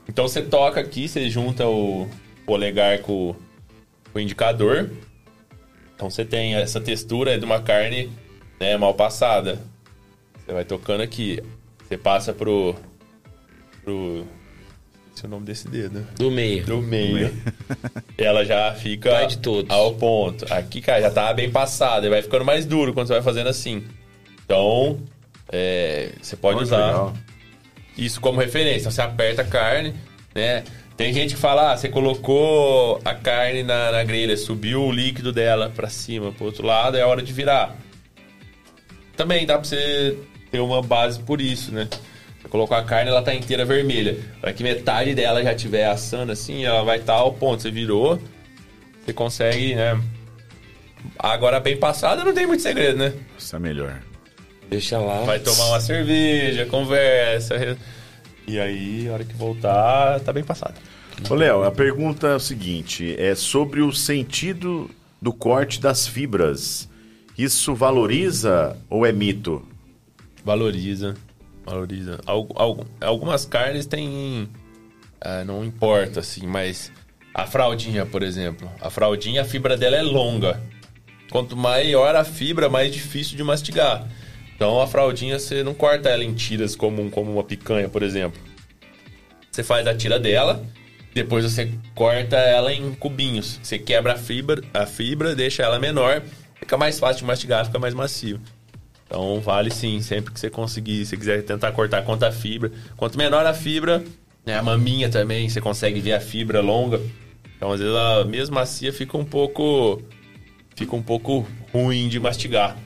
[0.06, 2.09] Então você toca aqui, você junta o
[2.49, 3.37] polegar com,
[4.11, 4.91] com o indicador.
[5.95, 8.11] Então você tem essa textura de uma carne
[8.59, 9.59] né, mal passada.
[10.39, 11.43] Você vai tocando aqui.
[11.87, 12.75] Você passa pro.
[13.85, 14.27] pro.
[15.15, 16.07] Esse é o nome desse dedo.
[16.16, 16.65] Do meio.
[16.65, 17.37] Do meio.
[18.16, 19.70] Ela já fica Vai de todos.
[19.70, 20.47] ao ponto.
[20.51, 22.07] Aqui, cara, já tá bem passada.
[22.07, 23.85] E vai ficando mais duro quando você vai fazendo assim.
[24.45, 25.01] Então,
[25.53, 27.15] é, você pode que usar legal.
[27.97, 28.81] isso como referência.
[28.83, 29.93] Então, você aperta a carne,
[30.35, 30.62] né?
[30.99, 35.33] Tem gente que fala, ah, você colocou a carne na, na grelha, subiu o líquido
[35.33, 37.77] dela pra cima, pro outro lado, é hora de virar.
[39.16, 40.19] Também dá pra você
[40.51, 41.89] ter uma base por isso, né?
[42.43, 44.19] Você colocou a carne, ela tá inteira vermelha.
[44.41, 47.62] Para que metade dela já estiver assando assim, ela vai estar tá ao ponto.
[47.62, 48.20] Você virou,
[49.05, 50.03] você consegue, né?
[51.16, 53.12] Agora bem passada não tem muito segredo, né?
[53.39, 54.03] Isso é melhor.
[54.69, 55.20] Deixa lá.
[55.20, 57.79] Vai tomar uma cerveja, conversa.
[58.49, 60.75] E aí, a hora que voltar, tá bem passada.
[61.29, 66.89] Ô, Léo, a pergunta é o seguinte: é sobre o sentido do corte das fibras.
[67.37, 69.62] Isso valoriza ou é mito?
[70.43, 71.15] Valoriza.
[71.65, 72.20] Valoriza.
[73.01, 74.49] algumas carnes têm.
[75.20, 76.91] Ah, não importa, assim, mas
[77.35, 78.70] a fraldinha, por exemplo.
[78.81, 80.61] A fraldinha, a fibra dela é longa.
[81.31, 84.09] Quanto maior a fibra, mais difícil de mastigar.
[84.59, 88.40] Então a fraldinha você não corta ela em tiras como, como uma picanha, por exemplo.
[89.52, 90.60] Você faz a tira dela,
[91.14, 93.60] depois você corta ela em cubinhos.
[93.62, 96.24] Você quebra a fibra, a fibra, deixa ela menor,
[96.56, 98.40] fica mais fácil de mastigar, fica mais macio.
[99.06, 102.72] Então vale sim, sempre que você conseguir, se quiser tentar cortar quanto a fibra.
[102.97, 104.02] Quanto menor a fibra,
[104.44, 107.01] né, a maminha também, você consegue ver a fibra longa.
[107.56, 110.02] Então às vezes a mesmo macia fica um pouco
[110.74, 112.76] fica um pouco ruim de mastigar.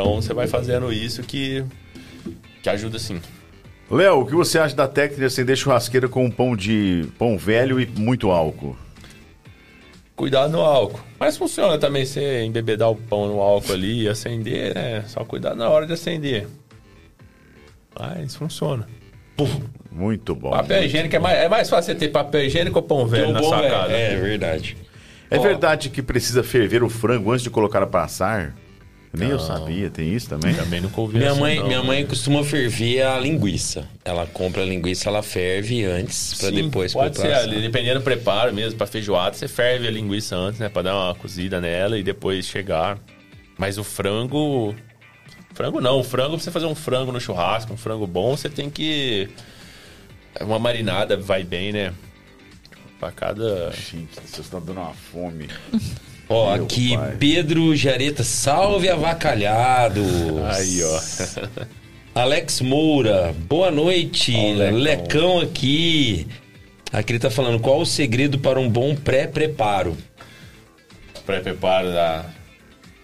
[0.00, 1.64] Então você vai fazendo isso que
[2.62, 3.20] que ajuda sim.
[3.90, 7.36] Léo, o que você acha da técnica de acender churrasqueira com um pão de pão
[7.36, 8.76] velho e muito álcool?
[10.14, 11.00] cuidado no álcool.
[11.18, 15.02] Mas funciona também você embebedar o pão no álcool ali e acender, né?
[15.06, 16.46] Só cuidado na hora de acender.
[17.98, 18.86] Mas funciona.
[19.90, 20.50] Muito bom.
[20.50, 21.26] Papel muito higiênico é bom.
[21.26, 23.70] é mais, é mais fácil você ter papel higiênico ou pão velho na sua é,
[23.70, 23.92] casa.
[23.92, 24.76] É, verdade.
[25.30, 28.54] É Ó, verdade que precisa ferver o frango antes de colocar a passar?
[29.12, 29.36] Nem não.
[29.36, 30.54] eu sabia, tem isso também?
[30.54, 33.88] Também não ouvi minha mãe, não, Minha mãe costuma ferver a linguiça.
[34.04, 38.78] Ela compra a linguiça, ela ferve antes para depois pode ser, dependendo do preparo mesmo,
[38.78, 42.46] para feijoada, você ferve a linguiça antes, né, para dar uma cozida nela e depois
[42.46, 42.98] chegar.
[43.58, 44.74] Mas o frango
[45.54, 48.48] frango não, o frango pra você fazer um frango no churrasco, um frango bom, você
[48.48, 49.28] tem que
[50.40, 51.92] uma marinada vai bem, né?
[52.98, 53.70] Pra cada.
[53.72, 55.48] Gente, vocês estão dando uma fome.
[56.32, 57.16] Ó, Meu aqui, pai.
[57.18, 60.00] Pedro Jareta, salve avacalhado.
[60.48, 61.00] Aí, ó.
[62.14, 64.30] Alex Moura, boa noite.
[64.30, 64.78] Lecão.
[64.78, 66.28] Lecão aqui.
[66.92, 69.96] Aqui ele tá falando, qual o segredo para um bom pré-preparo?
[71.26, 72.26] Pré-preparo da...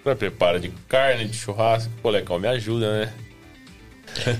[0.04, 1.90] Pré-preparo de carne, de churrasco.
[2.00, 3.12] Pô, Lecão, me ajuda, né?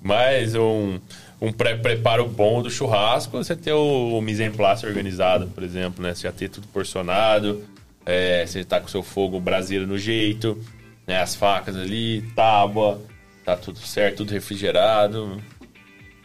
[0.00, 0.98] Mas um,
[1.38, 6.02] um pré-preparo bom do churrasco, você ter o, o mise en place organizado, por exemplo,
[6.02, 6.14] né?
[6.14, 7.62] Você já ter tudo porcionado,
[8.04, 10.58] é, você tá com seu fogo braseiro no jeito,
[11.06, 11.20] né?
[11.20, 13.00] As facas ali, tábua,
[13.44, 15.42] tá tudo certo, tudo refrigerado.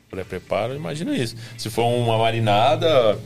[0.09, 1.35] Pré-preparo, imagina isso.
[1.57, 3.19] Se for uma marinada,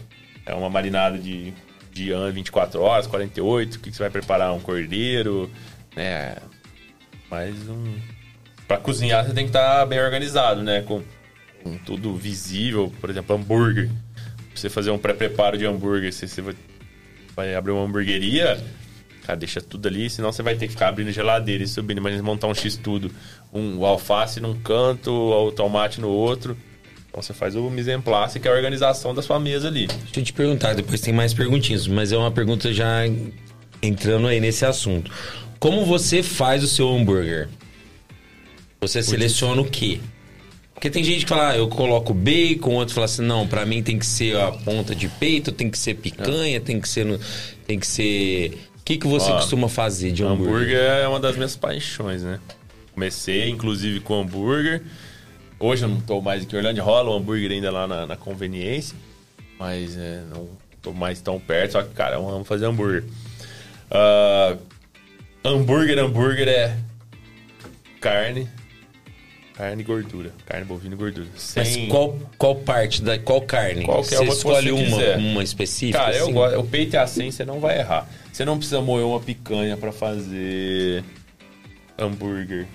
[0.45, 1.53] é uma marinada de,
[1.91, 4.53] de 24 horas, 48, o que, que você vai preparar?
[4.53, 5.49] Um cordeiro,
[5.95, 6.35] né?
[7.29, 7.95] Mais um.
[8.67, 10.81] Pra cozinhar você tem que estar tá bem organizado, né?
[10.81, 11.03] Com,
[11.63, 13.87] com tudo visível, por exemplo, hambúrguer.
[13.87, 16.55] Pra você fazer um pré-preparo de hambúrguer, você, você vai
[17.35, 18.61] vai abrir uma hamburgueria,
[19.23, 22.01] cara, deixa tudo ali, senão você vai ter que ficar abrindo geladeira e subindo.
[22.01, 23.11] Mas montar um X-tudo,
[23.53, 26.57] um o alface num canto, o tomate no outro.
[27.09, 29.87] Então você faz o mise en place, que é a organização da sua mesa ali.
[29.87, 33.01] Deixa eu te perguntar, depois tem mais perguntinhas, mas é uma pergunta já
[33.81, 35.11] entrando aí nesse assunto.
[35.59, 37.49] Como você faz o seu hambúrguer?
[38.79, 39.99] Você seleciona o quê?
[40.81, 43.83] Porque tem gente que fala, ah, eu coloco bacon, outro fala assim, não, para mim
[43.83, 47.19] tem que ser a ponta de peito, tem que ser picanha, tem que ser no,
[47.67, 50.55] tem que ser O que que você Ó, costuma fazer de hambúrguer?
[50.55, 52.39] Hambúrguer é uma das minhas paixões, né?
[52.95, 54.81] Comecei inclusive com hambúrguer.
[55.59, 58.17] Hoje eu não tô mais aqui em Orlândia, rola o hambúrguer ainda lá na, na
[58.17, 58.97] conveniência,
[59.59, 60.49] mas é, não
[60.81, 63.03] tô mais tão perto, só que cara, eu amo fazer hambúrguer.
[63.91, 64.57] Uh,
[65.45, 66.75] hambúrguer, hambúrguer é
[67.99, 68.49] carne,
[69.61, 70.31] Carne e gordura.
[70.43, 71.27] Carne bovina e gordura.
[71.35, 71.63] Sem...
[71.63, 73.19] Mas qual, qual parte da.
[73.19, 73.85] Qual carne?
[73.85, 75.17] Qual que é você escolhe você uma, quiser.
[75.17, 75.99] uma específica?
[75.99, 76.19] Cara, assim?
[76.19, 76.59] eu gosto.
[76.59, 78.09] O peito é assim, você não vai errar.
[78.33, 81.03] Você não precisa moer uma picanha para fazer
[81.95, 82.65] hambúrguer.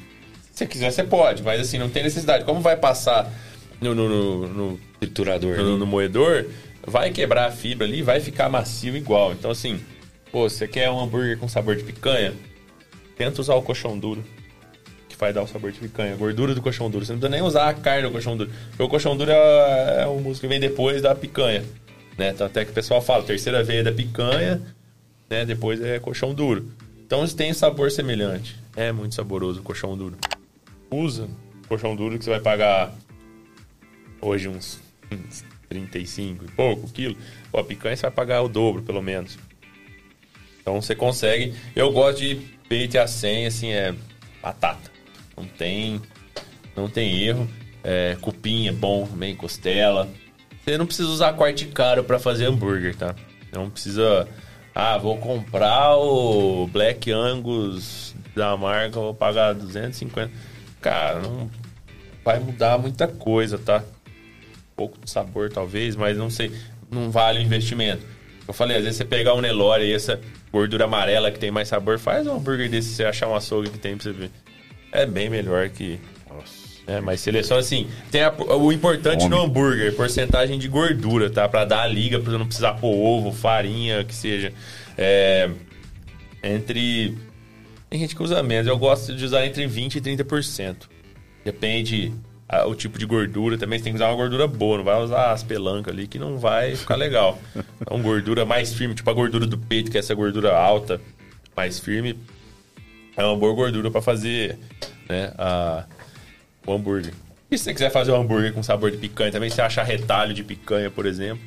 [0.52, 2.44] Se você quiser, você pode, mas assim, não tem necessidade.
[2.44, 3.32] Como vai passar
[3.80, 6.46] no, no, no, no triturador, no, no, moedor,
[6.86, 9.32] vai quebrar a fibra ali vai ficar macio igual.
[9.32, 9.80] Então, assim,
[10.30, 12.32] pô, você quer um hambúrguer com sabor de picanha?
[13.16, 14.22] Tenta usar o colchão duro
[15.16, 16.12] que vai dar o sabor de picanha.
[16.12, 17.04] A gordura do colchão duro.
[17.04, 18.50] Você não precisa nem usar a carne do colchão duro.
[18.70, 21.64] Porque o colchão duro é, é o músculo que vem depois da picanha.
[22.16, 22.30] Né?
[22.30, 24.62] Então, até que o pessoal fala, terceira veia da picanha,
[25.28, 25.44] né?
[25.44, 26.70] Depois é colchão duro.
[27.04, 28.56] Então eles têm sabor semelhante.
[28.74, 30.16] É muito saboroso o colchão duro.
[30.90, 31.28] Usa
[31.68, 32.94] colchão duro que você vai pagar
[34.20, 34.80] hoje uns
[35.68, 37.16] 35 e pouco quilo,
[37.50, 39.38] pô, a picanha você vai pagar o dobro, pelo menos.
[40.60, 41.54] Então você consegue.
[41.74, 42.36] Eu gosto de
[42.68, 43.94] peito a 100, assim, é
[44.42, 44.95] batata.
[45.36, 46.00] Não tem,
[46.74, 47.48] não tem erro.
[47.84, 50.08] É, cupim é bom também, costela.
[50.64, 53.14] Você não precisa usar corte caro para fazer hambúrguer, tá?
[53.52, 54.26] Não precisa.
[54.74, 60.30] Ah, vou comprar o Black Angus da marca, vou pagar 250.
[60.80, 61.50] Cara, não
[62.24, 63.78] vai mudar muita coisa, tá?
[63.78, 66.52] Um pouco de sabor, talvez, mas não sei.
[66.90, 68.02] Não vale o investimento.
[68.46, 70.20] Eu falei, às vezes você pegar um Nelore e essa
[70.52, 73.78] gordura amarela que tem mais sabor, faz um hambúrguer desse, você achar um açougue que
[73.78, 74.30] tem pra você ver.
[74.96, 75.98] É bem melhor que.
[76.28, 76.66] Nossa.
[76.86, 77.86] É, mas seleciona assim.
[78.10, 79.38] Tem a- o importante Homem.
[79.38, 81.48] no hambúrguer, porcentagem de gordura, tá?
[81.48, 84.52] Pra dar a liga, pra não precisar pôr ovo, farinha, que seja.
[84.96, 85.50] É,
[86.42, 87.16] entre.
[87.90, 88.66] Tem gente que usa menos.
[88.66, 90.88] Eu gosto de usar entre 20% e 30%.
[91.44, 92.12] Depende
[92.48, 93.56] ah, o tipo de gordura.
[93.58, 94.78] Também você tem que usar uma gordura boa.
[94.78, 97.38] Não vai usar as pelancas ali que não vai ficar legal.
[97.80, 101.00] Então, gordura mais firme, tipo a gordura do peito, que é essa gordura alta,
[101.56, 102.18] mais firme.
[103.16, 104.58] É uma boa gordura pra fazer
[105.08, 105.84] né, a,
[106.66, 107.14] o hambúrguer.
[107.50, 110.34] E se você quiser fazer um hambúrguer com sabor de picanha também, você acha retalho
[110.34, 111.42] de picanha, por exemplo.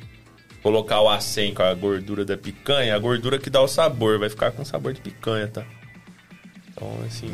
[0.62, 4.28] Colocar o A100 com a gordura da picanha, a gordura que dá o sabor, vai
[4.28, 5.64] ficar com sabor de picanha, tá?
[6.70, 7.32] Então, assim.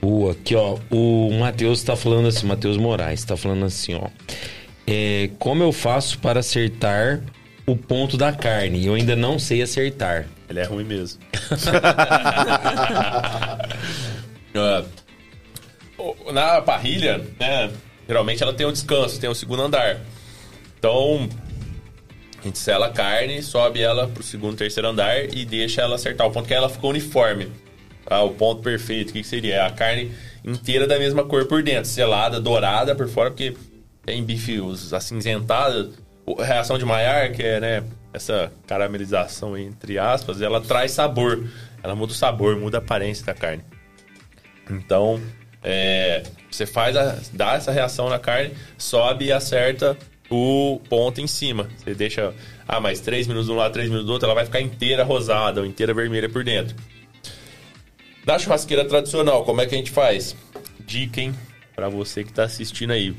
[0.00, 4.08] Boa, aqui ó, o Matheus tá falando assim, Matheus Moraes tá falando assim, ó.
[4.86, 7.22] É, como eu faço para acertar
[7.66, 8.86] o ponto da carne?
[8.86, 10.26] Eu ainda não sei acertar.
[10.48, 11.20] Ele é ruim mesmo.
[15.96, 17.70] O- Na parrilha, né?
[18.06, 20.00] Geralmente ela tem um descanso, tem um segundo andar.
[20.78, 21.28] Então,
[22.40, 26.26] a gente sela a carne, sobe ela pro segundo, terceiro andar e deixa ela acertar
[26.26, 27.50] o ponto que ela ficou uniforme.
[28.06, 29.56] Ah, o ponto perfeito, o que, que seria?
[29.56, 30.12] É a carne
[30.44, 33.54] inteira da mesma cor por dentro, selada, dourada por fora, porque
[34.06, 35.96] tem bife os acinzentados.
[36.38, 37.82] Reação de Maillard, que é né,
[38.18, 41.48] essa caramelização entre aspas, ela traz sabor.
[41.82, 43.64] Ela muda o sabor, muda a aparência da carne.
[44.68, 45.20] Então,
[45.62, 49.96] é, você faz a, dá essa reação na carne, sobe e acerta
[50.30, 51.68] o ponto em cima.
[51.76, 52.34] Você deixa,
[52.66, 55.04] ah, mais 3 minutos de um lado, 3 minutos do outro, ela vai ficar inteira
[55.04, 56.76] rosada ou inteira vermelha por dentro.
[58.26, 60.36] Na churrasqueira tradicional, como é que a gente faz?
[60.80, 61.34] Dica, hein?
[61.74, 63.16] Pra você que tá assistindo aí.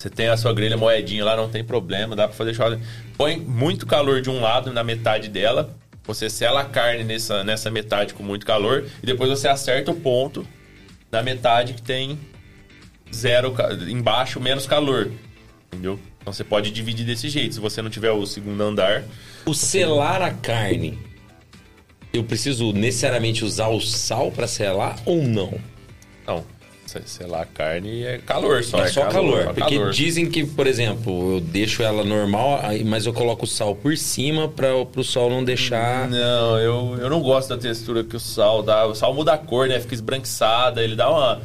[0.00, 2.80] Você tem a sua grelha moedinha lá, não tem problema, dá pra fazer churrasco.
[3.18, 5.76] Põe muito calor de um lado, na metade dela.
[6.04, 8.86] Você sela a carne nessa, nessa metade com muito calor.
[9.02, 10.46] E depois você acerta o ponto
[11.10, 12.18] da metade que tem
[13.14, 13.54] zero,
[13.90, 15.12] embaixo menos calor.
[15.66, 16.00] Entendeu?
[16.18, 17.56] Então você pode dividir desse jeito.
[17.56, 19.04] Se você não tiver o segundo andar,
[19.44, 20.98] O selar a carne,
[22.10, 25.60] eu preciso necessariamente usar o sal para selar ou não?
[26.26, 26.42] não.
[26.90, 28.82] Se- Selar a carne é calor só.
[28.84, 29.44] é só calor.
[29.44, 29.90] só porque calor.
[29.92, 33.96] dizem que, por exemplo, eu deixo ela normal, aí- mas eu coloco o sal por
[33.96, 36.08] cima para o sol não deixar.
[36.08, 38.86] Não, eu, eu não gosto da textura que o sal dá.
[38.86, 39.78] O sal muda a cor, né?
[39.78, 40.82] Fica esbranquiçada.
[40.82, 41.40] Ele dá uma.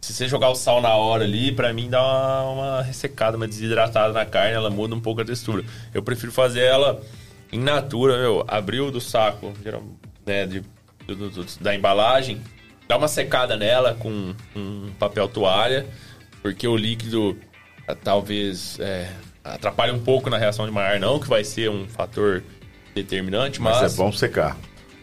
[0.00, 3.46] Se você jogar o sal na hora ali, pra mim dá uma, uma ressecada, uma
[3.48, 4.52] desidratada na carne.
[4.54, 5.64] Ela muda um pouco a textura.
[5.94, 7.00] Eu prefiro fazer ela
[7.50, 8.44] em natura, meu.
[8.46, 9.84] Abriu do saco, geral-
[10.26, 10.44] né?
[10.46, 10.62] de-
[11.06, 12.42] do- do- da embalagem.
[12.88, 15.86] Dá uma secada nela com um papel toalha,
[16.42, 17.38] porque o líquido
[17.86, 19.08] ah, talvez é,
[19.42, 22.42] atrapalhe um pouco na reação de Maillard, não que vai ser um fator
[22.94, 24.56] determinante, mas, Mas é bom secar.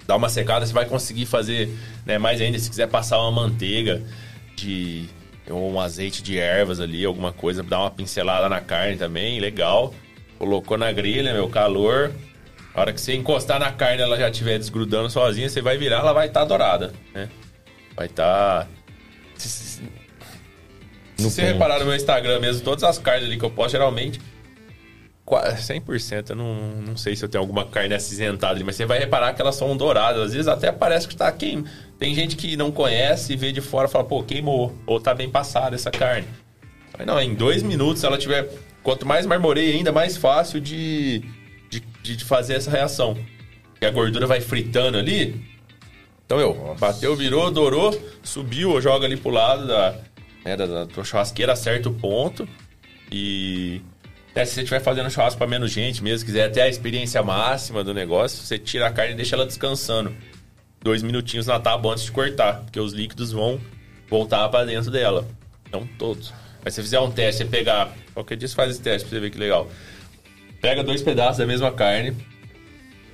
[0.06, 1.69] dá uma secada, você vai conseguir fazer
[2.06, 2.60] né, mais ainda.
[2.60, 4.01] Se quiser passar uma manteiga
[4.56, 5.10] de
[5.49, 9.93] ou um azeite de ervas ali, alguma coisa, dar uma pincelada na carne também, legal.
[10.38, 12.11] Colocou na grelha, meu calor.
[12.76, 15.97] A hora que você encostar na carne, ela já estiver desgrudando sozinha, você vai virar,
[16.01, 17.27] ela vai estar dourada, né?
[17.99, 18.65] Vai estar.
[19.35, 19.81] Se, se- se
[21.19, 21.51] No você ponto.
[21.53, 24.21] reparar no meu Instagram mesmo, todas as carnes ali que eu posto, geralmente,
[25.26, 28.85] qua- 100%, eu não, não sei se eu tenho alguma carne acinzentada ali, mas você
[28.85, 30.27] vai reparar que elas são douradas.
[30.27, 31.65] Às vezes até parece que tá queim.
[31.99, 34.73] Tem gente que não conhece e vê de fora e fala, pô, queimou.
[34.88, 36.26] Ou tá bem passada essa carne.
[36.97, 38.49] Mas não, em dois minutos, se ela tiver.
[38.81, 41.19] Quanto mais marmoreia, ainda mais fácil de,
[41.69, 43.17] de, de- de fazer essa reação.
[43.81, 45.59] E a gordura vai fritando ali.
[46.30, 47.91] Então, eu, bateu, virou, dourou,
[48.22, 49.95] subiu, joga ali pro lado da,
[50.45, 52.47] né, da, da churrasqueira, acerta o ponto.
[53.11, 53.81] E
[54.35, 57.95] se você estiver fazendo churrasco para menos gente mesmo, quiser até a experiência máxima do
[57.95, 60.15] negócio, você tira a carne e deixa ela descansando.
[60.80, 63.60] Dois minutinhos na tábua antes de cortar, porque os líquidos vão
[64.07, 65.27] voltar para dentro dela.
[65.72, 66.31] Não todos.
[66.64, 67.91] Mas se você fizer um teste, você pegar.
[68.14, 69.68] Qualquer dia você faz esse teste pra você ver que legal.
[70.61, 72.15] Pega dois pedaços da mesma carne,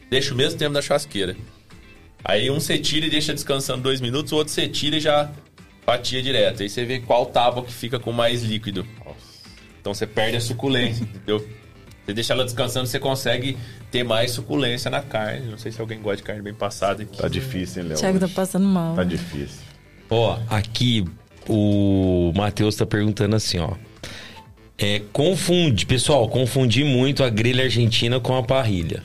[0.10, 1.38] deixa o mesmo tempo na churrasqueira.
[2.28, 5.30] Aí um você tira e deixa descansando dois minutos, o outro você tira e já
[5.86, 6.64] fatia direto.
[6.64, 8.86] Aí você vê qual tábua que fica com mais líquido.
[9.80, 11.48] Então você perde a suculência, entendeu?
[12.04, 13.56] Você deixa ela descansando, você consegue
[13.92, 15.46] ter mais suculência na carne.
[15.46, 17.06] Não sei se alguém gosta de carne bem passada.
[17.06, 17.98] Tá difícil, hein, Léo?
[17.98, 18.96] Thiago tá passando mal.
[18.96, 19.62] Tá difícil.
[20.10, 21.06] Ó, aqui
[21.48, 23.74] o Matheus tá perguntando assim, ó.
[24.80, 29.04] É, confunde, pessoal, confundi muito a grelha argentina com a parrilha.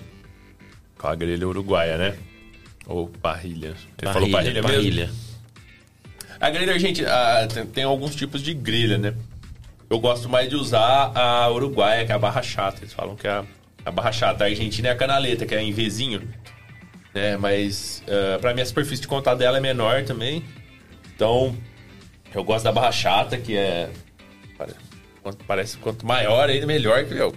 [0.99, 2.15] Com a grelha uruguaia, né?
[2.91, 3.69] Ou parrilha.
[3.69, 5.07] Ele Parrilha, falou parrilha, parrilha.
[5.07, 5.31] mesmo?
[6.41, 9.15] A grelha argentina ah, tem, tem alguns tipos de grelha, né?
[9.89, 12.79] Eu gosto mais de usar a uruguaia, que é a barra chata.
[12.81, 13.45] Eles falam que é a,
[13.85, 14.43] a barra chata.
[14.45, 16.29] A argentina é a canaleta, que é em Vzinho.
[17.15, 17.37] Né?
[17.37, 20.43] Mas ah, pra mim a superfície de contato dela é menor também.
[21.15, 21.57] Então,
[22.35, 23.89] eu gosto da barra chata, que é.
[25.23, 27.33] Quanto, parece quanto maior ainda melhor que meu.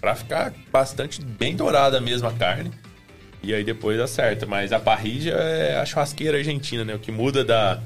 [0.00, 2.70] Pra ficar bastante bem dourada mesmo a carne.
[3.42, 4.46] E aí depois acerta.
[4.46, 6.94] Mas a parrilha é a churrasqueira argentina, né?
[6.94, 7.80] O que muda da,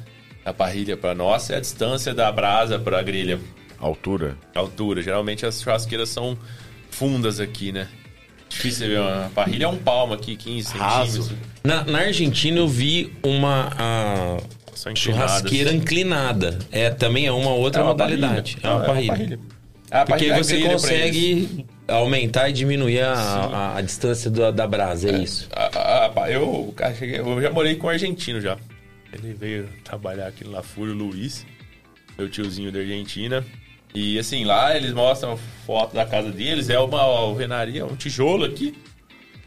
[0.45, 3.39] da parrilha pra nossa é a distância da brasa pra grelha.
[3.79, 4.37] Altura.
[4.55, 5.03] A altura.
[5.03, 6.37] Geralmente as churrasqueiras são
[6.91, 7.89] fundas aqui, né?
[8.49, 11.11] Difícil ver uma parrilha é um palmo aqui, 15 Raso.
[11.25, 11.39] centímetros.
[11.65, 14.39] Na, na Argentina eu vi uma a
[14.95, 16.59] churrasqueira inclinada.
[16.71, 18.57] É, também é uma outra É uma modalidade.
[18.61, 18.69] parrilha.
[18.73, 19.41] É uma parrilha.
[19.91, 21.17] A Porque parrilha é a você grelha pra eles.
[21.17, 25.49] consegue aumentar e diminuir a, a, a distância do- da brasa, é isso.
[25.53, 25.71] Ah,
[26.05, 28.57] ah, pá, eu, cara, cheguei- eu já morei com um argentino já.
[29.13, 31.47] Ele veio trabalhar aqui no La Fúria, o Luiz,
[32.19, 33.45] meu tiozinho da Argentina.
[33.95, 38.75] E assim, lá eles mostram foto da casa deles, é uma alvenaria, um tijolo aqui.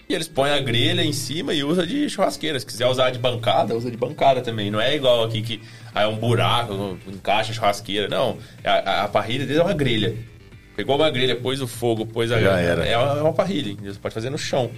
[0.07, 2.59] E eles põem a grelha em cima e usa de churrasqueira.
[2.59, 4.71] Se quiser usar de bancada, usa de bancada também.
[4.71, 5.61] Não é igual aqui que
[5.93, 8.07] ah, é um buraco, encaixa a churrasqueira.
[8.07, 10.15] Não, a, a- a parrilha deles é uma grelha.
[10.79, 12.85] Pegou uma grelha, pôs o fogo, pôs a Já era.
[12.85, 13.93] É uma, é uma parrilha, entendeu?
[13.93, 14.71] você pode fazer no chão.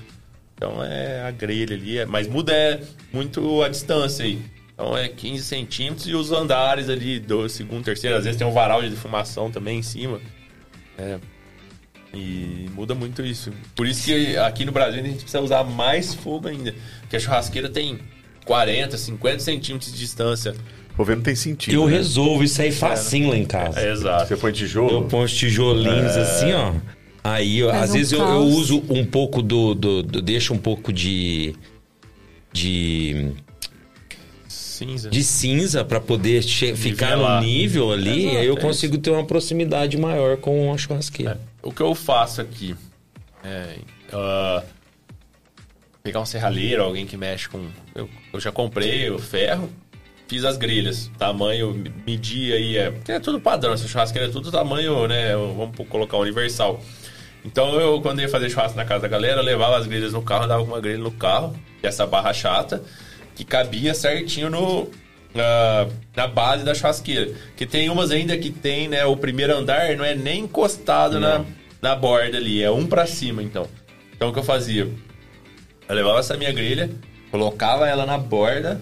[0.56, 2.82] Então é a grelha ali, é- mas muda é
[3.14, 4.42] muito a distância aí.
[4.74, 8.52] Então é 15 centímetros e os andares ali, do segundo, terceiro, às vezes tem um
[8.52, 10.20] varal de defumação também em cima.
[10.98, 11.20] É.
[12.16, 13.54] E muda muito isso.
[13.76, 16.74] Por isso que aqui no Brasil a gente precisa usar mais fogo ainda.
[17.02, 18.00] Porque a churrasqueira tem
[18.44, 20.56] 40, 50 centímetros de distância.
[21.02, 21.74] Vou ver, não tem sentido.
[21.74, 21.94] Eu né?
[21.98, 23.80] resolvo isso aí facinho lá em casa.
[23.80, 24.28] É, exato.
[24.28, 24.92] Você põe tijolo?
[24.92, 26.76] Eu ponho os tijolinhos assim, ó.
[27.24, 30.60] Aí, eu- às um vezes, eu, eu uso um pouco do, do, do- Deixo um
[30.60, 31.56] pouco de.
[32.54, 33.32] De.
[34.48, 35.10] Cinza.
[35.10, 38.26] De cinza pra poder che- ficar no nível ali.
[38.26, 41.42] Exato, aí eu é consigo ter uma proximidade maior com a churrasqueira.
[41.64, 42.76] O que eu faço aqui
[43.44, 43.78] é
[44.14, 44.64] ah,
[46.04, 47.66] pegar um serralheiro, alguém que mexe com.
[47.96, 49.68] Eu, eu já comprei o ferro,
[50.32, 54.50] fiz as grelhas, tamanho, medi aí, é, porque é tudo padrão, essa churrasqueira é tudo
[54.50, 55.36] tamanho, né?
[55.36, 56.82] Vamos colocar universal.
[57.44, 60.22] Então eu, quando ia fazer churrasco na casa da galera, eu levava as grelhas no
[60.22, 61.54] carro, dava uma grelha no carro,
[61.84, 62.82] essa barra chata,
[63.36, 64.90] que cabia certinho no.
[65.34, 67.34] Na, na base da churrasqueira.
[67.56, 69.06] Que tem umas ainda que tem, né?
[69.06, 71.44] O primeiro andar não é nem encostado na,
[71.82, 73.68] na borda ali, é um pra cima, então.
[74.14, 74.90] Então o que eu fazia?
[75.90, 76.90] Eu levava essa minha grelha,
[77.32, 78.82] colocava ela na borda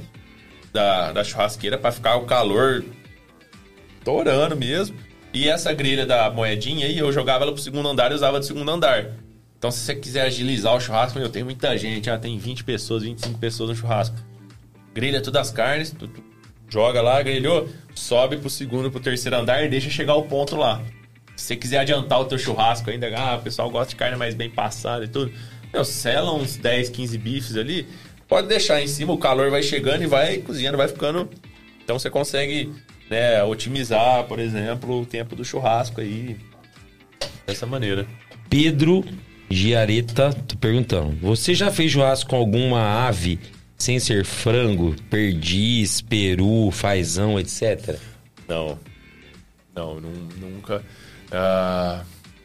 [0.72, 2.84] da, da churrasqueira pra ficar o calor
[4.04, 4.98] torando mesmo.
[5.34, 8.46] E essa grelha da moedinha aí, eu jogava ela pro segundo andar e usava do
[8.46, 9.12] segundo andar.
[9.58, 13.04] Então, se você quiser agilizar o churrasco, meu, tem muita gente, ah, tem 20 pessoas,
[13.04, 14.16] 25 pessoas no churrasco.
[14.94, 16.24] Grelha todas as carnes, tu, tu
[16.70, 20.82] joga lá, grelhou, sobe pro segundo, pro terceiro andar e deixa chegar o ponto lá.
[21.36, 24.34] Se você quiser adiantar o teu churrasco ainda, ah, o pessoal gosta de carne mais
[24.34, 25.32] bem passada e tudo.
[25.72, 27.88] Meu, sela uns 10, 15 bifes ali,
[28.30, 31.30] pode deixar em cima, o calor vai chegando e vai cozinhando, vai ficando.
[31.84, 32.72] Então você consegue
[33.10, 36.38] né, otimizar, por exemplo, o tempo do churrasco aí.
[37.46, 38.06] Dessa maneira.
[38.50, 39.04] Pedro
[39.50, 41.16] Giareta, tô perguntando.
[41.22, 43.40] Você já fez churrasco com alguma ave
[43.76, 47.98] sem ser frango, perdiz, peru, fazão, etc?
[48.48, 48.78] Não.
[49.76, 50.84] Não, nun- nunca.
[51.32, 52.04] Ah,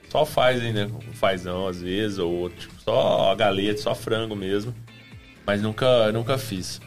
[0.08, 4.74] só faz um fazão às vezes, ou tipo, só a galeta, só frango mesmo.
[5.46, 6.80] Mas nunca, nunca fiz.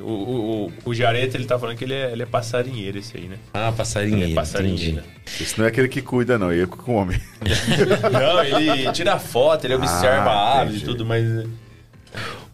[0.00, 3.14] O, o, o, o Jareta, ele tá falando que ele é, ele é passarinheiro, esse
[3.16, 3.36] aí, né?
[3.52, 4.98] Ah, Ele passarinheiro, é passarinheiro.
[5.00, 5.42] entendi.
[5.42, 6.50] Esse não é aquele que cuida, não.
[6.50, 7.20] Eu que come.
[8.10, 11.46] Não, ele tira foto, ele observa Ah, a ave e tudo, mas.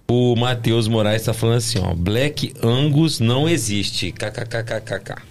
[0.08, 1.94] O Matheus Moraes tá falando assim, ó.
[1.94, 4.10] Black Angus não existe.
[4.10, 5.22] KKKKKK.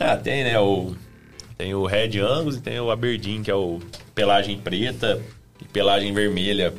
[0.00, 0.58] Ah, tem, né?
[0.58, 0.94] O,
[1.58, 3.78] tem o Red Angus e tem o Aberdeen, que é o
[4.14, 5.20] pelagem preta
[5.60, 6.72] e pelagem vermelha.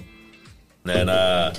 [0.83, 1.03] Né?
[1.03, 1.53] Na,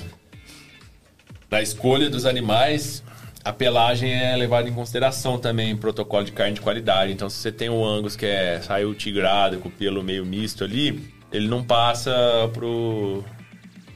[1.49, 3.03] na escolha dos animais,
[3.43, 7.11] a pelagem é levada em consideração também em protocolo de carne de qualidade.
[7.11, 10.63] Então, se você tem o Angus que é saiu tigrado, com o pelo meio misto
[10.63, 12.11] ali, ele não passa
[12.53, 13.23] pro,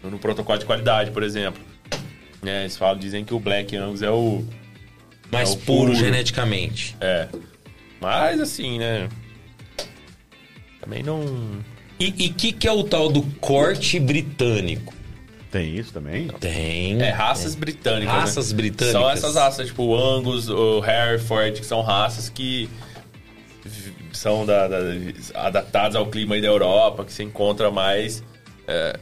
[0.03, 1.61] no protocolo de qualidade, por exemplo.
[2.41, 2.61] Né?
[2.61, 4.45] Eles falam, dizem que o Black Angus é o
[5.31, 5.95] Mais É o puro, puro.
[5.95, 6.95] geneticamente.
[7.01, 7.27] é.
[8.01, 9.09] Mas assim, né?
[10.79, 11.21] Também não.
[11.99, 14.93] E o que, que é o tal do corte britânico?
[15.51, 16.27] Tem isso também?
[16.39, 17.01] Tem.
[17.01, 18.13] É, raças britânicas.
[18.13, 18.19] né?
[18.19, 18.91] Raças britânicas.
[19.01, 22.69] São essas raças, tipo o Angus, o Hereford, que são raças que
[24.11, 24.77] são da- da-
[25.35, 28.23] adaptadas ao clima aí da Europa, que se encontra mais.
[28.67, 28.99] é,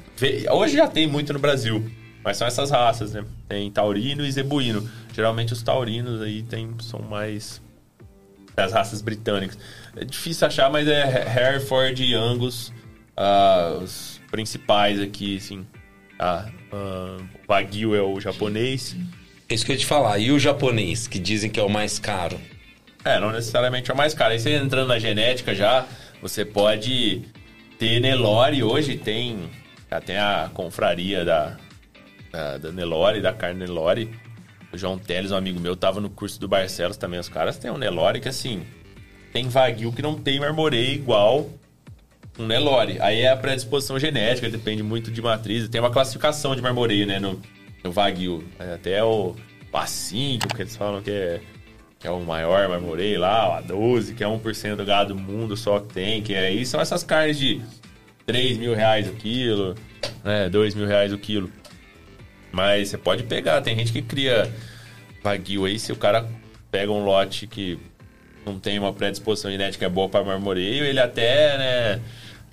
[0.52, 1.92] hoje já tem muito no Brasil,
[2.24, 3.26] mas são essas raças, né?
[3.50, 4.90] Tem taurino e zebuíno.
[5.14, 7.62] Geralmente os taurinos aí tem, são mais
[8.56, 9.58] das raças britânicas.
[9.98, 11.02] É difícil achar, mas é
[11.38, 12.72] Hereford e Angus
[13.18, 15.66] ah, os principais aqui, assim.
[16.20, 18.96] Ah, o Wagyu é o japonês.
[19.50, 20.18] É isso que eu ia te falar.
[20.20, 22.40] E o japonês, que dizem que é o mais caro?
[23.06, 24.34] É, não necessariamente é o mais caro.
[24.34, 25.86] Aí você entrando na genética já,
[26.22, 27.22] você pode
[27.80, 28.64] ter Nelore.
[28.64, 29.50] Hoje tem
[29.90, 31.58] até a confraria da,
[32.32, 34.10] da, da Nelore, da carne Nelore.
[34.74, 37.20] O João Teles, um amigo meu, tava no curso do Barcelos também.
[37.20, 38.66] Os caras têm um Nelore que, assim,
[39.32, 41.50] tem Wagyu que não tem marmoreio igual
[42.38, 42.98] um Nelore.
[43.00, 45.68] Aí é a predisposição genética, depende muito de matriz.
[45.70, 47.42] Tem uma classificação de marmoreio, né, no,
[47.84, 48.44] no Wagyu.
[48.60, 49.36] É, Até o
[49.74, 51.42] A5, que eles falam que é,
[52.00, 55.56] que é o maior marmoreio lá, o A12, que é 1% do gado do mundo
[55.58, 56.22] só que tem.
[56.22, 57.62] Que aí são essas carnes de
[58.26, 59.76] 3 mil reais o quilo,
[60.24, 61.52] né, 2 mil reais o quilo.
[62.52, 64.52] Mas você pode pegar, tem gente que cria
[65.24, 66.28] Wagyu aí, se o cara
[66.72, 67.78] pega um lote que
[68.46, 72.02] não tem uma predisposição genética boa para marmoreio, ele até, né,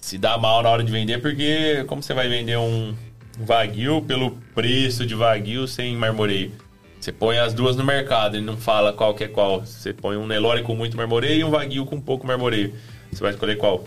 [0.04, 2.94] se dá mal na hora de vender, porque como você vai vender um
[3.38, 6.52] Wagyu pelo preço de Wagyu sem marmoreio?
[7.00, 9.64] Você põe as duas no mercado, ele não fala qual que é qual.
[9.64, 12.74] Você põe um Nelore com muito marmoreio e um Wagyu com pouco marmoreio.
[13.10, 13.82] Você vai escolher qual?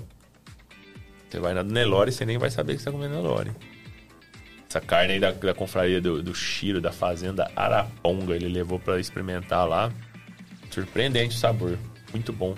[1.30, 3.52] Você vai na do Nelore e você nem vai saber que você está comendo Nelore.
[4.68, 8.99] Essa carne aí da, da confraria do, do Chiro, da fazenda Araponga, ele levou para
[8.99, 9.91] experimentar lá.
[10.72, 11.77] Surpreendente o sabor.
[12.11, 12.56] Muito bom.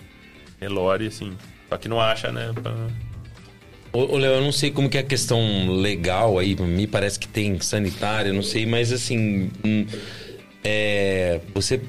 [0.61, 1.37] Nelore, assim.
[1.67, 2.53] Só que não acha, né?
[2.53, 3.08] pra-
[3.91, 7.27] Ô, Léo, eu não sei como que é a questão legal aí, me parece que
[7.27, 9.85] tem sanitária, não sei, mas assim, hum,
[10.63, 11.81] é, você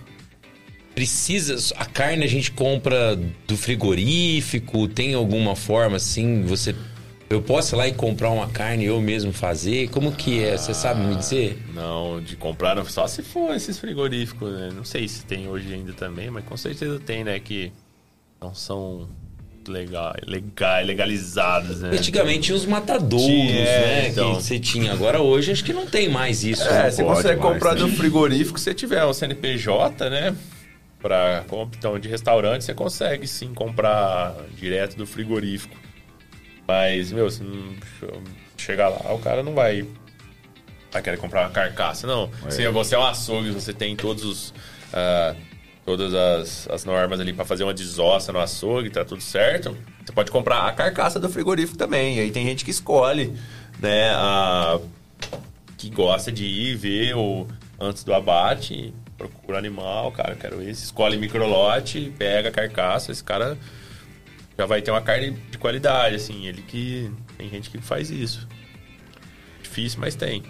[0.95, 3.17] precisa, a carne a gente compra
[3.47, 6.75] do frigorífico, tem alguma forma assim, você,
[7.29, 10.73] eu posso ir lá e comprar uma carne eu mesmo fazer, como que é, você
[10.73, 11.63] sabe me dizer?
[11.75, 14.71] Não, de comprar só se for esses frigoríficos, né?
[14.75, 17.39] Não sei se tem hoje ainda também, mas com certeza tem, né?
[17.39, 17.71] Que
[18.41, 19.09] não são
[19.69, 21.91] legal, legal, legalizados, né?
[21.93, 24.35] Antigamente tinha os matadouros, Tinha, né, então.
[24.37, 26.62] que você tinha, agora hoje acho que não tem mais isso.
[26.66, 27.81] É, você consegue mais, comprar né?
[27.81, 30.35] do frigorífico se tiver um CNPJ, né?
[31.01, 35.74] Pra, como- então, de restaurante você consegue sim comprar direto do frigorífico.
[36.69, 37.74] Mas, meu, se não
[38.57, 39.85] chegar lá, o cara não vai,
[40.93, 42.31] vai querer comprar uma carcaça, não.
[42.49, 44.55] Se você é um açougue, você tem todos os.
[44.93, 45.35] ah,
[45.91, 49.77] todas as, as normas ali pra fazer uma desossa no açougue, tá tudo certo.
[50.05, 52.21] Você pode comprar a carcaça do frigorífico também.
[52.21, 53.35] Aí tem gente que escolhe,
[53.81, 54.11] né?
[54.11, 54.79] A,
[55.77, 57.49] que gosta de ir ver o,
[57.81, 63.59] antes do abate, procura animal, cara, quero esse, escolhe microlote, pega a carcaça, esse cara
[64.57, 68.47] já vai ter uma carne de qualidade, assim, ele que tem gente que faz isso.
[69.61, 70.45] Difícil, mas tem.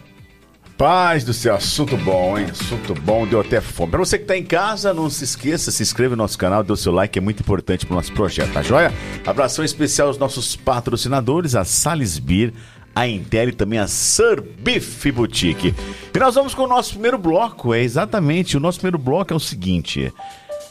[0.81, 2.47] Paz do céu, assunto bom, hein?
[2.51, 3.91] Assunto bom, deu até fome.
[3.91, 6.73] Pra você que tá em casa, não se esqueça, se inscreva no nosso canal, dê
[6.73, 8.91] o seu like, é muito importante pro nosso projeto, tá joia?
[9.27, 12.55] Abração especial aos nossos patrocinadores, a Salisbir,
[12.95, 15.75] a Intel e também a Sir Beef Boutique.
[16.15, 19.37] E nós vamos com o nosso primeiro bloco, é exatamente, o nosso primeiro bloco é
[19.37, 20.11] o seguinte,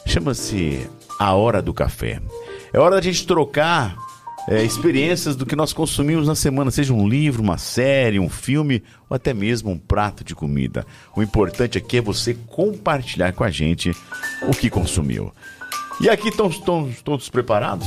[0.08, 2.20] chama-se A Hora do Café.
[2.72, 3.94] É hora da gente trocar
[4.48, 8.82] é, experiências do que nós consumimos na semana, seja um livro, uma série, um filme
[9.08, 10.86] ou até mesmo um prato de comida.
[11.14, 13.94] O importante aqui é você compartilhar com a gente
[14.48, 15.32] o que consumiu.
[16.00, 16.50] E aqui estão,
[17.04, 17.86] todos preparados?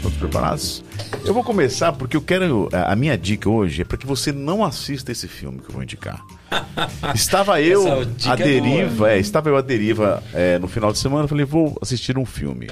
[0.00, 0.84] Todos preparados?
[1.24, 2.68] Eu vou começar porque eu quero.
[2.72, 5.82] A minha dica hoje é para que você não assista esse filme que eu vou
[5.82, 6.20] indicar.
[7.14, 9.12] Estava eu dica à é deriva, boa.
[9.12, 12.26] é, estava eu à deriva é, no final de semana, eu falei, vou assistir um
[12.26, 12.68] filme.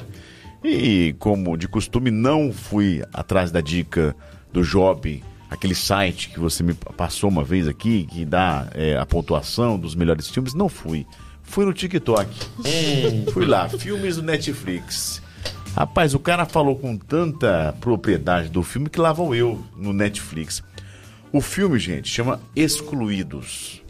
[0.63, 4.15] E como de costume, não fui atrás da dica
[4.53, 9.07] do Job, aquele site que você me passou uma vez aqui, que dá é, a
[9.07, 11.07] pontuação dos melhores filmes, não fui.
[11.43, 12.31] Fui no TikTok.
[13.33, 15.21] Fui lá, filmes do Netflix.
[15.75, 20.63] Rapaz, o cara falou com tanta propriedade do filme que lá vou eu no Netflix.
[21.33, 23.83] O filme, gente, chama Excluídos.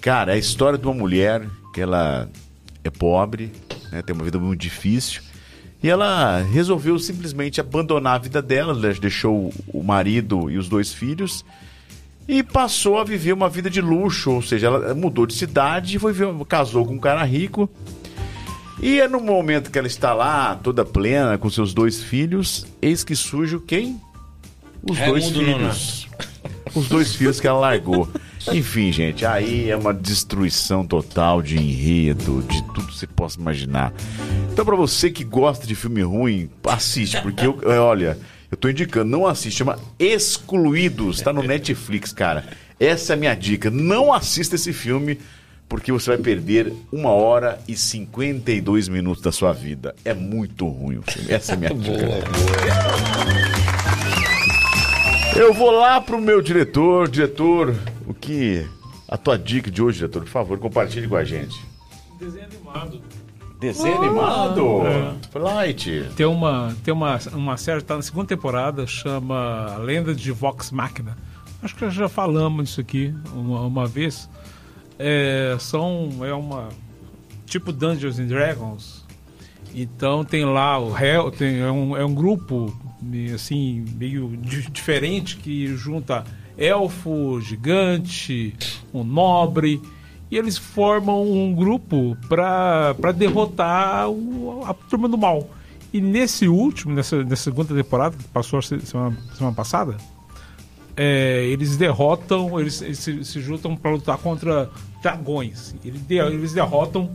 [0.00, 2.28] Cara, é a história de uma mulher que ela
[2.84, 3.52] é pobre,
[3.90, 5.22] né, tem uma vida muito difícil.
[5.82, 10.92] E ela resolveu simplesmente abandonar a vida dela, ela deixou o marido e os dois
[10.92, 11.44] filhos
[12.26, 16.12] e passou a viver uma vida de luxo, ou seja, ela mudou de cidade, foi
[16.12, 17.70] ver- casou com um cara rico
[18.82, 23.02] E é no momento que ela está lá, toda plena, com seus dois filhos, eis
[23.02, 24.00] que surge quem?
[24.82, 26.08] Os dois Raimundo filhos.
[26.74, 28.08] Os dois filhos que ela largou.
[28.52, 33.92] Enfim, gente, aí é uma destruição total de enredo, de tudo que você possa imaginar.
[34.52, 38.18] Então, pra você que gosta de filme ruim, assiste, porque eu, é, olha,
[38.50, 42.44] eu tô indicando, não assiste, chama Excluídos, tá no Netflix, cara.
[42.80, 43.70] Essa é a minha dica.
[43.70, 45.18] Não assista esse filme,
[45.68, 49.94] porque você vai perder uma hora e 52 minutos da sua vida.
[50.04, 51.30] É muito ruim o filme.
[51.30, 51.98] Essa é a minha dica.
[51.98, 52.28] Boa, boa.
[55.36, 57.74] Eu vou lá pro meu diretor, diretor,
[58.28, 58.66] que
[59.08, 61.58] a tua dica de hoje, diretor, por favor, compartilhe com a gente.
[62.20, 63.00] Desenho animado.
[63.58, 64.64] Desenho animado,
[65.34, 66.04] Light.
[66.14, 71.16] Tem uma, tem uma, uma série, tá na segunda temporada, chama Lenda de Vox Machina.
[71.62, 74.28] Acho que já falamos disso aqui uma, uma vez.
[74.98, 76.68] É, são, é uma,
[77.46, 79.06] tipo Dungeons and Dragons.
[79.74, 82.76] Então tem lá o Hell, tem, é, um, é um grupo
[83.34, 86.24] assim, meio di- diferente que junta
[86.58, 88.54] elfo, gigante,
[88.92, 89.80] um nobre.
[90.30, 95.48] E eles formam um grupo para derrotar o- a turma do mal.
[95.90, 99.96] E nesse último, nessa, nessa segunda temporada, que passou semana, semana passada,
[100.96, 104.68] é, eles derrotam, eles, eles se, se juntam para lutar contra
[105.02, 105.74] dragões.
[105.84, 107.10] Eles, eles derrotam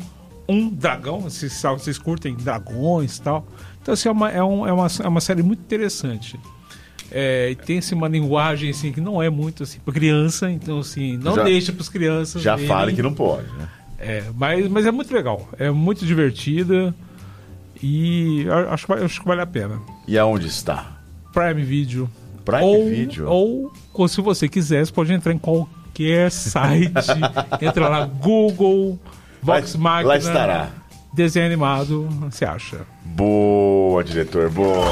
[0.49, 3.45] um dragão, vocês, vocês curtem dragões e tal.
[3.82, 6.40] Então, assim, é uma, é, um- é uma, é uma série muito interessante.
[7.12, 10.80] É, e tem assim, uma linguagem assim, que não é muito assim, para criança, então
[10.80, 12.42] assim, não Já- deixa para as crianças.
[12.42, 12.68] Já verem.
[12.68, 13.68] fale que não pode, né?
[14.00, 16.94] É, mas, mas é muito legal, é muito divertida
[17.82, 19.80] e acho, acho que vale a pena.
[20.08, 20.98] E aonde está?
[21.34, 22.10] Prime Video.
[22.46, 23.28] Prime ou, Video?
[23.30, 26.92] Ou, ou se você quiser, você pode entrar em qualquer site.
[27.62, 29.00] entra lá, Google,
[29.42, 30.08] Vox Machina.
[30.10, 30.70] lá estará.
[31.14, 32.81] Desenho animado, você acha?
[33.06, 34.88] Boa, diretor, boa.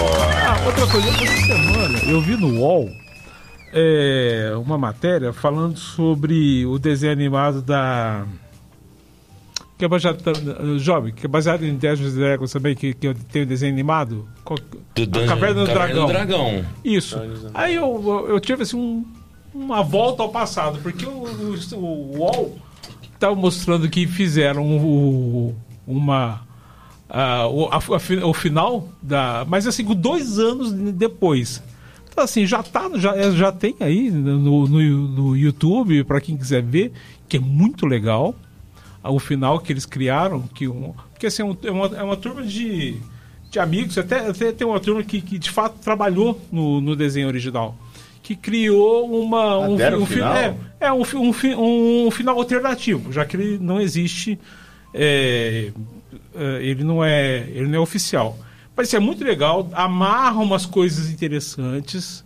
[0.47, 2.89] Ah, outra coisa, essa semana eu vi no UOL
[3.73, 8.25] é, uma matéria falando sobre o desenho animado da.
[9.79, 10.19] Que é baseado.
[10.77, 14.27] Jovem, que é baseado em Dungeons and Dragons também, que, que tem o desenho animado.
[14.43, 16.07] Qual- Do a Dungeon- Caverna do Dragão.
[16.07, 16.65] Dragão.
[16.85, 17.19] Isso.
[17.55, 19.03] Aí eu, eu, eu tive assim um-
[19.55, 22.59] uma volta ao passado, porque o, o, o UOL
[23.11, 25.55] estava mostrando que fizeram o,
[25.85, 26.41] uma.
[27.09, 29.45] ah, o, a- o final da.
[29.47, 31.61] Mas assim, dois anos depois.
[32.09, 34.67] Então, assim, já, tá, já, já tem aí no, no,
[35.07, 36.91] no YouTube, para quem quiser ver,
[37.27, 38.35] que é muito legal.
[39.03, 42.17] O final que eles criaram, que um, porque assim, é um- é uma, é uma
[42.17, 42.97] turma de,
[43.49, 47.27] de amigos, até, até tem uma turma que, que de fato trabalhou no, no desenho
[47.27, 47.75] original.
[48.21, 50.35] Que criou uma, um, um final?
[50.35, 54.37] é, é um, um, um final alternativo, já que ele não existe,
[54.93, 55.71] é,
[56.35, 58.37] é, ele não é, ele não é oficial.
[58.75, 62.23] Mas isso é muito legal, amarra umas coisas interessantes.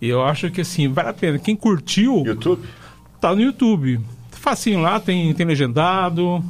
[0.00, 1.38] E eu acho que assim, vale a pena.
[1.38, 2.62] Quem curtiu, YouTube?
[3.20, 4.00] tá no YouTube.
[4.30, 6.42] Facinho lá, tem, tem legendado,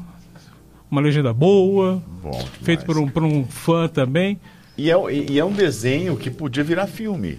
[0.91, 4.39] uma legenda boa, Bom, feito por um, por um fã também.
[4.77, 7.39] E é, e é um desenho que podia virar filme.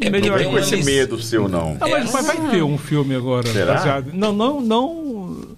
[0.00, 1.76] É, Melhor Não com esse eles- medo seu, não.
[1.80, 3.46] Ah, mas, mas vai ter um filme agora.
[3.46, 3.74] Será?
[3.74, 5.55] baseado- Não, não, não.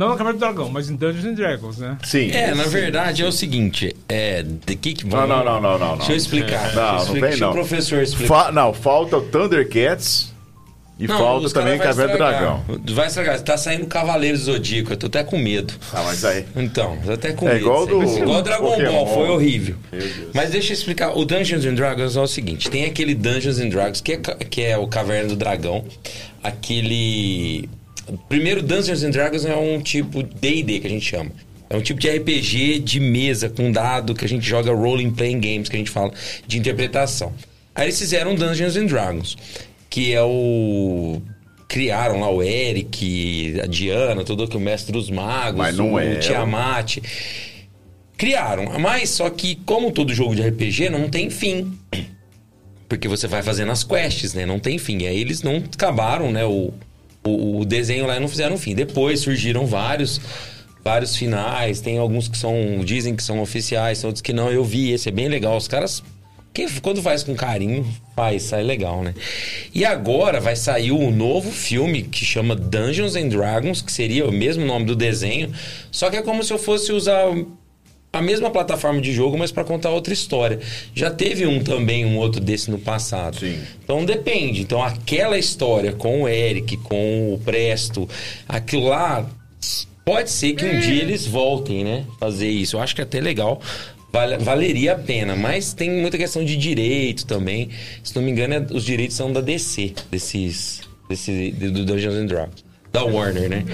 [0.00, 1.98] Não na Caverna do Dragão, mas em Dungeons and Dragons, né?
[2.02, 2.30] Sim.
[2.30, 5.96] É, na verdade é o seguinte, é, de que que Não, não, não, não, não.
[5.98, 6.74] Deixa eu explicar.
[6.74, 7.50] Não, não Deixa vem, deixa não.
[7.50, 8.44] o professor explicar.
[8.46, 10.32] Fa- não, falta o Thundercats
[10.98, 12.18] e Não, falta também Caverna do.
[12.18, 12.62] Dragão.
[12.92, 13.40] Vai estragar.
[13.40, 14.92] Tá saindo Cavaleiros Zodíaco.
[14.92, 15.72] Eu tô até com medo.
[15.94, 16.44] Ah, mas aí.
[16.56, 17.64] Então, tô até com É medo.
[17.64, 18.92] igual do- igual Dragon Pokémon.
[18.92, 19.76] Ball, foi horrível.
[19.90, 20.28] Meu Deus.
[20.34, 21.16] Mas deixa eu explicar.
[21.16, 24.62] O Dungeons and Dragons é o seguinte: tem aquele Dungeons and Dragons que é, que
[24.62, 25.84] é o Caverna do Dragão.
[26.42, 27.68] Aquele.
[28.28, 31.30] Primeiro, Dungeons and Dragons é um tipo DD que a gente chama.
[31.68, 35.40] É um tipo de RPG de mesa com dado que a gente joga rolling playing
[35.40, 36.12] games, que a gente fala
[36.46, 37.32] de interpretação.
[37.74, 39.36] Aí eles fizeram Dungeons and Dragons,
[39.88, 41.22] que é o
[41.68, 46.16] criaram lá o Eric, a Diana, todo que o mestre dos magos, o é.
[46.16, 46.98] Tiamat.
[48.16, 51.78] Criaram, mas só que como todo jogo de RPG não tem fim.
[52.88, 54.44] Porque você vai fazendo as quests, né?
[54.44, 54.98] Não tem fim.
[55.02, 56.44] E aí eles não acabaram, né?
[56.44, 56.74] O,
[57.24, 58.74] o, o desenho lá e não fizeram fim.
[58.74, 60.20] Depois surgiram vários
[60.82, 61.80] vários finais.
[61.80, 64.50] Tem alguns que são dizem que são oficiais, outros que não.
[64.50, 65.56] Eu vi esse, é bem legal.
[65.56, 66.02] Os caras
[66.82, 69.14] quando faz com carinho, faz, sai legal, né?
[69.72, 74.32] E agora vai sair um novo filme que chama Dungeons and Dragons, que seria o
[74.32, 75.52] mesmo nome do desenho,
[75.90, 77.24] só que é como se eu fosse usar
[78.12, 80.58] a mesma plataforma de jogo, mas para contar outra história.
[80.94, 83.38] Já teve um também, um outro desse no passado.
[83.38, 83.58] Sim.
[83.84, 84.62] Então depende.
[84.62, 88.08] Então aquela história com o Eric, com o Presto,
[88.48, 89.28] aquilo lá
[90.02, 92.04] Pode ser que um dia eles voltem, né?
[92.18, 92.74] Fazer isso.
[92.76, 93.60] Eu acho que é até legal.
[94.10, 97.68] Vale- valeria a pena, mas tem muita questão de direito também.
[98.02, 100.80] Se não me engano, é- os direitos são da DC, desses.
[101.08, 102.64] Desse, do Dungeons and Dragons.
[102.92, 103.64] Da Warner, né?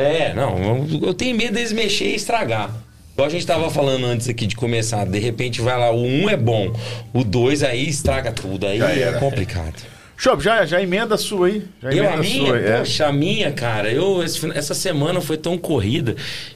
[0.00, 2.70] É, não, eu- tenho medo deles mexer e estragar.
[3.14, 6.28] Igual a gente tava falando antes aqui de começar, de repente vai lá, o 1
[6.30, 6.72] é bom,
[7.12, 9.18] o 2 aí estraga tudo, aí Já é era.
[9.18, 9.74] complicado.
[10.16, 11.62] Shop, já, já emenda a sua aí.
[11.82, 12.54] Já Eu, emenda a minha?
[12.56, 12.78] é.
[12.78, 16.14] Poxa, a minha, cara, eu, esse essa semana foi tão corrida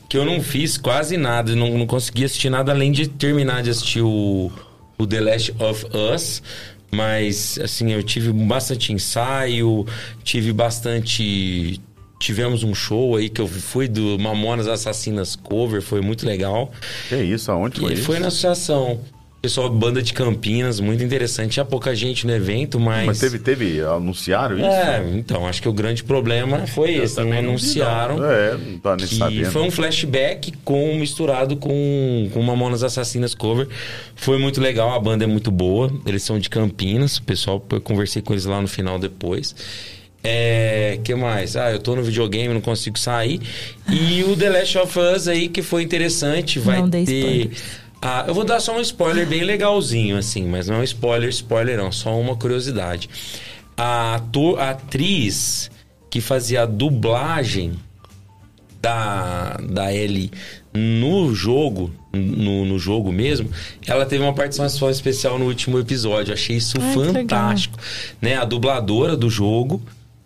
[0.09, 3.71] que eu não fiz quase nada, não, não consegui assistir nada além de terminar de
[3.71, 4.51] assistir o,
[4.99, 6.43] o The Last of Us.
[6.95, 9.87] Mas, assim, eu tive bastante ensaio,
[10.23, 11.81] tive bastante.
[12.23, 16.71] Tivemos um show aí que eu fui do Mamonas Assassinas Cover, foi muito legal.
[17.09, 18.05] Que isso, aonde foi E isso?
[18.05, 19.01] foi na associação.
[19.43, 21.55] Pessoal, banda de Campinas, muito interessante.
[21.55, 23.07] Tinha pouca gente no evento, mas.
[23.07, 24.65] Mas teve, teve, anunciaram isso?
[24.67, 27.21] É, então, acho que o grande problema foi esse.
[27.21, 28.25] Não anunciaram.
[28.25, 29.51] É, não tá nem Que sabendo.
[29.51, 33.67] foi um flashback com misturado com, com Mamonas Assassinas cover.
[34.15, 35.93] Foi muito legal, a banda é muito boa.
[36.07, 39.57] Eles são de Campinas, o pessoal, eu conversei com eles lá no final depois.
[40.25, 41.57] É, que mais?
[41.57, 43.41] Ah, eu tô no videogame, não consigo sair.
[43.91, 47.03] E o The Last of Us aí, que foi interessante, vai Não ter.
[47.03, 47.83] spoilers.
[48.01, 51.29] Ah, eu vou dar só um spoiler bem legalzinho, assim, mas não é um spoiler,
[51.29, 53.09] spoiler não, só uma curiosidade.
[53.77, 55.71] A, ator, a atriz
[56.11, 57.75] que fazia a dublagem
[58.81, 60.31] da, da Ellie
[60.75, 63.49] no jogo, no, no jogo mesmo,
[63.87, 66.35] ela teve uma participação especial no último episódio.
[66.35, 67.79] Achei isso Ai, fantástico.
[68.21, 68.37] Né?
[68.37, 69.81] A dubladora do jogo,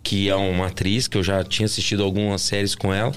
[0.07, 3.11] que é uma atriz que eu já tinha assistido algumas séries com ela,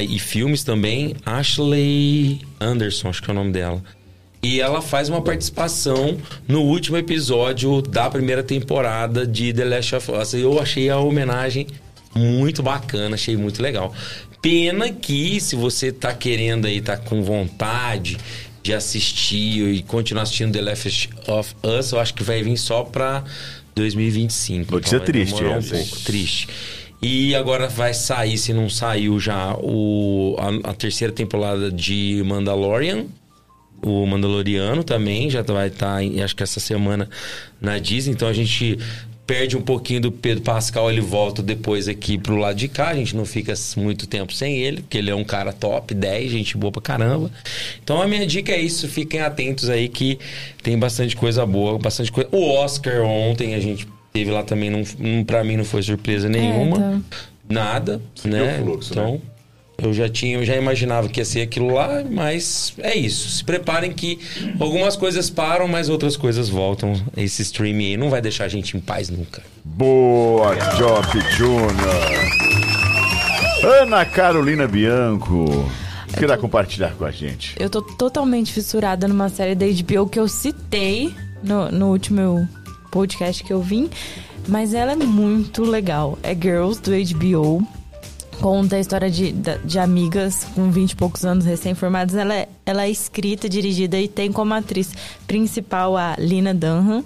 [0.00, 3.82] e filmes também, Ashley Anderson, acho que é o nome dela.
[4.42, 6.16] E ela faz uma participação
[6.48, 10.32] no último episódio da primeira temporada de The Last of Us.
[10.32, 11.66] Eu achei a homenagem
[12.14, 13.92] muito bacana, achei muito legal.
[14.40, 18.16] Pena que se você tá querendo aí, tá com vontade
[18.62, 22.82] de assistir e continuar assistindo The Last of Us, eu acho que vai vir só
[22.82, 23.24] pra
[23.80, 24.72] 2025.
[24.72, 26.48] Notícia vai triste demorar um pouco, triste.
[27.02, 33.06] E agora vai sair, se não saiu já, o, a, a terceira temporada de Mandalorian.
[33.82, 37.08] O Mandaloriano também já vai estar, acho que essa semana
[37.58, 38.12] na Disney.
[38.12, 38.78] Então a gente
[39.30, 42.88] perde um pouquinho do Pedro Pascal, ele volta depois aqui pro lado de cá.
[42.88, 46.32] A gente não fica muito tempo sem ele, porque ele é um cara top 10,
[46.32, 47.30] gente boa pra caramba.
[47.80, 50.18] Então a minha dica é isso, fiquem atentos aí que
[50.64, 52.28] tem bastante coisa boa, bastante coisa.
[52.32, 56.28] O Oscar ontem a gente teve lá também, não, não, pra mim não foi surpresa
[56.28, 56.76] nenhuma.
[56.76, 57.00] tá.
[57.48, 58.58] Nada, né?
[58.58, 59.20] fluxo, então, né?
[59.82, 63.28] Eu já tinha, eu já imaginava que ia ser aquilo lá, mas é isso.
[63.28, 64.18] Se preparem que
[64.58, 66.94] algumas coisas param, mas outras coisas voltam.
[67.16, 69.42] Esse streaming aí não vai deixar a gente em paz nunca.
[69.64, 71.70] Boa, Job Júnior.
[73.80, 75.44] Ana Carolina Bianco.
[76.08, 77.54] O que irá compartilhar com a gente?
[77.58, 82.48] Eu tô totalmente fissurada numa série da HBO que eu citei no, no último
[82.90, 83.88] podcast que eu vim.
[84.48, 86.18] Mas ela é muito legal.
[86.22, 87.66] É Girls, do HBO.
[88.40, 89.34] Conta a história de,
[89.64, 92.14] de amigas com 20 e poucos anos recém-formadas.
[92.14, 94.94] Ela é, ela é escrita, dirigida e tem como atriz
[95.26, 97.04] principal a Lina Dunham.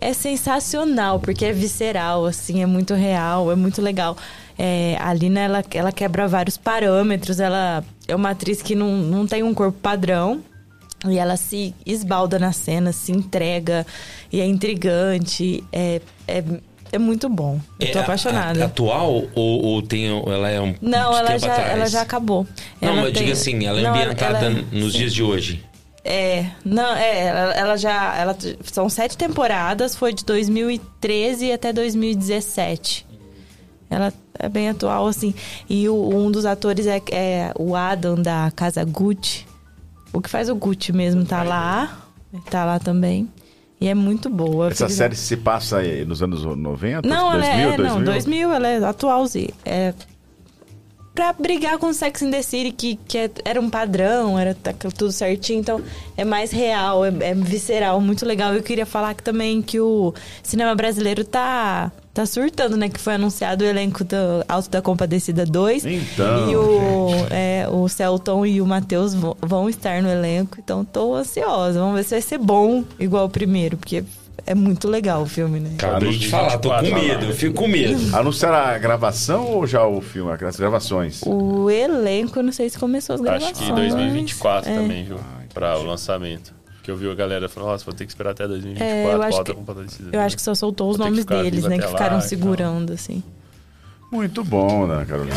[0.00, 4.16] É sensacional, porque é visceral, assim, é muito real, é muito legal.
[4.58, 9.28] É, a Lina, ela, ela quebra vários parâmetros, ela é uma atriz que não, não
[9.28, 10.42] tem um corpo padrão.
[11.08, 13.86] E ela se esbalda na cena, se entrega,
[14.32, 16.44] e é intrigante, é, é,
[16.92, 17.58] é muito bom.
[17.80, 18.62] Eu tô É a- apaixonada.
[18.62, 21.70] a- atual ou, ou tem, ela é um Não, ela já, atrás?
[21.72, 22.46] ela já acabou.
[22.80, 25.22] Não, Ela mas eu tem- digo assim, ela é Não, ambientada ela- nos dias de
[25.22, 25.64] hoje.
[26.04, 28.16] É, não, é, ela, ela já.
[28.16, 33.06] Ela, são sete temporadas, foi de 2013 até 2017.
[33.88, 35.32] Ela é bem atual, assim.
[35.68, 39.46] E o- um dos atores é, é o Adam da Casa Gucci.
[40.12, 41.98] O que faz o Gucci mesmo tá lá.
[42.50, 43.28] Tá lá também.
[43.82, 44.68] E é muito boa.
[44.70, 47.08] Essa série se passa aí nos anos 90?
[47.08, 47.76] Não, 2000, ela é.
[47.76, 47.94] 2000?
[47.96, 49.50] Não, 2000, ela é atualzinha.
[49.64, 49.92] É.
[51.14, 54.56] Pra brigar com Sex and the City, que, que é- era um padrão, era
[54.96, 55.82] tudo certinho, então
[56.16, 58.54] é mais real, é, é visceral, muito legal.
[58.54, 62.88] Eu queria falar que também que o cinema brasileiro tá, tá surtando, né?
[62.88, 64.16] Que foi anunciado o elenco do
[64.48, 65.84] Alto da Compadecida 2.
[65.84, 71.14] Então, E o, é, o Celton e o Matheus vão- estar no elenco, então tô
[71.14, 71.78] ansiosa.
[71.80, 74.04] Vamos ver se vai ser bom igual o primeiro, porque
[74.46, 75.70] é muito legal o filme, né?
[75.78, 77.98] Acabei de falar, tô com 24, medo, eu fico com medo.
[78.16, 81.20] Anunciaram a gravação ou já o filme, as gravações?
[81.24, 83.56] O elenco, eu não sei se começou as gravações.
[83.56, 84.74] Acho que 2024 é.
[84.74, 85.18] também, viu?
[85.54, 86.52] Pra o lançamento.
[86.82, 89.22] Que eu vi a galera falando, nossa, vou ter que esperar até 2024 É, eu
[89.22, 90.08] acho falta que- com Compadecida.
[90.12, 91.78] Eu acho que só soltou os nomes deles, né?
[91.78, 92.28] Que ficaram lá e tal.
[92.28, 93.22] segurando, assim.
[94.10, 95.36] Muito bom, Ana Carolina.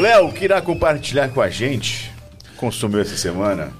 [0.00, 2.10] Léo, que irá compartilhar com a gente?
[2.56, 3.72] Consumiu essa semana?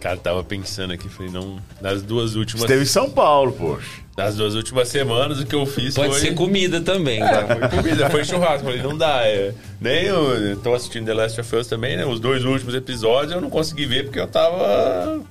[0.00, 1.58] Cara, tava pensando aqui, falei, não.
[1.80, 2.62] Nas duas últimas.
[2.62, 4.01] Esteve em São Paulo, poxa.
[4.16, 6.20] Nas duas últimas semanas, o que eu fiz Pode foi.
[6.20, 8.64] ser comida também, É, foi comida, foi churrasco.
[8.64, 9.26] Falei, não dá.
[9.26, 12.04] É, nem eu, eu tô assistindo The Last of Us também, né?
[12.04, 15.22] Os dois últimos episódios eu não consegui ver porque eu tava.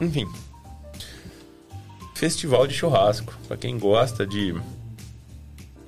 [0.00, 0.26] Enfim.
[2.16, 3.32] Festival de churrasco.
[3.46, 4.54] Pra quem gosta de.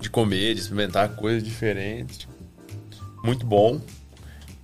[0.00, 2.28] de comer, de experimentar coisas diferentes.
[3.24, 3.80] Muito bom.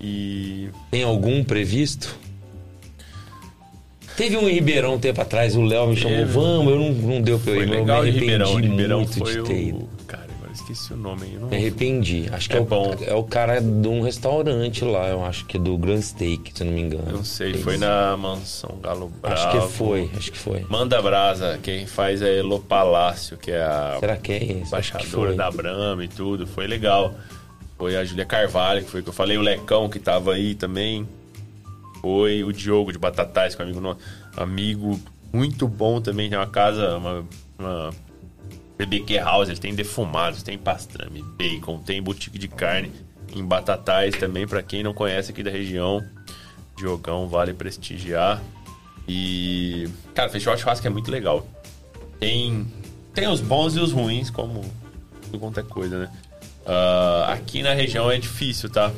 [0.01, 0.69] E.
[0.93, 2.17] Tem algum previsto?
[4.17, 7.21] Teve um em Ribeirão um tempo atrás, o Léo me chamou, vamos, eu não, não
[7.21, 8.55] deu pra eu ir, mas eu me legal arrependi Ribeirão.
[8.55, 9.45] Ribeirão muito foi de o.
[9.45, 9.89] ter ido.
[10.07, 11.35] Cara, agora esqueci o nome aí.
[11.35, 11.49] eu Não...
[11.49, 12.27] Me arrependi.
[12.31, 12.95] Acho que É é, o, bom.
[13.05, 16.63] é o cara de um restaurante lá, eu acho que é do Grand Steak, se
[16.63, 17.11] eu não me engano.
[17.11, 19.35] Não sei, foi na mansão Galo Bravo.
[19.37, 20.65] Acho que foi, acho que foi.
[20.69, 24.53] Manda Brasa, quem faz é Elo Palácio, que é a Será que é esse?
[24.69, 26.47] Embaixadora da Brahma e tudo.
[26.47, 27.15] Foi legal.
[27.77, 31.07] Foi a Júlia Carvalho, que foi que eu falei, o Lecão, que tava aí também.
[32.05, 33.99] Foi o Diogo de Batatais, que é um amigo,
[34.37, 35.01] amigo
[35.33, 36.29] muito bom também.
[36.29, 37.25] Tem uma casa, uma,
[37.59, 37.91] uma
[38.77, 42.93] BBQ House, ele tem defumados, tem pastrame, bacon, tem boutique de carne
[43.35, 46.05] em Batatais também, pra quem não conhece aqui da região.
[46.77, 48.43] Diogão vale prestigiar.
[49.09, 51.47] E, cara, festival churrasco é muito legal.
[52.21, 52.67] Tem,
[53.15, 54.61] tem os bons e os ruins, como
[55.23, 56.13] tudo quanto é coisa, né?
[56.67, 58.93] Ah, aqui na região é difícil, tá?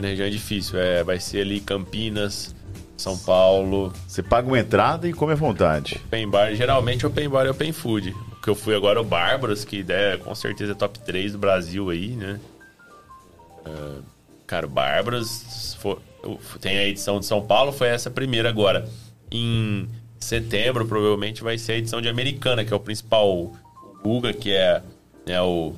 [0.00, 0.78] Aqui na região é difícil.
[0.78, 2.54] É, vai ser ali Campinas,
[2.96, 6.00] São Paulo, Você paga uma entrada e come à vontade.
[6.06, 6.54] Open Bar.
[6.54, 8.10] Geralmente Open Bar é Open Food.
[8.10, 11.32] O que eu fui agora é o Bárbaros, que é, com certeza é top 3
[11.32, 12.40] do Brasil aí, né?
[13.66, 13.98] Ah,
[14.46, 15.76] cara, o Bárbaros
[16.60, 18.88] tem a edição de São Paulo, foi essa primeira agora.
[19.30, 23.28] Em setembro, provavelmente, vai ser a edição de Americana, que é o principal.
[23.28, 23.54] O
[24.02, 24.82] Guga, que é,
[25.26, 25.74] né, o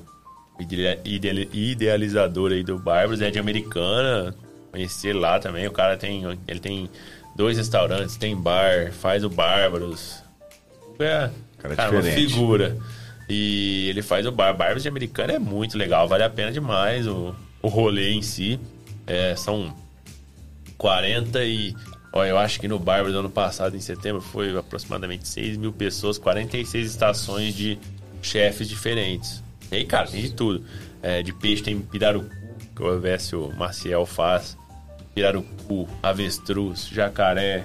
[0.62, 4.34] idealizador aí do Bárbaros, é de Americana.
[4.70, 5.66] Conheci ele lá também.
[5.66, 6.24] O cara tem.
[6.48, 6.88] Ele tem
[7.36, 10.22] dois restaurantes, tem bar, faz o Bárbaros.
[10.98, 12.76] É, Cara cara, uma figura.
[13.28, 14.52] E ele faz o bar.
[14.52, 18.58] Bárbaros de Americana é muito legal, vale a pena demais o, o rolê em si.
[19.06, 19.74] É, são
[20.76, 21.74] 40 e.
[22.12, 25.72] Ó, eu acho que no Bárbaros do ano passado, em setembro, foi aproximadamente 6 mil
[25.72, 27.78] pessoas, 46 estações de
[28.20, 29.41] chefes diferentes.
[29.72, 30.64] E aí, cara, tem de tudo.
[31.02, 32.30] É, de peixe tem pirarucu,
[32.76, 34.56] que o Evécio Maciel faz.
[35.14, 37.64] Pirarucu, avestruz, jacaré.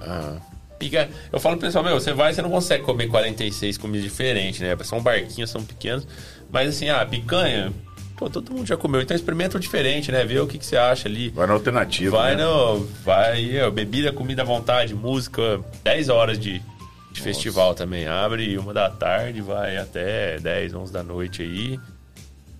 [0.00, 0.36] Ah,
[0.78, 4.60] pica- Eu falo pro pessoal, meu, você vai, você não consegue comer 46 comidas diferentes,
[4.60, 4.76] né?
[4.82, 6.06] São barquinhos, são pequenos.
[6.50, 7.72] Mas assim, ah, picanha,
[8.16, 9.00] pô, todo mundo já comeu.
[9.00, 10.24] Então experimenta o diferente, né?
[10.24, 11.30] Vê o que, que você acha ali.
[11.30, 12.16] Vai na alternativa.
[12.16, 12.44] Vai né?
[12.44, 12.80] no.
[13.04, 16.60] Vai, ó, bebida, comida à vontade, música, 10 horas de,
[17.16, 18.06] de festival também.
[18.06, 21.80] Abre uma da tarde, vai até 10, 11 da noite aí.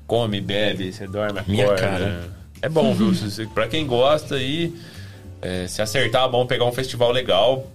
[0.06, 1.52] Come, bebe, você dorme, acorda.
[1.52, 2.30] Minha cara.
[2.62, 3.12] É bom, viu?
[3.52, 4.74] Pra quem gosta aí,
[5.42, 7.70] é, se acertar, é bom pegar um festival legal.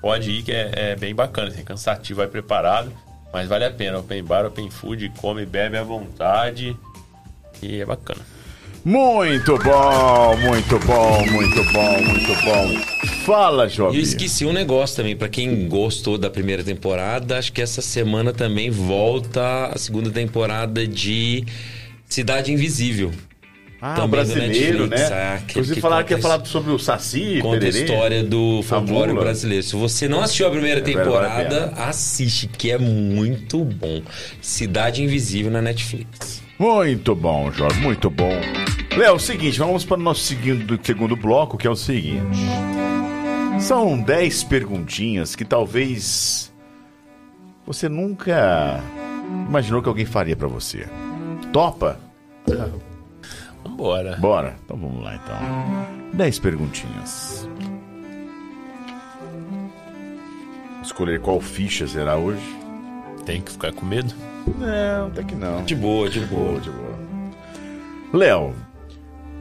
[0.00, 1.48] Pode ir, que é, é bem bacana.
[1.48, 2.92] Assim, cansativo, vai preparado.
[3.32, 3.98] Mas vale a pena.
[3.98, 6.76] Open bar, open food, come, bebe à vontade.
[7.60, 8.20] E é bacana.
[8.84, 12.80] Muito bom, muito bom, muito bom, muito bom.
[13.24, 13.96] Fala, E Job.
[13.96, 18.32] eu esqueci um negócio também, pra quem gostou da primeira temporada, acho que essa semana
[18.32, 21.44] também volta a segunda temporada de
[22.08, 23.12] Cidade Invisível.
[23.80, 25.16] Ah, também brasileiro, Netflix, né?
[25.16, 28.62] ah, aquele Inclusive que falaram que ia falar sobre o Saci, Conta a história do
[28.64, 29.62] folclore brasileiro.
[29.64, 34.02] Se você não assistiu a primeira É, temporada, assiste, que é muito bom.
[34.40, 36.41] Cidade Invisível na Netflix.
[36.62, 38.30] Muito bom, Jorge, muito bom.
[38.96, 42.38] Léo, é o seguinte, vamos para o nosso segundo, segundo bloco, que é o seguinte.
[43.58, 46.52] São 10 perguntinhas que talvez
[47.66, 48.78] você nunca
[49.48, 50.88] imaginou que alguém faria para você.
[51.52, 51.98] Topa?
[53.64, 54.16] Vambora.
[54.20, 54.56] Bora.
[54.64, 56.12] Então vamos lá, então.
[56.12, 57.48] 10 perguntinhas.
[60.80, 62.56] Escolher qual ficha será hoje?
[63.26, 64.14] Tem que ficar com medo?
[64.58, 65.64] Não, até que não.
[65.64, 66.50] De boa, de boa.
[66.50, 66.98] Boa, de boa.
[68.12, 68.54] Léo,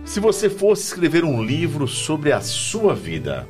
[0.06, 3.48] se você fosse escrever um livro sobre a sua vida,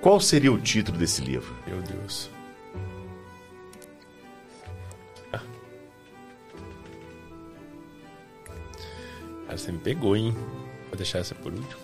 [0.00, 1.54] qual seria o título desse livro?
[1.66, 2.30] Meu Deus.
[5.32, 5.40] Ah.
[9.46, 10.34] Cara, você me pegou, hein?
[10.88, 11.82] Vou deixar essa por último.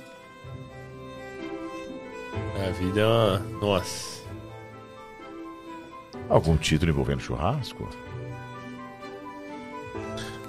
[2.67, 3.39] A vida é uma...
[3.61, 4.21] Nossa.
[6.29, 7.89] Algum título envolvendo churrasco?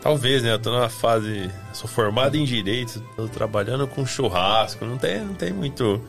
[0.01, 0.51] Talvez, né?
[0.53, 1.49] Eu tô numa fase...
[1.73, 4.83] Sou formado em Direito, tô trabalhando com churrasco.
[4.85, 6.01] Não tem, não tem muito...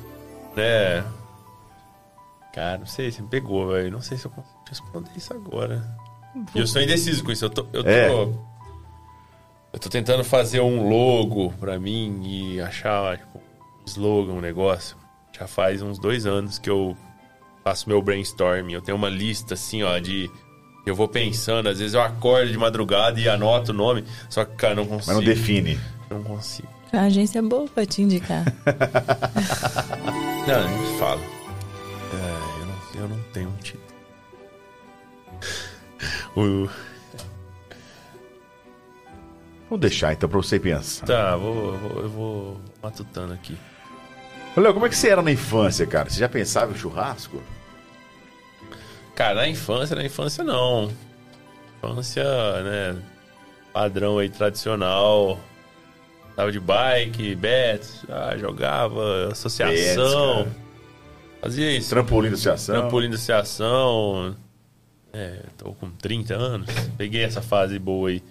[0.56, 1.05] Né?
[2.55, 3.90] Cara, não sei, você me pegou, velho.
[3.90, 5.82] Não sei se eu consigo responder isso agora.
[6.55, 7.44] E eu sou indeciso com isso.
[7.47, 8.10] Eu tô, eu tô, É.
[8.12, 14.97] eu tô tentando fazer um logo pra mim e achar tipo, um slogan, um negócio.
[15.39, 16.94] Já faz uns dois anos que eu
[17.64, 18.74] faço meu brainstorming.
[18.74, 20.31] Eu tenho uma lista assim, ó, de.
[20.85, 24.57] Eu vou pensando, às vezes eu acordo de madrugada e anoto o nome, só que,
[24.57, 25.07] cara, não consigo.
[25.07, 25.79] Mas não define.
[26.11, 26.69] Não consigo.
[26.93, 28.45] A agência é boa pra te indicar.
[30.47, 31.21] Não, nem me fala.
[32.13, 33.83] É, eu, não, eu não tenho um título.
[36.37, 36.69] O-
[39.71, 41.07] Vou deixar então pra você pensar.
[41.07, 43.57] Tá, vou, eu vou, eu vou matutando aqui.
[44.55, 46.11] Ô, Léo, como é que você era na infância, cara?
[46.11, 47.41] Você já pensava em churrasco?
[49.15, 50.91] Cara, na infância, na infância não.
[51.79, 52.25] Infância,
[52.63, 52.97] né?
[53.73, 55.39] Padrão aí tradicional.
[56.35, 60.45] Tava de bike, bets, ah, jogava, associação.
[60.45, 60.57] Bets,
[61.43, 61.91] fazia isso.
[61.91, 62.81] Trampolim da associação?
[62.81, 64.37] Trampolim de associação.
[65.13, 66.69] É, tô com 30 anos.
[66.97, 68.23] Peguei essa fase boa aí.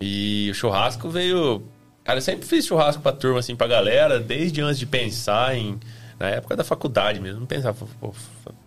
[0.00, 1.62] E o churrasco veio.
[2.02, 5.78] Cara, eu sempre fiz churrasco pra turma, assim, pra galera, desde antes de pensar em.
[6.20, 7.86] Na época da faculdade mesmo, não pensava.
[7.98, 8.12] Pô,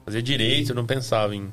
[0.04, 1.52] fazer direito, eu não pensava em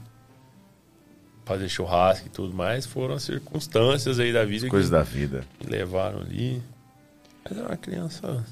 [1.44, 2.86] fazer churrasco e tudo mais.
[2.86, 5.44] Foram as circunstâncias aí da vida Coisas que da vida.
[5.62, 6.62] me levaram ali.
[7.44, 8.46] Mas era uma criança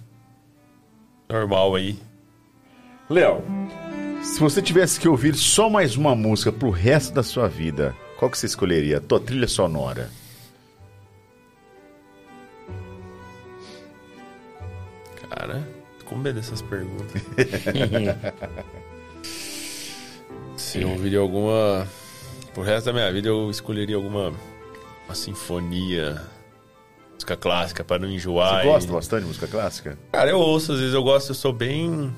[1.27, 1.99] normal aí.
[3.09, 3.43] Léo,
[4.23, 8.31] se você tivesse que ouvir só mais uma música pro resto da sua vida, qual
[8.31, 9.01] que você escolheria?
[9.01, 10.11] Tua trilha sonora.
[15.31, 15.67] Cara,
[16.17, 17.21] medo dessas perguntas.
[20.57, 21.87] Se eu ouviria alguma.
[22.55, 24.33] Pro resto da minha vida, eu escolheria alguma.
[25.07, 26.21] Uma sinfonia.
[27.15, 28.63] Música clássica pra não enjoar.
[28.63, 29.99] Você e- gosta bastante de música clássica?
[30.13, 32.15] Cara, eu ouço, às vezes eu gosto, eu sou bem.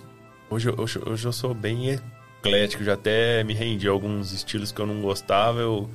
[0.50, 1.98] Hoje, eu- hoje, hoje eu sou bem
[2.38, 5.88] eclético, já até me rendi a alguns estilos que eu não gostava, eu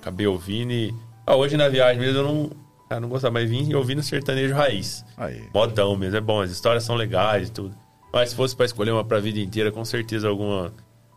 [0.00, 0.94] acabei ouvindo e.
[1.26, 2.50] Ah, hoje na viagem mesmo eu não.
[2.94, 5.04] Cara, não gostava, mas vim ouvindo sertanejo raiz.
[5.16, 5.48] Aí.
[5.52, 7.74] Modão mesmo, é bom, as histórias são legais e tudo.
[8.12, 10.72] Mas se fosse pra escolher uma pra vida inteira, com certeza alguma.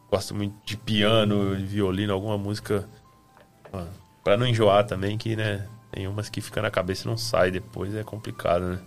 [0.09, 2.87] Gosto muito de piano, de violino, alguma música.
[3.71, 3.85] ah,
[4.23, 5.67] Pra não enjoar também, que, né?
[5.91, 8.79] Tem umas que fica na cabeça e não sai depois, é complicado, né?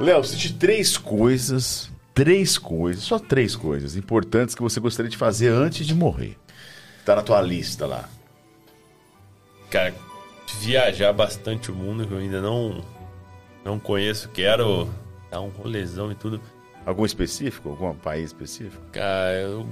[0.00, 5.52] Léo, cite três coisas, três coisas, só três coisas importantes que você gostaria de fazer
[5.52, 6.38] antes de morrer.
[7.04, 8.08] Tá na tua lista lá.
[9.68, 9.94] Cara,
[10.60, 12.84] viajar bastante o mundo, que eu ainda não,
[13.64, 14.28] não conheço.
[14.28, 14.88] Quero
[15.30, 16.40] dar um rolezão e tudo.
[16.84, 17.70] Algum específico?
[17.70, 18.82] Algum país específico?
[18.92, 19.66] Cara, eu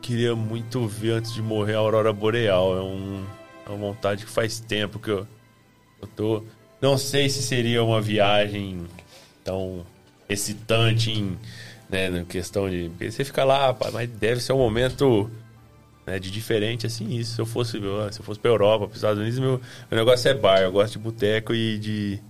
[0.00, 2.76] queria muito ver antes de morrer a Aurora Boreal.
[2.76, 3.24] É, um,
[3.66, 5.26] é uma vontade que faz tempo que eu,
[6.00, 6.42] eu tô.
[6.80, 8.86] Não sei se seria uma viagem
[9.42, 9.86] tão
[10.28, 11.38] excitante em
[11.88, 12.90] né, na questão de.
[13.00, 15.30] Você fica lá, mas deve ser um momento
[16.06, 17.16] né, de diferente assim.
[17.16, 19.60] Isso, se eu fosse, se eu fosse pra Europa, pros Estados Unidos, meu,
[19.90, 20.60] meu negócio é bar.
[20.60, 22.20] Eu gosto de boteco e de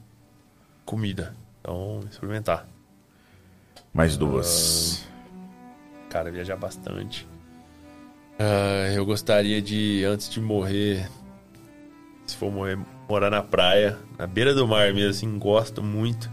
[0.84, 1.34] comida.
[1.60, 2.66] Então, experimentar.
[3.92, 5.04] Mais duas.
[6.08, 7.26] Cara, viajar bastante.
[8.38, 11.08] Ah, eu gostaria de, antes de morrer,
[12.26, 12.78] se for morrer,
[13.08, 16.30] morar na praia, na beira do mar mesmo, assim, gosto muito.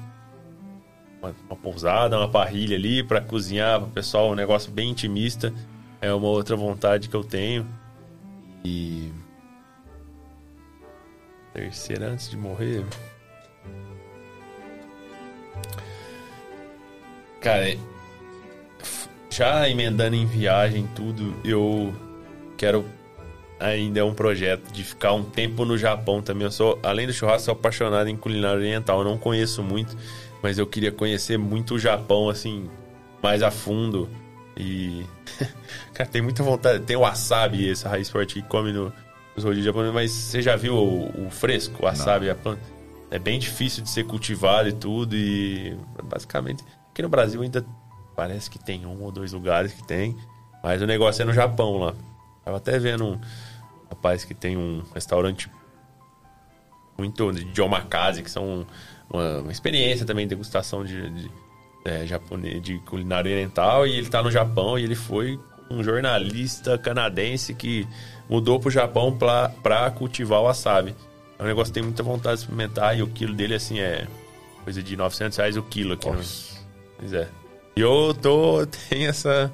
[1.21, 5.53] Uma, uma pousada, uma parrilha ali pra cozinhar, pro pessoal, um negócio bem intimista.
[6.03, 7.65] É uma outra vontade que eu tenho.
[8.65, 9.09] E.
[11.53, 12.83] Terceira, antes de morrer.
[17.39, 17.77] Cara,
[19.29, 21.93] já emendando em viagem tudo, eu
[22.57, 22.83] quero
[23.57, 26.43] ainda é um projeto de ficar um tempo no Japão também.
[26.43, 28.99] Eu sou, além do churrasco, sou apaixonado em culinária oriental.
[28.99, 29.95] Eu não conheço muito,
[30.41, 32.69] mas eu queria conhecer muito o Japão, assim,
[33.21, 34.09] mais a fundo.
[34.57, 35.05] E.
[35.93, 36.83] Cara, tem muita vontade.
[36.83, 38.93] Tem o wasabi, essa raiz forte que come no,
[39.35, 42.61] nos rodízios japoneses, mas você já viu o, o fresco, o wasabi, a planta?
[43.09, 45.15] É bem difícil de ser cultivado e tudo.
[45.15, 47.65] E basicamente, aqui no Brasil ainda
[48.15, 50.15] parece que tem um ou dois lugares que tem,
[50.63, 51.93] mas o negócio é no Japão lá.
[52.43, 53.19] Tava até vendo um
[53.89, 55.49] rapaz que tem um restaurante
[56.97, 58.65] muito de omakase, que são
[59.09, 61.31] uma, uma experiência também, degustação de, de,
[61.83, 65.39] é, japonês, de culinária oriental, e ele tá no Japão e ele foi
[65.69, 67.87] um jornalista canadense que
[68.29, 70.95] mudou pro Japão pra, pra cultivar o wasabi.
[71.37, 74.07] É um negócio que tem muita vontade de experimentar e o quilo dele, assim, é
[74.63, 76.09] coisa de 900 reais o quilo aqui.
[76.09, 76.21] No...
[76.97, 77.27] Pois é.
[77.75, 79.51] E eu tô, tenho essa...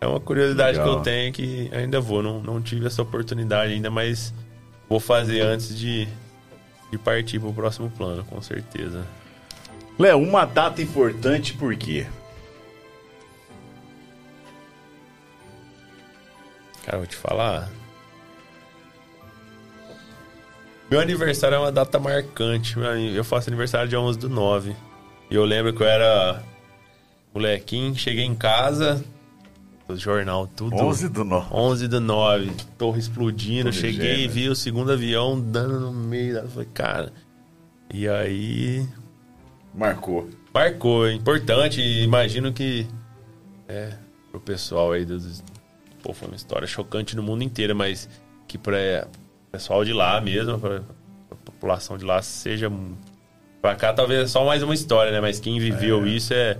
[0.00, 0.94] É uma curiosidade Legal.
[0.94, 2.22] que eu tenho que ainda vou.
[2.22, 4.32] Não, não tive essa oportunidade ainda, mas
[4.88, 6.08] vou fazer antes de,
[6.90, 9.06] de partir pro próximo plano, com certeza.
[10.00, 12.06] Léo, uma data importante por quê?
[16.86, 17.68] Cara, eu vou te falar.
[20.90, 22.76] Meu aniversário é uma data marcante.
[23.14, 24.74] Eu faço aniversário de 11 do 9.
[25.30, 26.42] E eu lembro que eu era
[27.34, 29.04] molequinho, cheguei em casa,
[29.86, 30.76] o jornal, tudo.
[30.76, 31.46] 11 do 9.
[31.52, 33.70] 11 do 9, torre explodindo.
[33.70, 36.36] Tudo cheguei e vi o segundo avião dando no meio.
[36.36, 36.48] Da...
[36.48, 37.12] Falei, cara.
[37.92, 38.88] E aí.
[39.74, 40.28] Marcou.
[40.52, 41.80] Marcou, é importante.
[41.80, 42.86] Imagino que.
[43.68, 43.92] É,
[44.30, 45.42] pro pessoal aí dos.
[46.02, 48.08] Pô, foi uma história chocante no mundo inteiro, mas
[48.48, 49.06] que pra
[49.48, 50.82] o pessoal de lá mesmo, pra,
[51.44, 52.70] população de lá, seja.
[53.60, 55.20] Pra cá talvez é só mais uma história, né?
[55.20, 56.56] Mas quem viveu isso é,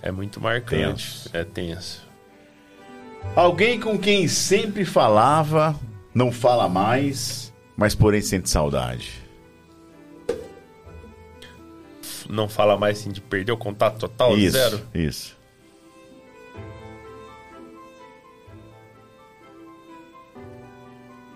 [0.00, 1.24] é muito marcante.
[1.24, 1.30] Tenso.
[1.32, 2.04] É tenso.
[3.34, 5.74] Alguém com quem sempre falava,
[6.14, 9.23] não fala mais, mas porém sente saudade.
[12.28, 14.80] Não fala mais assim de perder o contato total, isso, zero.
[14.94, 15.36] isso.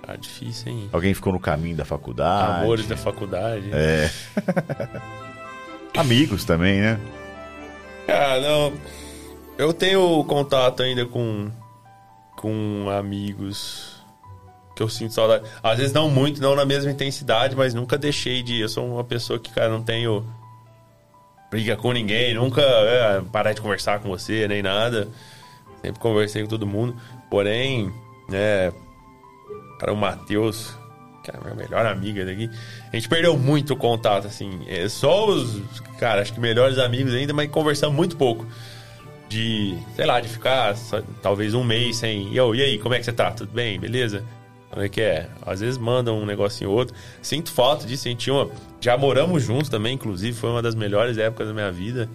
[0.03, 0.89] Ah, difícil, hein?
[0.91, 2.63] Alguém ficou no caminho da faculdade.
[2.63, 3.71] Amores da faculdade.
[3.73, 4.11] É.
[5.95, 6.99] Amigos também, né?
[8.09, 8.73] Ah, não.
[9.59, 11.51] Eu tenho contato ainda com
[12.37, 13.99] com amigos
[14.75, 15.45] que eu sinto saudade.
[15.63, 18.61] Às vezes não muito, não na mesma intensidade, mas nunca deixei de.
[18.61, 20.25] Eu sou uma pessoa que, cara, não tenho
[21.51, 25.09] briga com ninguém, nunca é, parar de conversar com você, nem nada.
[25.83, 26.97] Sempre conversei com todo mundo.
[27.31, 27.93] Porém,
[28.29, 28.73] né,
[29.79, 30.77] para o Matheus,
[31.23, 32.51] que é a minha melhor amiga daqui,
[32.93, 34.61] a gente perdeu muito contato, assim.
[34.67, 35.63] É só os,
[35.99, 38.47] cara, acho que melhores amigos ainda, mas conversamos muito pouco.
[39.29, 42.33] De, sei lá, de ficar só- talvez um mês sem.
[42.33, 43.31] E aí, como é que você tá?
[43.31, 43.79] Tudo bem?
[43.79, 44.25] Beleza?
[44.71, 45.29] Como é que é?
[45.47, 46.95] Às vezes mandam um negocinho ou outro.
[47.23, 48.51] Sinto falta disso, senti uma.
[48.81, 52.09] Já moramos juntos também, inclusive, foi uma das melhores épocas da minha vida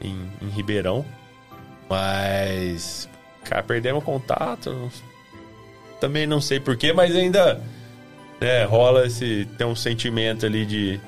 [0.00, 1.04] em, em Ribeirão.
[1.88, 3.08] Mas.
[3.44, 4.90] Cara, perdemos contato.
[6.00, 7.62] Também não sei porquê, mas ainda
[8.40, 9.48] né, rola esse.
[9.56, 11.00] Tem um sentimento ali de.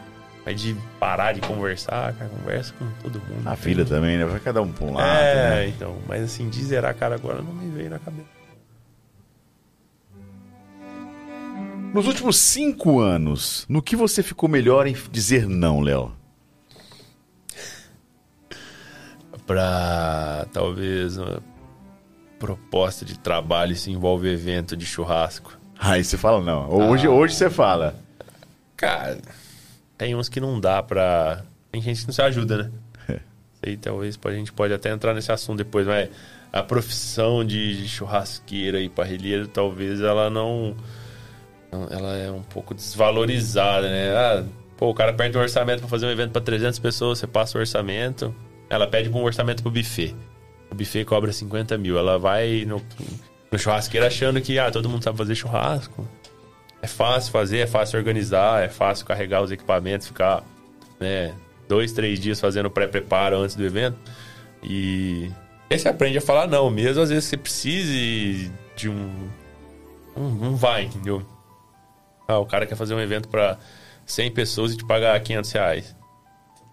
[0.47, 3.47] mas De parar de conversar, cara, conversa com todo mundo.
[3.47, 4.24] A filha também, né?
[4.24, 5.06] Vai cada um pra um lado.
[5.06, 5.69] É, né?
[5.69, 5.97] então.
[6.06, 8.38] Mas assim, de zerar a cara agora não me veio na cabeça.
[11.93, 16.12] Nos últimos cinco anos, no que você ficou melhor em dizer não, Léo?
[19.47, 21.43] Pra talvez uma
[22.39, 25.59] proposta de trabalho se envolve evento de churrasco.
[25.78, 26.69] Aí você fala não.
[26.70, 27.10] Hoje, Ah.
[27.10, 27.94] hoje você fala.
[28.77, 29.19] Cara,
[29.97, 31.43] tem uns que não dá pra.
[31.73, 32.70] Tem gente que não se ajuda, né?
[33.65, 36.10] Sei, talvez a gente pode até entrar nesse assunto depois, mas
[36.52, 40.77] a profissão de churrasqueira e parrilheiro, talvez ela não.
[41.73, 44.11] Não- Ela é um pouco desvalorizada, né?
[44.16, 44.45] Ah,
[44.77, 47.57] pô, o cara perde um orçamento pra fazer um evento pra 300 pessoas, você passa
[47.57, 48.35] o orçamento.
[48.70, 50.15] Ela pede um orçamento pro buffet.
[50.70, 51.99] O buffet cobra 50 mil.
[51.99, 52.82] Ela vai no,
[53.51, 56.07] no churrasqueiro achando que ah, todo mundo sabe fazer churrasco.
[56.81, 60.45] É fácil fazer, é fácil organizar, é fácil carregar os equipamentos, ficar
[61.01, 61.35] né,
[61.69, 63.97] dois, três dias fazendo pré-preparo antes do evento.
[64.62, 65.31] E
[65.70, 69.28] aí você aprende a falar não, mesmo às vezes você precise de um.
[70.16, 71.23] Não, não vai, entendeu?
[72.30, 73.59] Ah, o cara quer fazer um evento para
[74.05, 75.96] 100 pessoas e te pagar 500 reais.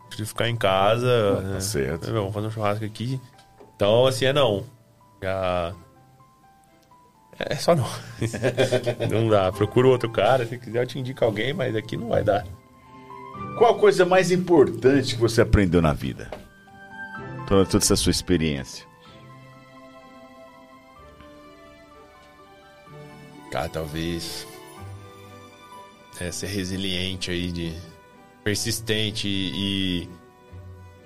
[0.10, 1.41] Preciso ficar em casa.
[1.41, 1.60] né?
[1.61, 2.11] certo.
[2.11, 3.22] Vamos fazer um churrasco aqui.
[3.73, 4.65] Então, assim, é não.
[5.23, 5.73] Já.
[7.40, 7.88] É só não.
[9.10, 9.49] não dá.
[9.53, 10.45] Procura outro cara.
[10.45, 12.45] Se quiser, eu te indico alguém, mas aqui não vai dar.
[13.57, 16.30] Qual a coisa mais importante que você aprendeu na vida?
[17.48, 18.86] Toda, toda essa sua experiência.
[23.52, 24.45] Cara, talvez.
[26.20, 27.74] É, ser resiliente aí, de.
[28.44, 30.08] Persistente e.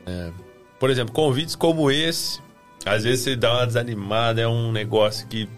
[0.06, 0.32] é,
[0.80, 2.42] por exemplo, convites como esse.
[2.86, 5.50] Às vezes você dá uma desanimada, é um negócio que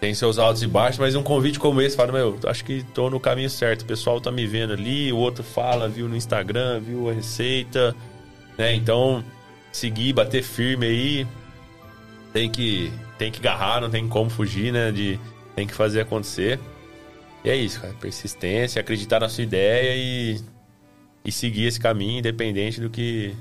[0.00, 3.08] tem seus altos e baixos, mas um convite como esse, fala, meu, acho que tô
[3.08, 3.82] no caminho certo.
[3.82, 7.96] O pessoal tá me vendo ali, o outro fala, viu no Instagram, viu a receita,
[8.58, 8.74] né?
[8.74, 9.24] Então,
[9.72, 11.26] seguir, bater firme aí.
[12.32, 14.92] Tem que, tem que agarrar, não tem como fugir, né?
[14.92, 15.18] De,
[15.56, 16.60] tem que fazer acontecer.
[17.44, 17.92] E é isso, cara.
[17.94, 20.40] Persistência, acreditar na sua ideia e,
[21.24, 23.34] e seguir esse caminho, independente do que,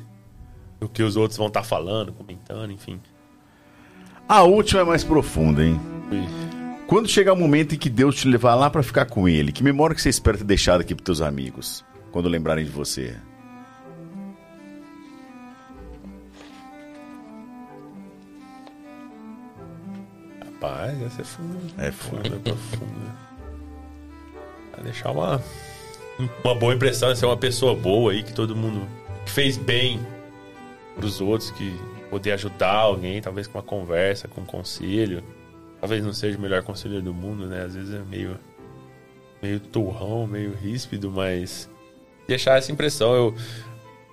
[0.80, 3.00] do que os outros vão estar falando, comentando, enfim.
[4.28, 5.80] A última é mais profunda, hein?
[6.12, 9.52] E- Quando chegar o momento em que Deus te levar lá pra ficar com ele,
[9.52, 11.84] que memória que você espera ter deixado aqui pros teus amigos?
[12.12, 13.16] Quando lembrarem de você?
[20.44, 21.60] Rapaz, essa é funda.
[21.78, 21.92] É.
[21.92, 23.23] Funda, profunda.
[24.82, 25.42] Deixar uma,
[26.44, 28.88] uma boa impressão, ser uma pessoa boa aí, que todo mundo.
[29.26, 30.00] que fez bem
[30.96, 31.78] pros outros, que
[32.10, 35.24] poder ajudar alguém, talvez com uma conversa, com um conselho.
[35.80, 37.64] Talvez não seja o melhor conselheiro do mundo, né?
[37.64, 38.40] Às vezes é meio.
[39.42, 41.70] meio turrão, meio ríspido, mas
[42.28, 43.14] deixar essa impressão.
[43.16, 43.36] Eu,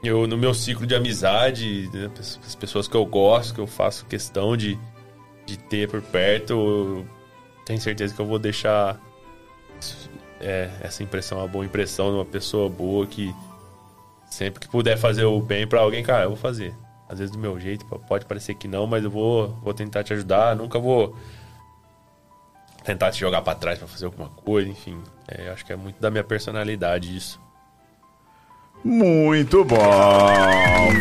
[0.02, 4.06] eu no meu ciclo de amizade, né, as pessoas que eu gosto, que eu faço
[4.06, 4.78] questão de,
[5.44, 7.06] de ter por perto, eu
[7.66, 9.00] tenho certeza que eu vou deixar
[10.40, 13.34] é, essa impressão, uma boa impressão de uma pessoa boa que
[14.30, 16.74] sempre que puder fazer o bem para alguém, cara, eu vou fazer.
[17.08, 20.12] Às vezes do meu jeito, pode parecer que não, mas eu vou, vou tentar te
[20.12, 20.54] ajudar.
[20.54, 21.16] Nunca vou
[22.84, 25.02] tentar te jogar para trás para fazer alguma coisa, enfim.
[25.26, 27.40] É, acho que é muito da minha personalidade isso.
[28.82, 29.76] Muito bom.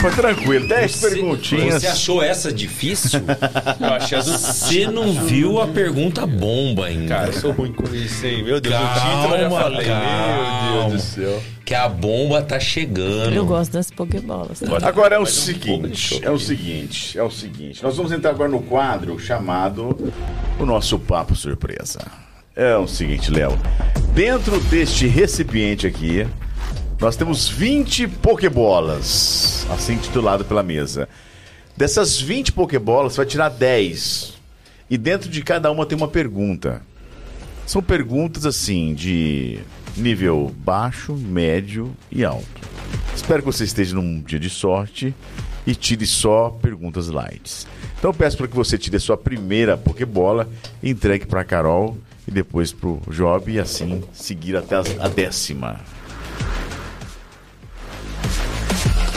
[0.02, 0.68] Foi tranquilo.
[0.68, 1.76] Dez Você- perguntinhas.
[1.82, 3.22] Você achou essa difícil?
[3.80, 4.32] Eu achei a do...
[4.32, 7.08] Você não viu a pergunta bomba ainda.
[7.16, 8.44] Cara, eu sou ruim com isso, hein?
[8.44, 9.86] Meu Deus, Calma, o título eu já falei.
[9.88, 10.72] calma.
[10.74, 11.42] Meu Deus do céu.
[11.66, 13.34] Que a bomba tá chegando.
[13.34, 14.62] Eu gosto das Pokébolas.
[14.84, 17.82] Agora é o seguinte, é o seguinte, é o seguinte.
[17.84, 20.12] Nós vamos entrar agora no quadro chamado
[20.60, 22.00] o nosso papo surpresa.
[22.56, 23.58] É o seguinte, Léo.
[24.14, 26.28] Dentro deste recipiente aqui,
[27.00, 31.08] nós temos 20 pokebolas, assim titulado pela mesa.
[31.76, 34.34] Dessas 20 pokebolas, você vai tirar 10.
[34.90, 36.82] E dentro de cada uma tem uma pergunta.
[37.66, 39.60] São perguntas assim de
[39.96, 42.46] nível baixo, médio e alto.
[43.16, 45.14] Espero que você esteja num dia de sorte
[45.66, 47.66] e tire só perguntas light.
[47.98, 50.50] Então peço para que você tire a sua primeira Pokébola,
[50.84, 51.98] entregue para Carol
[52.28, 55.80] e depois para o Job e assim seguir até a décima.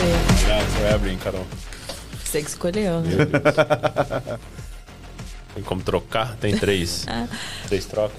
[0.05, 1.47] Ah, Você vai abrir, Carol.
[2.25, 4.39] Você que escolheu, né?
[5.55, 6.35] Tem como trocar?
[6.37, 7.07] Tem três.
[7.69, 8.19] três trocas.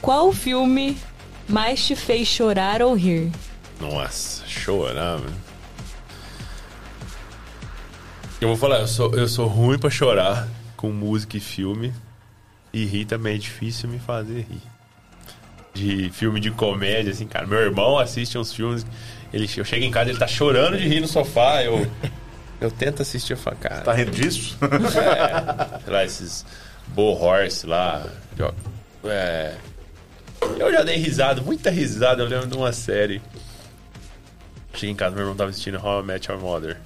[0.00, 0.96] Qual filme
[1.48, 3.30] mais te fez chorar ou rir?
[3.80, 5.34] Nossa, chorar, mano.
[8.40, 11.92] Eu vou falar, eu sou, eu sou ruim pra chorar com música e filme.
[12.72, 14.62] E rir também é difícil me fazer rir.
[15.74, 17.46] De filme de comédia, assim, cara.
[17.46, 18.84] Meu irmão assiste uns filmes.
[19.32, 21.62] Ele, eu chego em casa, ele tá chorando de rir no sofá.
[21.62, 21.86] Eu,
[22.60, 23.80] eu tento assistir, eu falo, cara.
[23.80, 24.56] Tá rindo disso?
[25.82, 26.44] sei lá, esses
[26.88, 28.06] Bull Horse lá.
[29.04, 29.54] É,
[30.58, 32.22] eu já dei risada, muita risada.
[32.22, 33.22] Eu lembro de uma série.
[34.74, 36.78] Cheguei em casa, meu irmão tava assistindo How I Met Your Mother.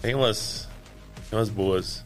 [0.00, 0.68] Tem umas,
[1.30, 2.04] tem umas boas.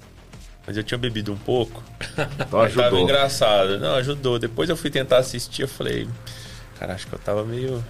[0.67, 1.83] Mas eu tinha bebido um pouco.
[2.19, 3.01] Então Mas tava ajudou.
[3.05, 3.79] engraçado.
[3.79, 4.39] Não, ajudou.
[4.41, 6.09] Depois eu fui tentar assistir, eu falei...
[6.79, 7.85] Cara, acho que eu tava meio...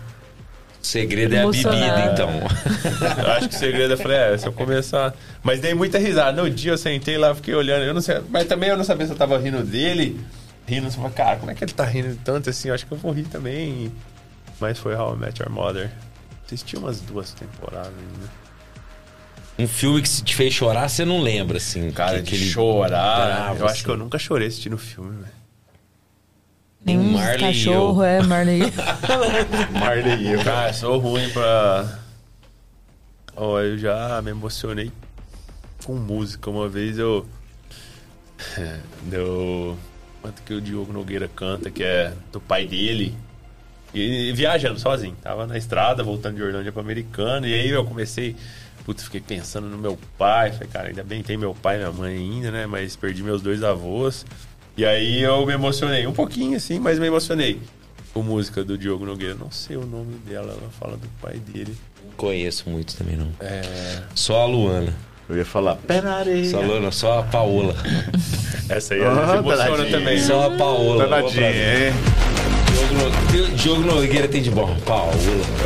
[0.83, 2.31] O segredo é a bebida, então.
[3.19, 5.15] Eu acho que o segredo eu falei, é, se eu começar.
[5.43, 6.41] Mas dei muita risada.
[6.41, 7.85] No dia eu sentei lá, fiquei olhando.
[7.85, 8.21] Eu não sei.
[8.31, 10.19] Mas também eu não sabia se eu tava rindo dele.
[10.67, 12.69] Rindo, eu falei, cara, como é que ele tá rindo tanto assim?
[12.69, 13.93] Eu acho que eu vou rir também.
[14.61, 15.91] Mas foi How I Met Your Mother.
[16.47, 18.31] Assisti umas duas temporadas ainda.
[19.59, 21.91] Um filme que se te fez chorar, você não lembra, assim.
[21.91, 23.27] Cara, que, de chorar.
[23.27, 23.85] bravo, eu acho assim.
[23.85, 25.38] que eu nunca chorei assistindo filme, velho.
[26.89, 28.61] Nenhum Marley e cachorro, é Marley.
[29.79, 30.43] Marley e eu.
[30.43, 31.99] Cara, sou ruim pra.
[33.37, 34.91] Ó, eu já me emocionei
[35.85, 36.49] com música.
[36.49, 37.27] Uma vez eu.
[39.05, 39.77] Deu.
[40.23, 43.15] Quanto que o Diogo Nogueira canta, que é do pai dele.
[43.93, 45.17] E, viajando sozinho.
[45.23, 47.47] Tava na estrada, voltando de Orlândia pra Americana.
[47.47, 48.35] E aí eu comecei.
[48.87, 50.53] Putz, fiquei pensando no meu pai.
[50.53, 52.67] Falei, cara, ainda bem tem meu pai e minha mãe ainda, né?
[52.67, 54.25] Mas perdi meus dois avós.
[54.79, 56.07] E aí eu me emocionei.
[56.07, 57.61] Um pouquinho assim, mas me emocionei.
[58.15, 59.35] Com música do Diogo Nogueira.
[59.35, 61.77] Não sei o nome dela, ela fala do pai dele.
[62.05, 63.27] Não conheço muito também, não.
[63.41, 63.63] É.
[64.15, 64.95] Só a Luana.
[65.29, 66.49] Eu ia falar, pé na areia.
[66.49, 67.75] Só a Luana, só a Paola.
[68.71, 70.19] Essa aí às vezes emociona também.
[70.21, 71.09] Só a Paola.
[71.09, 71.93] Danadinho, hein?
[72.71, 72.95] Diogo,
[73.51, 74.77] No- Diogo Nogueira tem de bom.
[74.87, 75.13] Paola.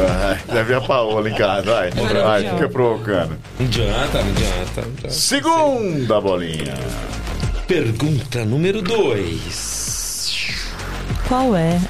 [0.08, 1.90] Ah, já vi a Paola em casa, vai.
[1.90, 3.38] Vai, fica provocando.
[3.60, 4.80] Não adianta, não adianta.
[4.80, 5.10] não adianta.
[5.10, 6.74] Segunda bolinha.
[7.66, 10.66] Pergunta número 2.
[11.28, 11.80] Qual é?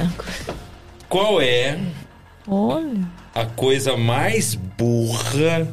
[1.08, 1.78] Qual é
[2.46, 3.00] Olha.
[3.34, 5.66] a coisa mais burra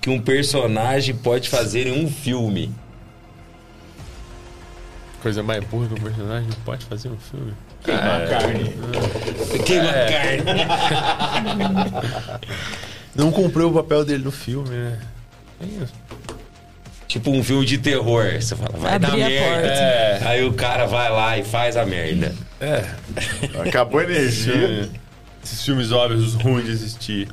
[0.00, 2.74] que um personagem pode fazer em um filme?
[5.22, 7.52] Coisa mais burra que o personagem pode fazer um filme.
[7.84, 8.74] Queimar carne.
[9.66, 10.44] Queima carne.
[13.14, 14.98] Não cumpriu o papel dele no filme, né?
[15.60, 15.92] É isso.
[17.10, 18.24] Tipo um filme de terror.
[18.40, 19.66] Você fala, vai dar Abrir a merda.
[19.66, 20.20] É.
[20.26, 22.32] Aí o cara vai lá e faz a merda.
[22.60, 22.84] É.
[23.66, 24.88] Acabou a energia.
[25.42, 27.28] Esses filmes óbvios ruins de assistir.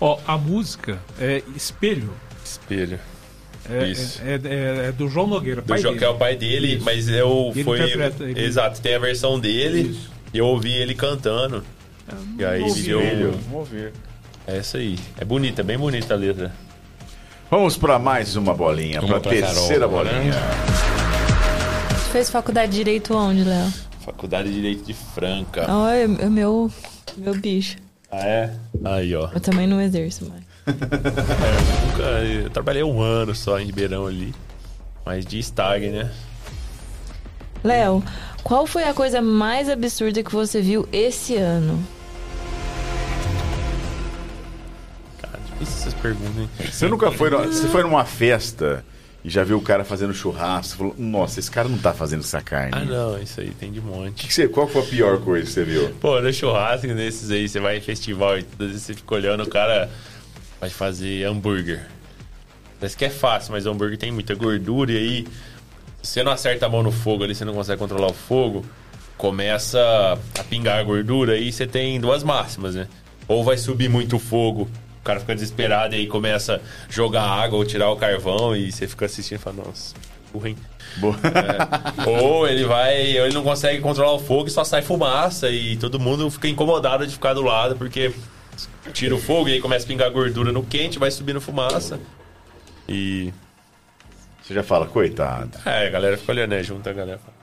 [0.00, 2.12] Ó, a música é Espelho.
[2.44, 2.98] Espelho.
[3.70, 4.20] É, Isso.
[4.24, 5.98] é, é- é do João Nogueira, Do pai Jo- dele.
[6.00, 6.84] que é o pai dele, Isso.
[6.84, 7.78] mas eu Ele foi.
[7.82, 10.10] interpreta, ele- Exato, tem a versão dele Isso.
[10.34, 11.64] e eu ouvi ele cantando.
[12.38, 13.32] E aí me deu.
[13.50, 13.92] Vamos ver.
[14.46, 14.98] É isso aí.
[15.18, 16.52] É bonita, é bem bonita a letra.
[17.50, 20.12] Vamos para mais uma bolinha, Vamos para pra a terceira Carol, né?
[20.12, 20.34] bolinha.
[22.10, 23.72] Fez faculdade de Direito onde, Léo?
[24.04, 25.66] Faculdade de Direito de Franca.
[25.68, 26.70] Ó, é, é meu,
[27.16, 27.76] meu bicho.
[28.10, 28.52] Ah, é?
[28.84, 29.28] Aí, ó.
[29.32, 30.42] Eu também não exerço mais.
[30.66, 32.02] Eu, nunca,
[32.44, 34.34] eu trabalhei um ano só em Ribeirão ali.
[35.04, 36.10] Mas de stag, né?
[37.62, 38.02] Léo,
[38.42, 41.78] qual foi a coisa mais absurda que você viu esse ano?
[45.58, 46.48] Difícil essas perguntas, hein?
[46.70, 48.84] Você nunca foi, você foi numa festa
[49.24, 52.20] e já viu o cara fazendo churrasco, você falou, nossa, esse cara não tá fazendo
[52.20, 52.70] essa carne.
[52.74, 54.26] Ah, não, isso aí tem de monte.
[54.26, 55.88] Que você- qual foi a pior coisa que você viu?
[56.00, 59.14] Pô, no churrasco desses aí, você vai em festival e tudo, às vezes você fica
[59.14, 59.90] olhando, o cara
[60.60, 61.86] vai fazer hambúrguer.
[62.78, 65.26] Parece que é fácil, mas o hambúrguer tem muita gordura e aí,
[66.02, 68.64] você não acerta a mão no fogo ali, você não consegue controlar o fogo,
[69.16, 69.78] começa
[70.38, 72.86] a pingar a gordura e você tem duas máximas, né?
[73.26, 74.68] Ou vai subir muito o fogo,
[75.06, 78.86] cara fica desesperado e aí começa a jogar água ou tirar o carvão e você
[78.88, 79.94] fica assistindo e fala, nossa,
[80.32, 80.56] burro, hein?
[82.04, 82.08] É.
[82.08, 85.98] Ou ele vai, ele não consegue controlar o fogo e só sai fumaça e todo
[86.00, 88.12] mundo fica incomodado de ficar do lado porque
[88.92, 92.00] tira o fogo e aí começa a pingar gordura no quente, vai subindo fumaça.
[92.88, 93.32] E
[94.42, 95.58] Você já fala, coitado.
[95.66, 96.62] é, a galera fica olhando, né?
[96.62, 97.18] Junta a galera.
[97.18, 97.34] fala,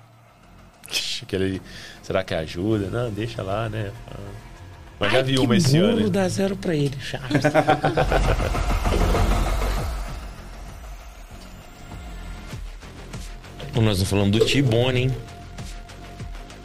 [0.91, 1.61] "Ixi, Aquele,
[2.01, 2.87] será que ajuda?
[2.89, 3.91] Não, deixa lá, né?
[5.03, 6.09] Mas já vi uma esse ano.
[6.09, 7.43] dá zero pra ele, Charles.
[13.75, 15.11] Nós estamos falando do Tibone, hein?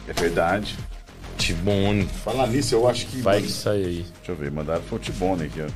[0.07, 0.77] É verdade.
[1.37, 2.05] Tibone.
[2.05, 3.19] Falar nisso, eu acho que.
[3.19, 4.05] Vai que sai aí.
[4.19, 5.67] Deixa eu ver, mandaram foi o Tibone aqui, ó.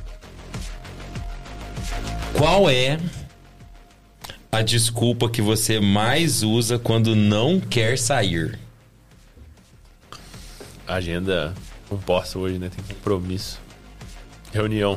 [2.38, 2.98] Qual é
[4.50, 8.58] a desculpa que você mais usa quando não quer sair?
[10.88, 11.52] Agenda
[11.94, 12.70] não posso hoje, né?
[12.74, 13.60] Tem compromisso.
[14.52, 14.96] Reunião.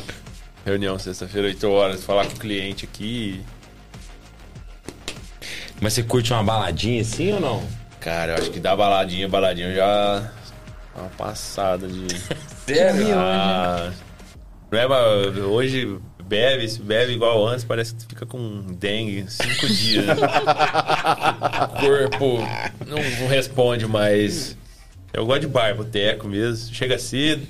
[0.65, 2.03] Reunião sexta-feira, 8 horas.
[2.03, 3.41] Falar com o cliente aqui.
[5.79, 7.63] Mas você curte uma baladinha assim ou não?
[7.99, 10.31] Cara, eu acho que dá baladinha, baladinha já.
[10.95, 12.07] Uma passada de.
[12.65, 13.15] Sério?
[13.15, 13.91] Ah,
[14.71, 19.67] não é, mas hoje bebe, se bebe igual antes, parece que fica com dengue cinco
[19.67, 20.05] dias.
[20.17, 22.39] o corpo
[22.85, 24.57] não, não responde mais.
[25.17, 26.71] Eu gosto de bar, boteco mesmo.
[26.75, 27.41] Chega cedo,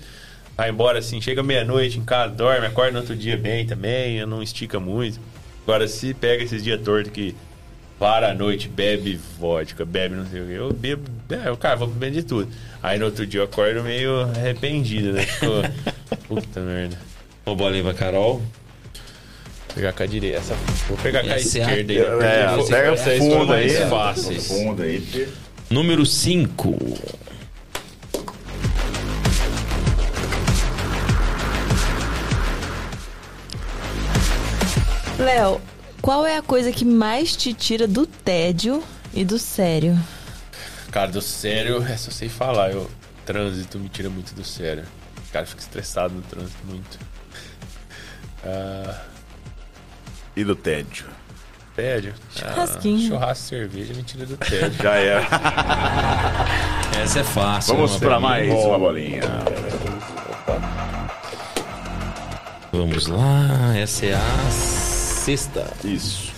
[0.55, 4.41] vai embora assim, chega meia-noite em casa, dorme, acorda no outro dia bem também, não
[4.41, 5.19] estica muito.
[5.63, 7.35] Agora, se pega esses dias tortos que
[7.99, 10.53] para a noite, bebe vodka, bebe não sei o que.
[10.53, 12.47] Eu bebo, é, eu, cara, vou beber de tudo.
[12.81, 15.23] Aí no outro dia eu acordo meio arrependido, né?
[15.23, 15.61] Ficou,
[16.25, 16.97] puta merda.
[17.45, 18.35] Ô, bolinha pra Carol.
[18.37, 20.37] Vou pegar com a direita.
[20.37, 20.55] Essa,
[20.87, 21.99] vou pegar com a é a- esquerda aí.
[21.99, 23.69] É, pega fundo aí.
[23.89, 24.47] fáceis.
[24.47, 25.27] Fundo aí.
[25.69, 26.77] Número 5.
[35.17, 35.59] Léo,
[36.01, 38.83] qual é a coisa que mais te tira do tédio
[39.13, 39.97] e do sério?
[40.91, 42.71] Cara, do sério, essa eu sei falar.
[42.71, 42.89] Eu,
[43.25, 44.83] trânsito me tira muito do sério.
[45.27, 46.99] O cara fica estressado no trânsito muito.
[48.45, 49.01] Ah,
[50.35, 51.05] E do tédio.
[51.75, 52.13] tédio.
[52.33, 53.15] Churrasquinho.
[53.15, 54.71] Ah, churrasco e cerveja me tira do tédio.
[54.81, 55.27] Já é.
[57.03, 57.75] Essa é fácil.
[57.75, 58.21] Vamos pra mim.
[58.21, 59.21] mais uma bolinha.
[62.71, 63.75] Vamos lá.
[63.75, 64.86] Essa é a
[65.35, 65.67] sexta.
[65.83, 66.31] Isso.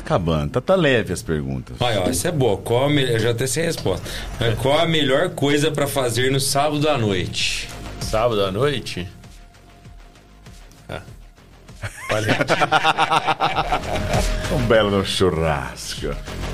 [0.00, 0.52] Acabando.
[0.52, 1.76] Tá, tá leve as perguntas.
[1.80, 2.56] Olha, ó, essa é boa.
[2.58, 3.12] Qual a melhor...
[3.14, 4.08] Eu já até sei a resposta.
[4.38, 7.68] Mas Qual a melhor coisa pra fazer no sábado à noite?
[8.00, 9.06] Sábado à noite?
[10.88, 11.00] Ah.
[14.52, 16.08] Um belo no churrasco.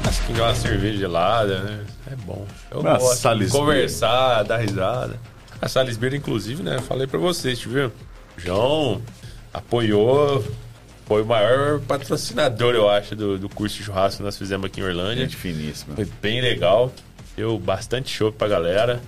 [0.06, 1.81] acho que uma cerveja gelada, né?
[2.12, 2.47] É bom.
[2.70, 3.60] Eu Uma gosto Salisbury.
[3.64, 5.18] conversar, dar risada.
[5.62, 6.78] A Salisbury, inclusive, né?
[6.86, 7.90] Falei pra vocês, viu?
[8.36, 9.01] João
[9.52, 10.44] apoiou,
[11.07, 14.81] foi o maior patrocinador, eu acho, do, do curso de churrasco que nós fizemos aqui
[14.81, 15.24] em Orlândia.
[15.24, 15.95] Gente finíssima.
[15.95, 16.93] Foi bem legal.
[17.37, 19.01] Deu bastante show pra galera.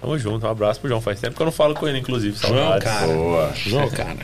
[0.00, 1.00] Tamo junto, um abraço pro João.
[1.00, 2.36] Faz tempo que eu não falo com ele, inclusive.
[2.38, 2.84] João, Saudades.
[2.84, 3.06] cara.
[3.06, 3.52] Boa.
[3.54, 4.18] João, cara.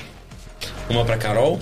[0.88, 1.58] Uma pra Carol?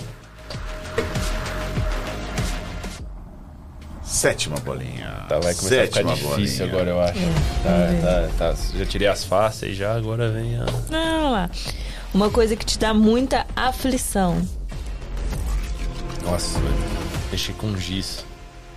[4.03, 5.25] Sétima bolinha.
[5.27, 6.91] Tá, vai começar a Sétima ficar difícil bolinha.
[6.91, 7.19] agora, eu acho.
[7.63, 8.77] Tá, tá, tá.
[8.77, 10.65] Já tirei as faces e já, agora vem a...
[10.65, 11.49] Vamos lá.
[12.13, 14.45] Uma coisa que te dá muita aflição.
[16.23, 16.59] Nossa,
[17.31, 18.25] mexi com giz.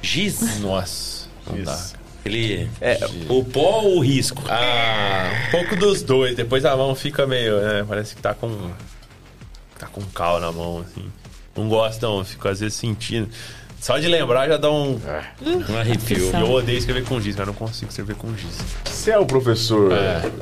[0.03, 0.61] Giz?
[0.61, 1.73] Nossa, não dá.
[1.73, 1.97] Isso.
[2.25, 2.69] Ele...
[2.81, 2.99] É,
[3.29, 4.43] o pó ou o risco?
[4.49, 6.35] Ah, um pouco dos dois.
[6.35, 7.85] Depois a mão fica meio, né?
[7.89, 8.73] Parece que tá com.
[9.79, 11.09] Tá com cal na mão, assim.
[11.57, 12.25] Não gosto, não.
[12.25, 13.29] Fico às vezes sentindo.
[13.81, 15.01] Só de lembrar já dá um.
[15.41, 16.31] Um arrepio.
[16.37, 18.59] Eu odeio escrever com giz, mas não consigo escrever com giz.
[19.07, 19.91] Você é o professor.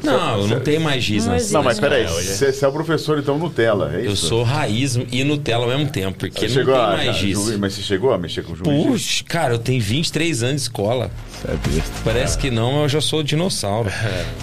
[0.03, 1.43] Não, não tem mais giz Não na.
[1.51, 4.09] Não, mas peraí, É, é- você, você é o professor então Nutella, é isso?
[4.11, 7.17] Eu sou raiz e Nutella ao mesmo tempo, porque Você não chegou tem a, mais
[7.17, 7.57] giz.
[7.59, 8.87] mas você chegou a mexer com juiz?
[8.87, 11.11] Puxa, cara, eu tenho 23 anos de escola.
[11.45, 11.93] Você é besta.
[12.05, 13.91] Parece que não, eu já sou dinossauro.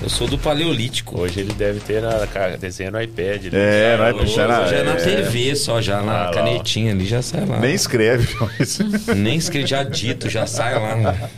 [0.02, 1.19] Eu sou do paleolítico.
[1.22, 2.26] Hoje ele deve ter na,
[2.60, 3.45] desenho no iPad.
[3.45, 3.94] né?
[3.94, 4.95] É, louco, já na- Já é na é.
[4.95, 7.60] TV, só já na Ah, lá, canetinha ali, já sai lá.
[7.60, 8.36] Nem escreve.
[8.40, 8.80] mas-
[9.15, 10.95] Nem escrevi, já dito, já sai lá.
[10.95, 11.30] né?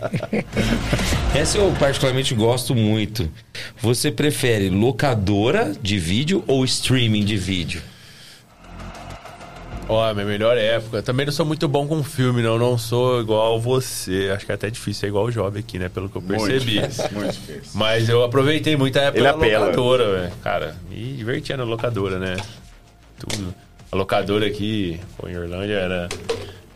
[1.35, 3.30] Essa eu particularmente gosto muito.
[3.81, 7.81] Você prefere locadora de vídeo ou streaming de vídeo?
[9.89, 11.03] Ó, minha melhor época.
[11.03, 12.57] Também não sou muito bom com filme, não.
[12.57, 14.31] Não sou igual você.
[14.34, 15.89] Acho que é até difícil ser igual o Job aqui, né?
[15.89, 16.80] Pelo que eu percebi.
[16.80, 17.69] Muito difícil, muito.
[17.73, 19.65] Mas eu aproveitei muito a época Ele da apela.
[19.65, 20.34] locadora, velho.
[20.41, 22.38] Cara, me divertia na locadora, né?
[23.19, 23.53] Tudo.
[23.91, 26.10] A locadora aqui, pô, em Orlândia era.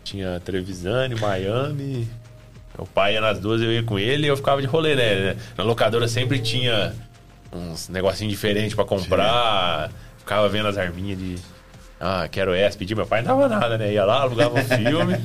[0.04, 2.08] Tinha Trevisani, Miami.
[2.76, 5.36] Meu pai ia nas duas, eu ia com ele e eu ficava de rolê, né?
[5.56, 6.94] Na locadora sempre tinha
[7.52, 9.90] uns negocinhos diferentes pra comprar.
[10.18, 11.34] Ficava vendo as arminhas de.
[12.00, 12.94] Ah, quero essa, pedir.
[12.94, 13.92] Meu pai não dava nada, né?
[13.92, 15.16] Ia lá, alugava um filme.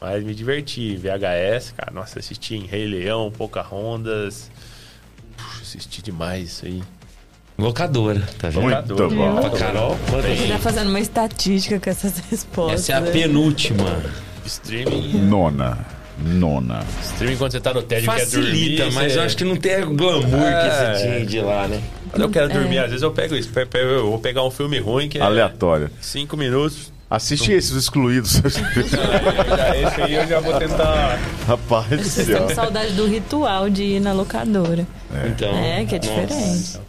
[0.00, 0.96] Mas me diverti.
[0.96, 4.50] VHS, cara, nossa, assisti em Rei Leão, Pocahontas.
[5.36, 6.82] Puxa, assisti demais isso aí.
[7.56, 8.62] Locadora, tá vendo?
[8.62, 9.14] Muito Locadora.
[9.32, 9.48] bom.
[9.50, 12.80] Pra Carol, Você tá fazendo uma estatística com essas respostas.
[12.80, 13.10] Essa é a né?
[13.12, 14.02] penúltima.
[14.44, 15.18] Streaming.
[15.28, 15.78] Nona.
[16.18, 16.84] Nona.
[17.02, 18.46] Streaming quando você tá no tédio e quer dormir.
[18.50, 20.62] Facilita, mas você- eu acho que não tem o glamour É.
[20.64, 21.80] que você tinha de lá, né?
[22.14, 23.50] Quando eu quero dormir, às vezes eu pego isso.
[23.74, 25.90] Eu vou pegar um filme ruim que é Aleatório.
[26.00, 26.92] cinco minutos.
[27.10, 28.40] Assiste esses excluídos.
[28.42, 31.18] Já esse aí eu já vou tentar.
[31.46, 32.34] Rapaz do Vocês céu.
[32.34, 34.86] estão com saudade do ritual de ir na locadora.
[35.26, 36.08] Então, É, que é nossa.
[36.26, 36.80] diferente.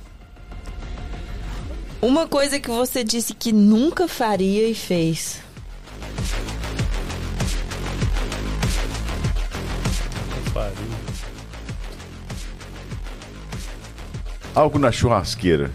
[2.02, 5.40] Uma coisa que você disse que nunca faria e fez.
[14.56, 15.70] Algo na churrasqueira.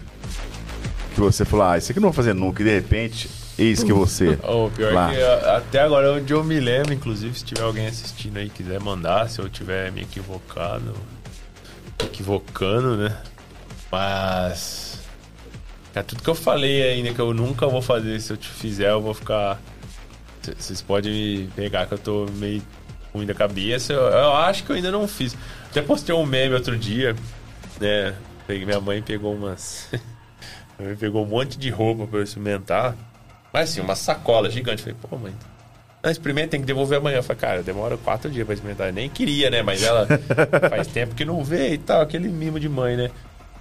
[1.13, 2.63] Que você falou, ah, isso aqui não vou fazer nunca.
[2.63, 4.39] E de repente, eis que você.
[4.43, 5.11] Oh, pior Lá.
[5.11, 8.79] que até agora onde eu me lembro, inclusive, se tiver alguém assistindo aí e quiser
[8.79, 10.95] mandar, se eu tiver me equivocado,
[12.03, 13.15] equivocando, né?
[13.91, 14.99] Mas.
[15.93, 18.19] É tudo que eu falei ainda que eu nunca vou fazer.
[18.19, 19.61] Se eu te fizer, eu vou ficar.
[20.57, 22.63] Vocês podem me pegar que eu tô meio
[23.13, 23.93] ruim da cabeça.
[23.93, 25.35] Eu, eu acho que eu ainda não fiz.
[25.69, 27.15] Até postei um meme outro dia,
[27.79, 28.15] né?
[28.47, 29.87] Peguei- Minha mãe pegou umas.
[30.77, 32.95] minha mãe pegou um monte de roupa pra eu experimentar.
[33.53, 34.81] Mas assim, uma sacola gigante.
[34.81, 35.33] Falei, pô, mãe.
[36.03, 37.17] Não, experimenta, tem que devolver amanhã.
[37.17, 38.87] Eu falei, cara, demora quatro dias pra experimentar.
[38.87, 39.61] Eu nem queria, né?
[39.61, 40.07] Mas ela
[40.69, 43.11] faz tempo que não vê e tal, aquele mimo de mãe, né?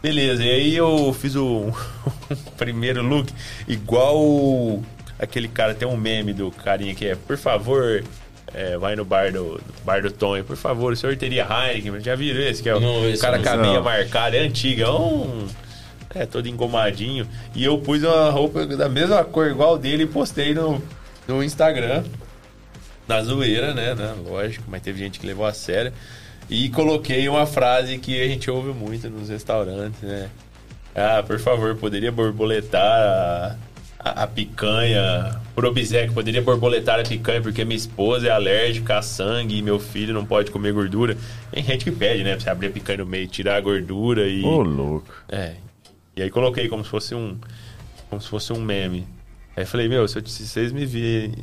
[0.03, 1.67] Beleza, e aí eu fiz o
[2.57, 3.31] primeiro look
[3.69, 4.83] igual
[5.19, 8.03] aquele cara, tem um meme do carinha que é, por favor,
[8.55, 12.01] é, vai no bar do, do bar do Tonho, por favor, o senhor teria Heineken,
[12.01, 12.63] já viram esse?
[12.63, 13.45] Que é o Não, esse cara não.
[13.45, 13.83] com a meia Não.
[13.83, 15.47] marcada, é antiga, é um...
[16.13, 17.25] É, todo engomadinho.
[17.55, 20.83] E eu pus uma roupa da mesma cor igual dele e postei no,
[21.29, 22.03] no Instagram.
[23.07, 24.15] Na zoeira, né, né?
[24.27, 25.93] Lógico, mas teve gente que levou a sério.
[26.49, 30.29] E coloquei uma frase que a gente ouve muito nos restaurantes, né?
[30.97, 33.57] Ah, por favor, poderia borboletar
[34.03, 35.41] a, a, picanha.
[35.55, 39.79] Por obséquio, poderia borboletar a picanha porque minha esposa é alérgica a sangue e meu
[39.79, 41.17] filho não pode comer gordura.
[41.53, 42.33] Tem gente que pede, né?
[42.33, 44.43] Pra você abrir a picanha no meio, tirar a gordura e.
[44.43, 45.13] Ô, louco.
[45.29, 45.55] É.
[46.17, 47.39] E aí coloquei como se fosse um.
[48.09, 49.07] Como se fosse um meme.
[49.57, 51.35] Aí falei, meu, se, eu- se vocês me verem.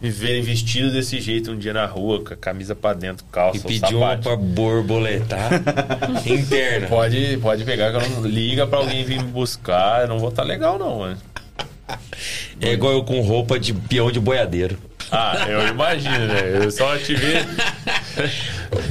[0.00, 3.58] Me verem vestido desse jeito um dia na rua, com a camisa pra dentro, calça,
[3.58, 5.50] E pediu uma pra borboletar
[6.24, 6.86] interna.
[6.86, 10.02] Pode, pode pegar que eu não liga pra alguém vir me buscar.
[10.02, 11.18] Eu não vou estar legal, não, mano.
[12.60, 14.78] É igual eu com roupa de peão de boiadeiro.
[15.10, 16.62] Ah, eu imagino, né?
[16.62, 17.46] Eu só te ver.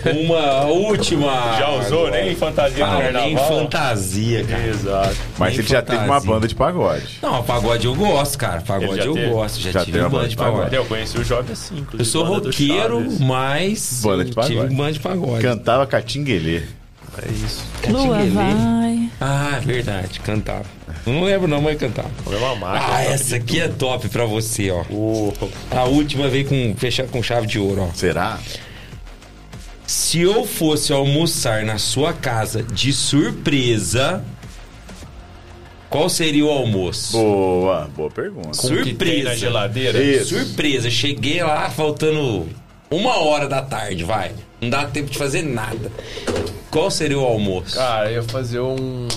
[0.06, 1.56] Uma última.
[1.58, 2.24] Já usou agora.
[2.24, 3.48] nem fantasia Ah, no nem carnaval?
[3.60, 4.68] fantasia, cara.
[4.68, 5.16] Exato.
[5.38, 6.30] Mas Nem ele já teve uma fantasia.
[6.32, 7.20] banda de pagode.
[7.22, 8.62] Não, pagode eu gosto, cara.
[8.62, 9.30] Pagode eu teve?
[9.30, 9.60] gosto.
[9.60, 10.76] Já, Já tive teve uma banda de pagode.
[10.76, 12.02] Eu conheci o Job assim, inclusive.
[12.02, 14.54] Eu sou roqueiro, mas Banda de pagode.
[14.56, 15.42] tive banda de pagode.
[15.42, 16.62] Cantava Catinguelê.
[17.20, 17.66] É isso.
[17.90, 19.10] Lua vai.
[19.20, 20.66] Ah, verdade, cantava.
[21.04, 22.10] Não lembro não, mas cantava.
[22.64, 24.82] Ah, essa aqui é top pra você, ó.
[24.92, 25.34] O-
[25.72, 27.96] A última veio com fechar com chave de ouro, ó.
[27.96, 28.38] Será?
[29.88, 34.22] Se eu fosse almoçar na sua casa de surpresa,
[35.90, 37.14] qual seria o almoço?
[37.18, 38.50] Boa, boa pergunta.
[38.58, 39.36] Com o que tem na Surpresa.
[39.38, 40.04] geladeira.
[40.04, 40.38] Isso.
[40.38, 42.50] Surpresa, cheguei lá faltando
[42.92, 44.34] uma hora da tarde, vai.
[44.60, 45.90] Não dá tempo de fazer nada.
[46.70, 47.76] Qual seria o almoço?
[47.76, 49.08] Cara, eu ia fazer um.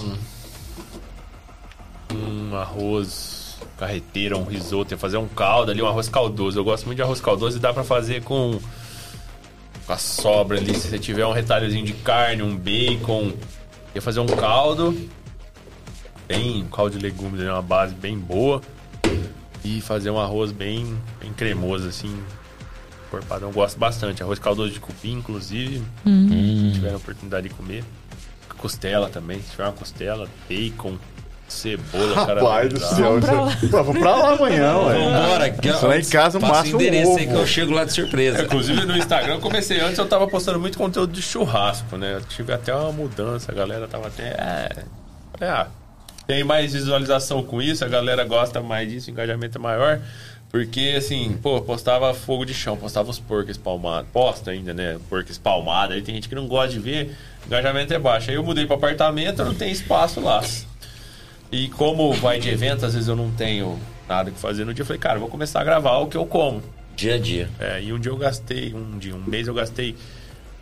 [2.15, 6.59] Um arroz carreteira, um risoto, ia fazer um caldo ali, um arroz caldoso.
[6.59, 8.61] Eu gosto muito de arroz caldoso e dá pra fazer com.
[9.91, 10.73] Com a sobra ali.
[10.75, 13.33] Se você tiver um retalhozinho de carne, um bacon,
[13.93, 14.97] ia fazer um caldo.
[16.29, 18.63] Bem, um caldo de legumes, uma base bem boa.
[19.65, 22.23] E fazer um arroz bem, bem cremoso, assim.
[23.11, 24.23] Porpadão, gosto bastante.
[24.23, 25.83] Arroz caldoso de cupim, inclusive.
[26.05, 27.85] Se tiver a oportunidade de comer.
[28.57, 30.99] Costela também, se tiver uma costela, bacon,
[31.53, 33.21] cebola, Rapaz do céu.
[33.21, 34.99] Vamos pra Vamos lá amanhã, ué.
[34.99, 35.87] Vambora, aqui, ó.
[35.87, 38.39] Lá em casa, o um endereço aí que eu chego lá de surpresa.
[38.39, 42.17] É, Inclusive no Instagram, eu comecei antes, eu tava postando muito conteúdo de churrasco, né?
[42.17, 44.29] Eu tive até uma mudança, a galera tava até.
[44.29, 44.85] É,
[45.33, 45.67] falei, ah,
[46.27, 50.01] tem mais visualização com isso, a galera gosta mais disso, o engajamento é maior.
[50.51, 54.11] Porque, assim, pô, postava fogo de chão, postava os porcos espalmados.
[54.13, 54.99] Posta ainda, né?
[55.09, 55.93] Porco espalmado.
[55.93, 58.31] Aí tem gente que não gosta de ver, o engajamento é baixo.
[58.31, 60.43] Aí eu mudei para apartamento, não tem espaço lá.
[61.53, 64.83] E como vai de evento, às vezes eu não tenho nada que fazer no dia,
[64.83, 66.63] eu falei, cara, eu vou começar a gravar o que eu como.
[66.95, 67.49] Dia a dia.
[67.59, 69.97] É, e um dia eu gastei, um dia, um mês eu gastei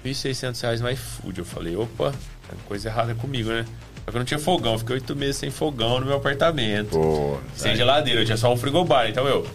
[0.05, 1.39] 1.600 reais no iFood.
[1.39, 2.12] Eu falei, opa,
[2.49, 3.65] tem coisa errada comigo, né?
[4.05, 6.91] Só que eu não tinha fogão, eu fiquei oito meses sem fogão no meu apartamento.
[6.91, 9.08] Pô, sem geladeira, eu tinha só um frigobar.
[9.10, 9.47] Então eu,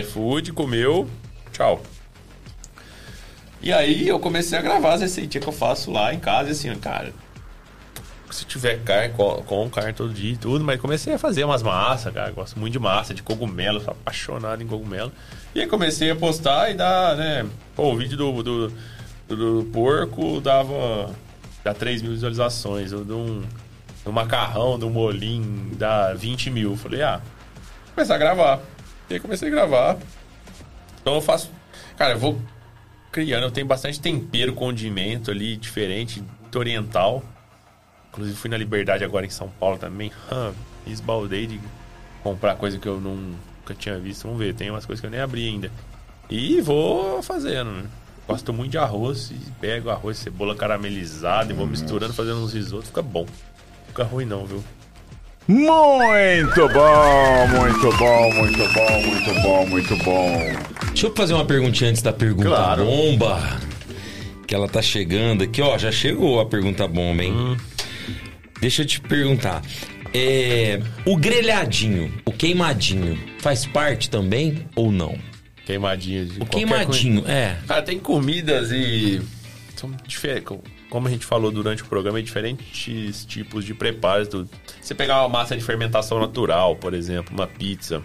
[0.00, 1.08] iFood, comeu,
[1.52, 1.82] tchau.
[3.60, 6.52] E aí eu comecei a gravar as receitinhas que eu faço lá em casa, e
[6.52, 7.12] assim, cara.
[8.30, 11.62] Se tiver carne, com, com carne todo dia e tudo, mas comecei a fazer umas
[11.62, 12.30] massas, cara.
[12.30, 15.12] Gosto muito de massa, de cogumelo, sou apaixonado em cogumelo.
[15.54, 17.44] E aí comecei a postar e dar, né?
[17.74, 18.72] Pô, o vídeo do, do,
[19.28, 21.10] do, do porco dava.
[21.64, 22.92] dá 3 mil visualizações.
[22.92, 23.42] O de um,
[24.06, 26.76] macarrão, do molim, dá 20 mil.
[26.76, 27.20] Falei, ah,
[27.94, 28.60] começar a gravar.
[29.08, 29.96] E aí comecei a gravar.
[31.00, 31.50] Então eu faço.
[31.96, 32.40] Cara, eu vou
[33.10, 36.22] criando, eu tenho bastante tempero, condimento ali, diferente,
[36.54, 37.22] oriental.
[38.12, 40.10] Inclusive fui na Liberdade agora em São Paulo também.
[40.32, 40.52] Hum,
[40.86, 41.60] esbaldei de
[42.22, 44.24] comprar coisa que eu não- nunca tinha visto.
[44.24, 45.70] Vamos ver, tem umas coisas que eu nem abri ainda.
[46.28, 47.84] E vou fazendo, né?
[48.28, 52.86] Gosto muito de arroz, e pego arroz, cebola caramelizada e vou misturando, fazendo uns risotos,
[52.88, 53.26] fica bom.
[53.88, 54.62] Fica ruim não, viu?
[55.48, 60.38] Muito bom, muito bom, muito bom, muito bom, muito bom.
[60.88, 62.84] Deixa eu fazer uma perguntinha antes da pergunta Claro.
[62.84, 63.58] bomba.
[64.46, 65.76] Que ela tá chegando aqui, ó.
[65.76, 67.56] Já chegou a pergunta bomba, hein?
[68.60, 69.62] Deixa eu te perguntar.
[70.12, 75.16] É, o grelhadinho, o queimadinho, faz parte também ou não?
[75.64, 77.56] Queimadinha de O queimadinho, é.
[77.66, 79.22] Cara, tem comidas e.
[79.76, 80.58] São diferentes.
[80.90, 84.26] Como a gente falou durante o programa, é diferentes tipos de preparos.
[84.26, 84.48] do-
[84.82, 88.02] Você pegar uma massa de fermentação natural, por exemplo, uma pizza,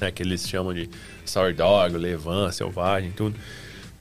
[0.00, 0.88] né, que eles chamam de
[1.24, 3.34] sourdough, levain, selvagem, tudo.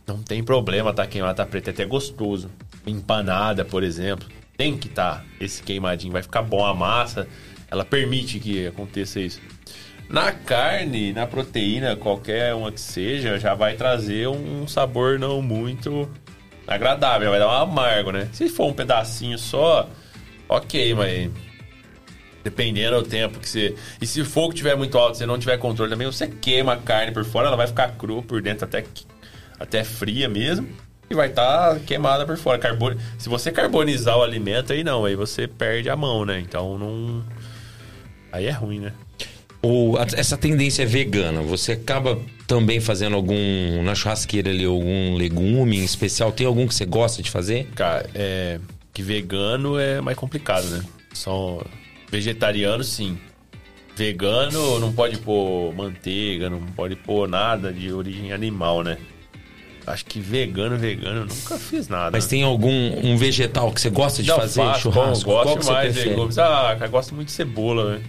[0.05, 2.49] Não tem problema tá queimada, tá preta, é até gostoso.
[2.85, 4.27] Empanada, por exemplo,
[4.57, 7.27] tem que tá esse queimadinho, vai ficar bom a massa,
[7.69, 9.39] ela permite que aconteça isso.
[10.09, 16.09] Na carne, na proteína, qualquer uma que seja, já vai trazer um sabor não muito
[16.65, 18.29] agradável, vai dar um amargo, né?
[18.31, 19.89] Se for um pedacinho só,
[20.47, 21.29] ok, mas
[22.43, 23.75] dependendo do tempo que você.
[24.01, 26.77] E se o fogo estiver muito alto, você não tiver controle também, você queima a
[26.77, 28.85] carne por fora, ela vai ficar crua por dentro, até,
[29.59, 30.67] até fria mesmo.
[31.09, 32.59] E vai estar queimada por fora.
[32.59, 32.93] Carbo...
[33.17, 36.39] Se você carbonizar o alimento, aí não, aí você perde a mão, né?
[36.39, 37.23] Então não.
[38.31, 38.93] Aí é ruim, né?
[39.61, 45.79] Ou essa tendência é vegana, você acaba também fazendo algum na churrasqueira ali algum legume
[45.79, 46.31] em especial?
[46.31, 47.67] Tem algum que você gosta de fazer?
[47.75, 48.59] Cara, é.
[48.93, 50.83] Que vegano é mais complicado, né?
[51.13, 51.63] Só
[52.09, 53.17] vegetariano, sim.
[53.95, 58.97] Vegano não pode pôr manteiga, não pode pôr nada de origem animal, né?
[59.87, 62.11] Acho que vegano, vegano, eu nunca fiz nada.
[62.11, 65.25] Mas tem algum um vegetal que você gosta de Não, fazer faço, churrasco?
[65.25, 66.15] Bom, gosto que você mais de prefere?
[66.15, 66.37] legumes.
[66.37, 68.01] Ah, cara, gosto muito de cebola, né?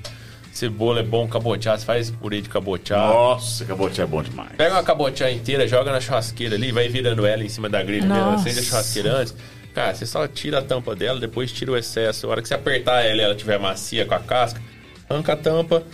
[0.52, 2.96] Cebola é bom, cabotiá, você faz purê de cabotiá.
[2.98, 4.50] Nossa, cabote é bom demais.
[4.56, 8.06] Pega uma cabotiá inteira, joga na churrasqueira ali, vai virando ela em cima da grelha
[8.06, 8.48] Nossa.
[8.48, 9.36] acende a churrasqueira antes.
[9.72, 12.26] Cara, você só tira a tampa dela, depois tira o excesso.
[12.26, 14.60] A hora que você apertar ela e ela estiver macia com a casca,
[15.08, 15.84] arranca a tampa,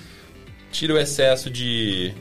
[0.73, 2.15] tira o excesso de,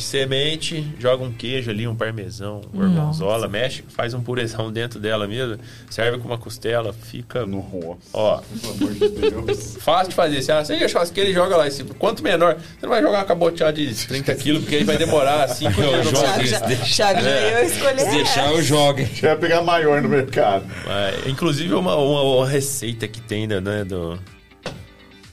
[0.00, 4.98] de semente, joga um queijo ali, um parmesão, um gorgonzola, mexe, faz um purezão dentro
[4.98, 7.46] dela mesmo, serve com uma costela, fica...
[7.46, 9.76] Nossa, Ó, pelo amor de Deus.
[9.80, 10.42] Fácil de fazer.
[10.42, 11.66] Você acende a churrasqueira e joga lá.
[11.66, 14.96] Esse- Quanto menor, você não vai jogar uma caboteada de 30 quilos, porque aí vai
[14.96, 16.10] demorar 5 Eu minutos.
[16.10, 17.50] jogo já, já É.
[17.52, 19.04] ia escolher Se deixar, eu jogo.
[19.06, 20.64] Você vai pegar maior no mercado.
[20.88, 24.18] É, inclusive, uma, uma, uma receita que tem, né, né, do,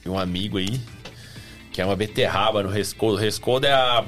[0.04, 0.80] de um amigo aí,
[1.72, 3.16] que é uma beterraba no rescoldo.
[3.18, 4.04] O rescoldo é a,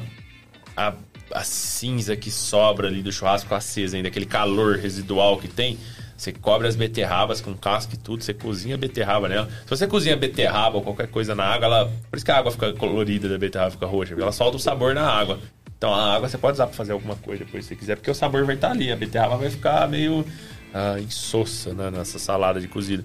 [0.80, 0.94] a,
[1.34, 5.78] a cinza que sobra ali do churrasco acesa, ainda aquele calor residual que tem.
[6.16, 9.50] Você cobre as beterrabas com casca e tudo, você cozinha a beterraba nela.
[9.64, 11.92] Se você cozinha beterraba ou qualquer coisa na água, ela.
[12.10, 14.60] Por isso que a água fica colorida da beterraba, fica roxa, porque ela solta o
[14.60, 15.40] sabor na água.
[15.78, 18.16] Então a água você pode usar para fazer alguma coisa depois se quiser, porque o
[18.16, 18.92] sabor vai estar ali.
[18.92, 20.26] A beterraba vai ficar meio
[20.74, 23.04] ah, insossa né, nessa salada de cozida.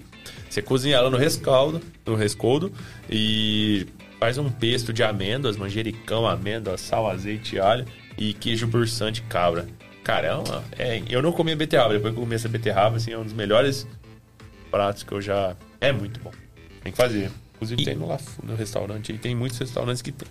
[0.49, 2.71] Você cozinha ela no rescaldo, no rescoldo
[3.09, 3.87] e
[4.25, 7.85] faz um pesto de amêndoas, manjericão, amêndoas, sal, azeite, alho
[8.17, 9.67] e queijo bursã de cabra.
[10.03, 13.23] Caramba, é, eu não comia beterraba, depois que eu comi essa beterraba, assim, é um
[13.23, 13.85] dos melhores
[14.71, 15.55] pratos que eu já...
[15.79, 16.31] É muito bom.
[16.81, 17.29] Tem que fazer.
[17.53, 17.85] Inclusive e...
[17.85, 18.07] tem no,
[18.41, 20.27] no restaurante, e tem muitos restaurantes que tem.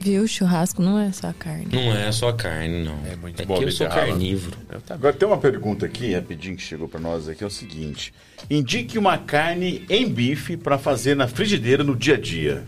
[0.00, 0.26] Viu?
[0.26, 1.66] Churrasco não é só carne.
[1.70, 2.98] Não é só carne, não.
[3.04, 3.58] É muito é bom.
[3.58, 4.56] Que eu sou carnívoro.
[4.88, 8.14] Agora tem uma pergunta aqui, rapidinho, que chegou para nós aqui, é o seguinte.
[8.48, 12.64] Indique uma carne em bife para fazer na frigideira no dia a dia.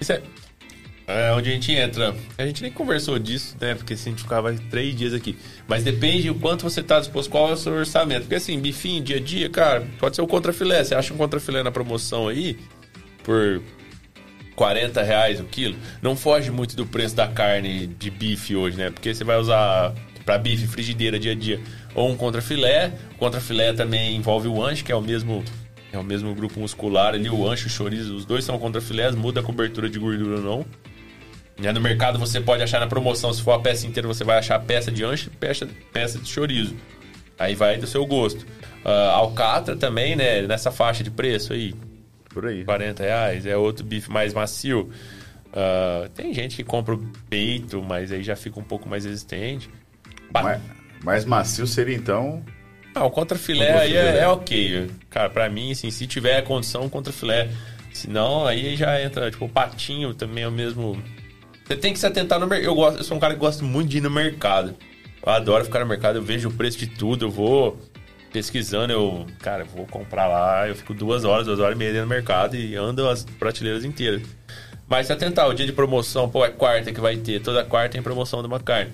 [0.00, 0.22] Isso é,
[1.06, 2.14] é onde a gente entra.
[2.36, 3.74] A gente nem conversou disso, né?
[3.74, 5.36] Porque se a gente ficava três dias aqui.
[5.68, 8.22] Mas depende o quanto você está disposto, qual é o seu orçamento.
[8.22, 10.82] Porque assim, bifinho, dia a dia, cara, pode ser o contrafilé.
[10.82, 12.58] Você acha um contrafilé na promoção aí
[13.22, 13.62] por
[14.56, 18.90] 40 reais o quilo, não foge muito do preço da carne de bife hoje, né?
[18.90, 19.94] Porque você vai usar
[20.24, 21.60] para bife, frigideira dia a dia,
[21.94, 22.92] ou um contrafilé.
[23.14, 25.44] O contrafilé também envolve o ancho, que é o mesmo
[25.96, 29.40] é o mesmo grupo muscular ali, o ancho, o chorizo, os dois são contrafilés, muda
[29.40, 30.66] a cobertura de gordura ou não.
[31.58, 34.38] E no mercado você pode achar na promoção, se for a peça inteira, você vai
[34.38, 36.76] achar peça de ancho e peça, peça de chorizo.
[37.38, 38.46] Aí vai do seu gosto.
[38.84, 40.42] Uh, alcatra também, né?
[40.42, 41.74] Nessa faixa de preço aí,
[42.28, 42.64] por aí.
[42.64, 44.90] 40 reais, é outro bife mais macio.
[45.46, 49.70] Uh, tem gente que compra o peito, mas aí já fica um pouco mais resistente.
[50.32, 50.60] Mais,
[51.02, 52.44] mais macio seria então.
[52.96, 54.90] Ah, o contrafilé contra aí é, é, ok.
[55.10, 57.50] Cara, pra mim, assim, se tiver condição, contrafilé.
[57.92, 61.02] Se não, aí já entra, tipo, o patinho também é o mesmo.
[61.66, 62.66] Você tem que se atentar no mercado.
[62.66, 64.74] Eu, gosto, eu sou um cara que gosta muito de ir no mercado.
[65.22, 67.78] Eu adoro ficar no mercado, eu vejo o preço de tudo, eu vou
[68.32, 72.06] pesquisando, eu, cara, vou comprar lá, eu fico duas horas, duas horas e meia no
[72.06, 74.22] mercado e ando as prateleiras inteiras.
[74.88, 77.90] Mas se atentar, o dia de promoção, pô, é quarta que vai ter, toda quarta
[77.90, 78.92] tem promoção de uma carne.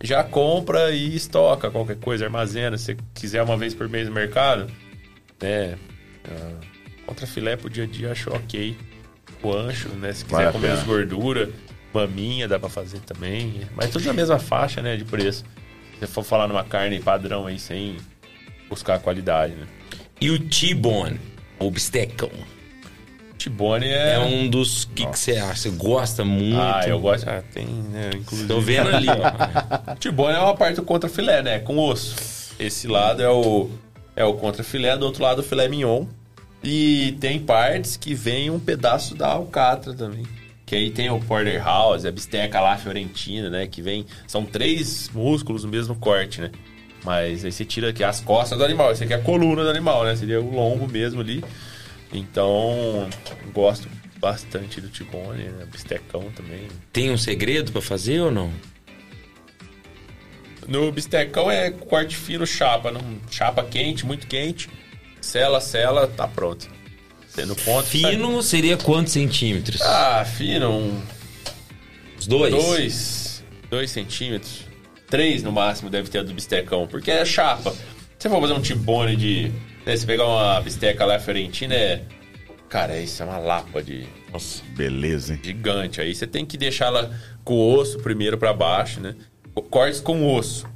[0.00, 2.78] Já compra e estoca qualquer coisa, armazena.
[2.78, 4.70] Se quiser uma vez por mês no mercado,
[5.40, 5.76] né?
[7.06, 8.76] Contra filé pro dia a dia, acho ok.
[9.42, 10.12] O ancho, né?
[10.12, 11.50] Se quiser comer menos gordura,
[11.92, 13.62] maminha dá pra fazer também.
[13.74, 14.96] Mas tudo na mesma faixa, né?
[14.96, 15.44] De preço.
[15.98, 17.96] Se for falar numa carne padrão aí, sem
[18.68, 19.66] buscar a qualidade, né?
[20.20, 21.20] E o T-Bone,
[21.58, 22.30] o bistecão.
[23.38, 24.14] T-Bone é...
[24.14, 25.54] é um dos que você acha?
[25.54, 26.58] Você gosta muito?
[26.58, 27.28] Ah, eu gosto.
[27.28, 28.10] Ah, tem, né?
[28.14, 28.48] Inclusive.
[28.48, 29.94] Tô vendo ali, ó.
[29.96, 31.58] T-Bone é uma parte do contra filé, né?
[31.60, 32.16] Com osso.
[32.58, 33.70] Esse lado é o
[34.16, 36.04] é o contra filé, do outro lado o filé mignon.
[36.62, 40.24] E tem partes que vem um pedaço da alcatra também.
[40.66, 43.68] Que aí tem o porterhouse, a bisteca lá fiorentina, né?
[43.68, 44.04] Que vem...
[44.26, 46.50] São três músculos no mesmo corte, né?
[47.04, 49.70] Mas aí você tira aqui as costas do animal, esse aqui é a coluna do
[49.70, 50.16] animal, né?
[50.16, 51.44] Seria o longo mesmo ali.
[52.12, 53.08] Então,
[53.52, 53.88] gosto
[54.18, 55.66] bastante do tibone, né?
[55.70, 56.66] Bistecão também.
[56.92, 58.52] Tem um segredo para fazer ou não?
[60.66, 64.68] No bistecão é corte fino chapa, não, chapa quente, muito quente.
[65.20, 66.68] Sela, sela, tá pronto.
[67.28, 67.86] Sendo ponto.
[67.86, 69.80] Fino seria quantos centímetros?
[69.80, 71.02] Ah, fino, um.
[72.18, 72.54] Os dois?
[72.54, 73.44] Dois.
[73.70, 74.64] Dois centímetros.
[75.08, 77.70] Três no máximo deve ter a do bistecão, porque é chapa.
[77.70, 77.78] Se
[78.18, 79.52] você for fazer um tibone de.
[79.88, 82.02] Né, você pegar uma bisteca lá fiorentina, é.
[82.68, 84.06] Cara, isso é uma lapa de.
[84.30, 85.40] Nossa, beleza, hein?
[85.42, 85.98] Gigante.
[85.98, 87.10] Aí você tem que deixá-la
[87.42, 89.16] com o osso primeiro para baixo, né?
[89.70, 90.68] Cortes com osso.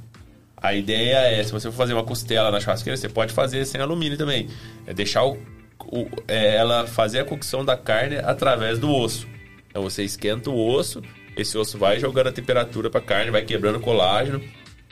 [0.57, 3.79] A ideia é, se você for fazer uma costela na churrasqueira, você pode fazer sem
[3.79, 4.49] alumínio também.
[4.87, 5.37] É deixar o,
[5.85, 9.27] o, é, ela fazer a cocção da carne através do osso.
[9.69, 11.03] Então você esquenta o osso,
[11.37, 14.41] esse osso vai jogando a temperatura para a carne, vai quebrando o colágeno,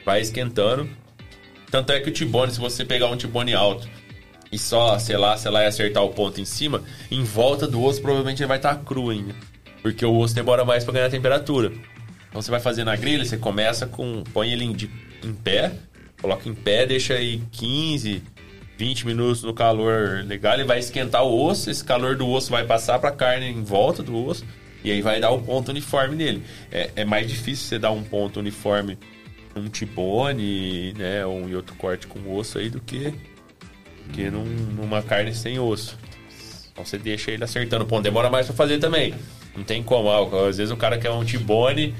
[0.06, 0.88] vai esquentando.
[1.72, 3.90] Tanto é que o tibone, se você pegar um tibone alto
[4.52, 8.02] e só, sei lá, sei lá, acertar o ponto em cima, em volta do osso
[8.02, 9.34] provavelmente ele vai estar tá cru ainda.
[9.82, 11.72] Porque o osso demora mais para ganhar temperatura.
[12.30, 14.24] Então você vai fazer na grelha, você começa com.
[14.34, 14.76] põe ele em,
[15.24, 15.72] em pé,
[16.22, 18.22] coloca em pé, deixa aí 15,
[18.78, 22.66] 20 minutos no calor legal, ele vai esquentar o osso, esse calor do osso vai
[22.66, 24.46] passar para a carne em volta do osso
[24.84, 26.44] e aí vai dar o ponto uniforme nele.
[26.72, 28.98] É, é mais difícil você dar um ponto uniforme
[29.56, 33.14] num tibone, né, ou em outro corte com osso aí do que,
[34.12, 35.98] que num, numa carne sem osso.
[36.72, 38.04] Então você deixa ele acertando o ponto.
[38.04, 39.14] Demora mais para fazer também.
[39.56, 40.10] Não tem como.
[40.10, 41.94] Ah, às vezes o cara quer um tibone,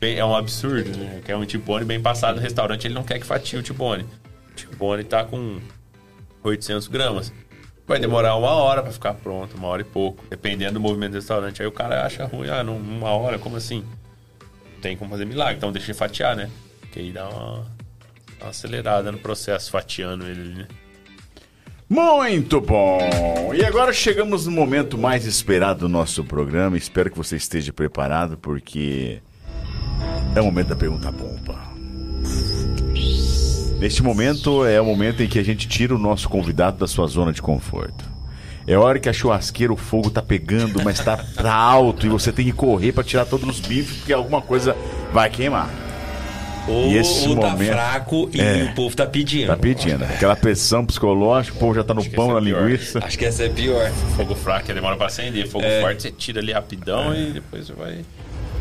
[0.00, 1.20] bem, é um absurdo, né?
[1.24, 4.04] Quer um tibone bem passado no restaurante, ele não quer que fatie o tibone.
[4.52, 5.58] O tibone tá com
[6.42, 7.32] 800 gramas.
[7.86, 11.14] Vai demorar uma hora para ficar pronto, uma hora e pouco, dependendo do movimento do
[11.14, 11.62] restaurante.
[11.62, 13.82] Aí o cara acha ruim, ah, numa hora, como assim?
[14.82, 16.50] Tem como fazer milagre, então deixa ele fatiar, né?
[16.92, 17.66] Que aí dá uma,
[18.40, 20.68] uma acelerada no processo, fatiando ele, né?
[21.88, 22.98] Muito bom!
[23.54, 26.76] E agora chegamos no momento mais esperado do nosso programa.
[26.76, 29.22] Espero que você esteja preparado, porque
[30.36, 31.58] é o momento da pergunta bomba.
[33.78, 37.06] Neste momento é o momento em que a gente tira o nosso convidado da sua
[37.06, 38.04] zona de conforto.
[38.66, 42.30] É hora que a churrasqueira, o fogo tá pegando, mas tá, tá alto e você
[42.30, 44.76] tem que correr para tirar todos os bifes, porque alguma coisa
[45.10, 45.87] vai queimar.
[46.68, 48.64] Ou, E esse ou tá momento- fraco e É.
[48.70, 49.46] o povo tá pedindo.
[49.46, 50.04] Tá pedindo.
[50.04, 52.98] Aquela pressão psicológica, o povo já tá no Acho pão, na é linguiça.
[53.02, 53.90] Acho que essa é pior.
[54.16, 55.48] Fogo fraco que demora pra acender.
[55.48, 55.80] Fogo É.
[55.80, 58.00] forte você tira ali rapidão e depois você vai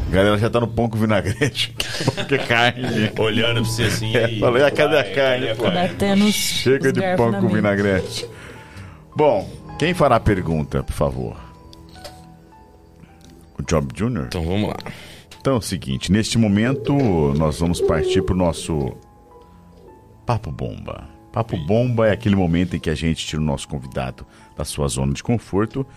[0.07, 1.75] A galera já tá no pão com vinagrete.
[2.15, 3.11] Porque carne.
[3.19, 4.15] olhando pra você assim.
[4.15, 5.79] É, e- falei, "Ah, cadê a carne, cadê a pô?" carne?
[5.89, 8.25] Batendo Chega os de pão com vinagrete.
[9.13, 11.35] Bom, quem fará a pergunta, por favor?
[13.59, 14.27] O Job Jr.?
[14.27, 14.77] Então vamos lá.
[15.47, 16.93] Então é o seguinte, neste momento
[17.37, 18.91] nós vamos partir pro nosso
[20.25, 21.05] Papo Bomba.
[21.31, 24.27] Papo Bomba é aquele momento em que a gente tira o nosso convidado
[24.57, 25.87] da sua zona de conforto.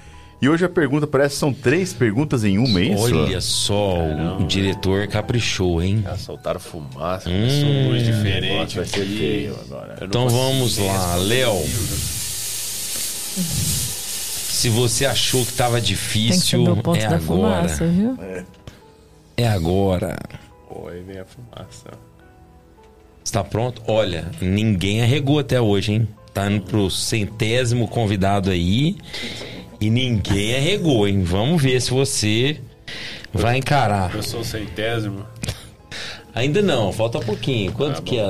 [0.41, 3.03] E hoje a pergunta parece que são três perguntas em uma, é isso?
[3.03, 6.05] Olha só, o, o diretor caprichou, hein?
[6.07, 7.33] Ah, Soltaram fumaça, Hum.
[7.33, 8.77] começou luz diferente.
[8.77, 9.99] Vai ser feio agora.
[10.01, 11.61] Então vamos lá, Léo.
[14.61, 17.67] Se você achou que tava Tem que difícil, o ponto é da agora.
[17.67, 18.17] fumaça, viu?
[18.21, 18.45] É
[19.47, 20.19] agora.
[20.69, 21.91] Pô, aí vem a fumaça.
[23.25, 23.83] Está pronto?
[23.87, 26.09] Olha, ninguém arregou até hoje, hein?
[26.33, 28.97] Tá indo pro centésimo convidado aí
[29.81, 31.23] e ninguém arregou, hein?
[31.23, 32.61] Vamos ver se você
[33.33, 34.15] vai encarar.
[34.15, 35.25] Eu sou o centésimo.
[36.35, 37.73] Ainda não, falta pouquinho.
[37.73, 38.27] Quanto que é?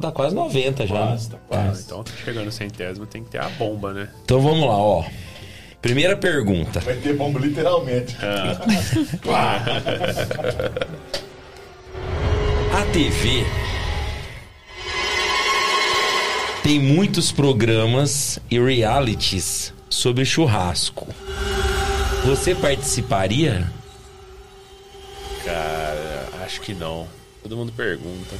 [0.00, 0.94] Tá quase 90 já.
[0.94, 1.00] né?
[1.06, 1.82] Quase, tá quase.
[1.84, 4.08] Então, tá chegando no centésimo, tem que ter a bomba, né?
[4.24, 5.04] Então vamos lá, ó.
[5.80, 6.80] Primeira pergunta.
[6.80, 8.16] Vai ter bomba literalmente.
[12.72, 13.44] A TV
[16.62, 21.06] tem muitos programas e realities sobre churrasco.
[22.26, 23.70] Você participaria?
[25.44, 27.08] Cara, acho que não.
[27.42, 28.36] Todo mundo pergunta.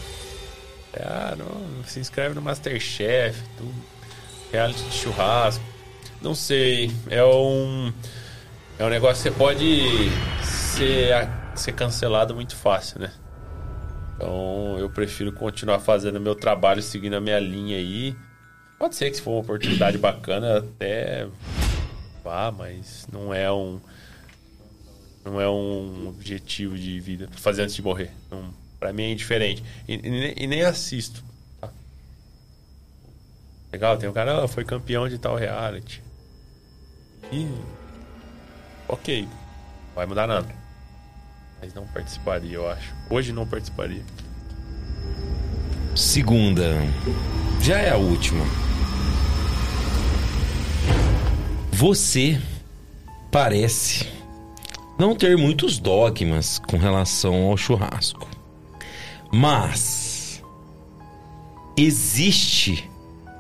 [0.93, 3.73] É, Ah, não, se inscreve no Masterchef, tudo.
[4.53, 5.63] reality de churrasco.
[6.21, 7.93] Não sei, é um
[8.79, 10.11] é um negócio que você pode
[10.45, 13.13] ser, ser cancelado muito fácil, né?
[14.15, 18.17] Então eu prefiro continuar fazendo meu trabalho, seguindo a minha linha aí.
[18.79, 21.27] Pode ser que se for uma oportunidade bacana, até
[22.23, 23.81] vá, mas não é um
[25.25, 28.11] não é um objetivo de vida fazer antes de morrer.
[28.31, 29.63] Não, pra mim é indiferente.
[29.87, 31.23] E, e e nem assisto.
[31.61, 31.71] tá?
[33.73, 36.08] Legal, tem um cara, ah, foi campeão de tal reality.
[38.89, 39.29] Ok.
[39.95, 40.49] Vai mudar nada.
[41.61, 42.95] Mas não participaria, eu acho.
[43.11, 44.03] Hoje não participaria.
[45.95, 46.77] Segunda.
[47.61, 48.45] Já é a última.
[51.73, 52.41] Você
[53.31, 54.09] parece
[54.99, 58.29] não ter muitos dogmas com relação ao churrasco.
[59.33, 60.43] Mas
[61.77, 62.89] existe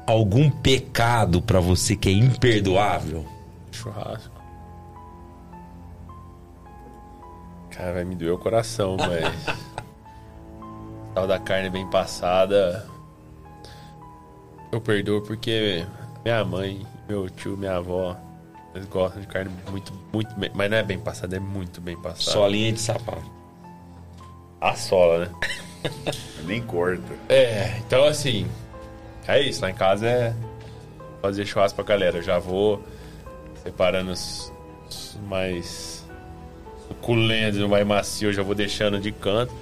[0.06, 3.37] algum pecado pra você que é imperdoável?
[3.78, 4.34] Churrasco.
[7.70, 9.24] Cara, vai me doer o coração, mas.
[11.14, 12.86] Tal da carne bem passada.
[14.70, 15.86] Eu perdoo porque
[16.24, 18.16] minha mãe, meu tio, minha avó,
[18.74, 20.50] eles gostam de carne muito, muito bem.
[20.54, 22.30] Mas não é bem passada, é muito bem passada.
[22.32, 23.30] Solinha de sapato.
[24.60, 25.30] A sola, né?
[26.44, 27.14] Nem corta.
[27.28, 28.46] É, então assim,
[29.26, 29.62] é isso.
[29.62, 30.34] Lá em casa é
[31.22, 32.18] fazer churrasco pra galera.
[32.18, 32.82] Eu já vou
[33.68, 34.50] separando os,
[34.88, 36.04] os mais
[36.88, 39.52] suculentos, o mais macio, eu já vou deixando de canto.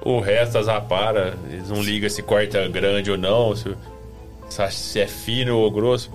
[0.00, 3.76] O resto, as raparas, eles não ligam se corta grande ou não, se,
[4.70, 6.10] se é fino ou grosso.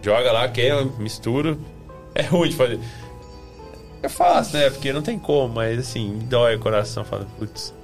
[0.00, 1.58] Joga lá, queima, mistura.
[2.14, 2.80] É ruim de fazer.
[4.02, 4.70] É fácil, né?
[4.70, 7.04] Porque não tem como, mas assim, dói o coração.
[7.04, 7.74] Fala, putz,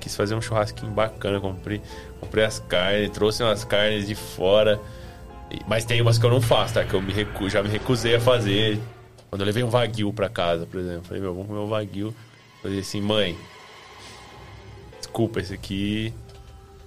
[0.00, 1.82] quis fazer um churrasquinho bacana, comprei,
[2.18, 4.80] comprei as carnes, trouxe umas carnes de fora.
[5.66, 6.84] Mas tem umas que eu não faço, tá?
[6.84, 8.78] Que eu me recu- já me recusei a fazer.
[9.30, 12.14] Quando eu levei um wagyu pra casa, por exemplo, falei, meu, vamos comer um wagyu.
[12.62, 13.36] Falei assim, mãe,
[14.98, 16.12] desculpa, esse aqui.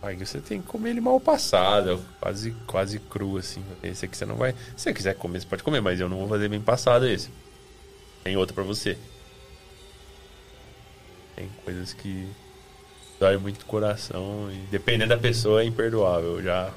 [0.01, 3.63] Wagyu você tem que comer ele mal passado, quase, quase cru, assim.
[3.83, 4.53] Esse aqui você não vai.
[4.75, 7.29] Se você quiser comer, você pode comer, mas eu não vou fazer bem passado esse.
[8.23, 8.97] Tem outro pra você.
[11.35, 12.27] Tem coisas que
[13.19, 16.41] dói muito o coração e dependendo da pessoa é imperdoável.
[16.41, 16.71] Já.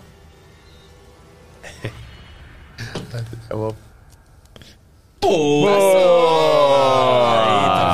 [3.51, 3.77] Eu vou-
[5.21, 5.67] Pô!
[5.69, 7.85] Aí, tá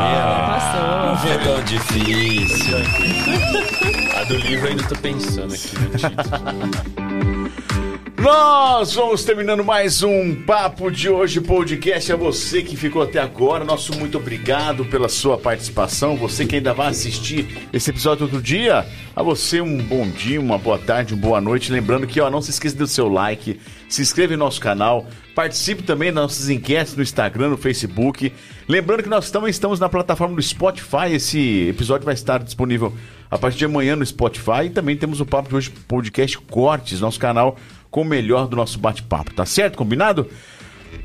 [0.48, 0.80] Passou.
[0.82, 1.06] vendo?
[1.06, 2.76] Não foi tão difícil.
[4.18, 7.39] A do livro ainda tô pensando aqui no título.
[8.20, 12.12] Nós vamos terminando mais um Papo de Hoje podcast.
[12.12, 16.18] A você que ficou até agora, nosso muito obrigado pela sua participação.
[16.18, 18.84] Você que ainda vai assistir esse episódio outro dia,
[19.16, 21.72] a você um bom dia, uma boa tarde, uma boa noite.
[21.72, 23.58] Lembrando que ó, não se esqueça do seu like,
[23.88, 28.30] se inscreva em nosso canal, participe também das nossas enquetes no Instagram, no Facebook.
[28.68, 31.10] Lembrando que nós também estamos na plataforma do Spotify.
[31.10, 32.92] Esse episódio vai estar disponível
[33.30, 34.66] a partir de amanhã no Spotify.
[34.66, 37.56] E também temos o Papo de Hoje Podcast Cortes, nosso canal
[37.90, 39.76] com o melhor do nosso bate-papo, tá certo?
[39.76, 40.26] Combinado?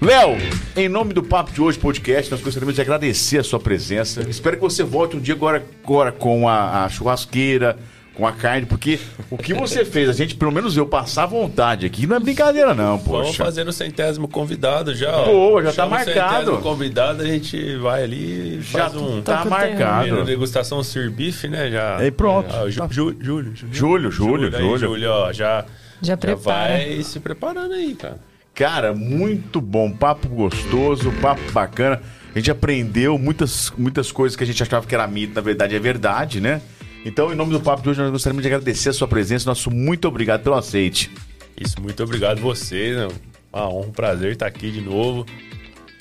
[0.01, 0.37] Léo,
[0.75, 4.21] em nome do Papo de Hoje Podcast, nós gostaríamos de agradecer a sua presença.
[4.29, 7.77] Espero que você volte um dia agora, agora com a, a churrasqueira,
[8.15, 8.99] com a carne, porque
[9.29, 12.73] o que você fez, a gente, pelo menos eu, passar vontade aqui, não é brincadeira
[12.73, 13.21] não, poxa.
[13.21, 15.25] Vamos fazer o centésimo convidado já, ó.
[15.25, 16.35] Boa, já tá Chama o marcado.
[16.37, 19.21] centésimo convidado, a gente vai ali e Já faz um...
[19.21, 20.05] tá o marcado.
[20.05, 21.69] Menu degustação Sir Beef, né?
[21.69, 22.03] Já.
[22.05, 22.53] E pronto.
[22.55, 22.87] Ah, Ju- Tá.
[22.89, 23.73] Ju- Júlio, Júlio.
[23.73, 24.77] Júlio, Júlio, aí, Júlio.
[24.79, 25.65] Júlio, ó, já,
[26.05, 26.73] Já prepara.
[26.73, 28.19] vai se preparando aí, cara.
[28.53, 32.01] Cara, muito bom, papo gostoso, papo bacana.
[32.33, 35.75] A gente aprendeu muitas, muitas coisas que a gente achava que era mito, na verdade
[35.75, 36.61] é verdade, né?
[37.05, 39.47] Então, em nome do papo de hoje, nós gostaríamos de agradecer a sua presença.
[39.47, 41.11] Nosso muito obrigado pelo aceite.
[41.59, 43.07] Isso, muito obrigado vocês, né?
[43.53, 45.25] Uma honra, um prazer estar aqui de novo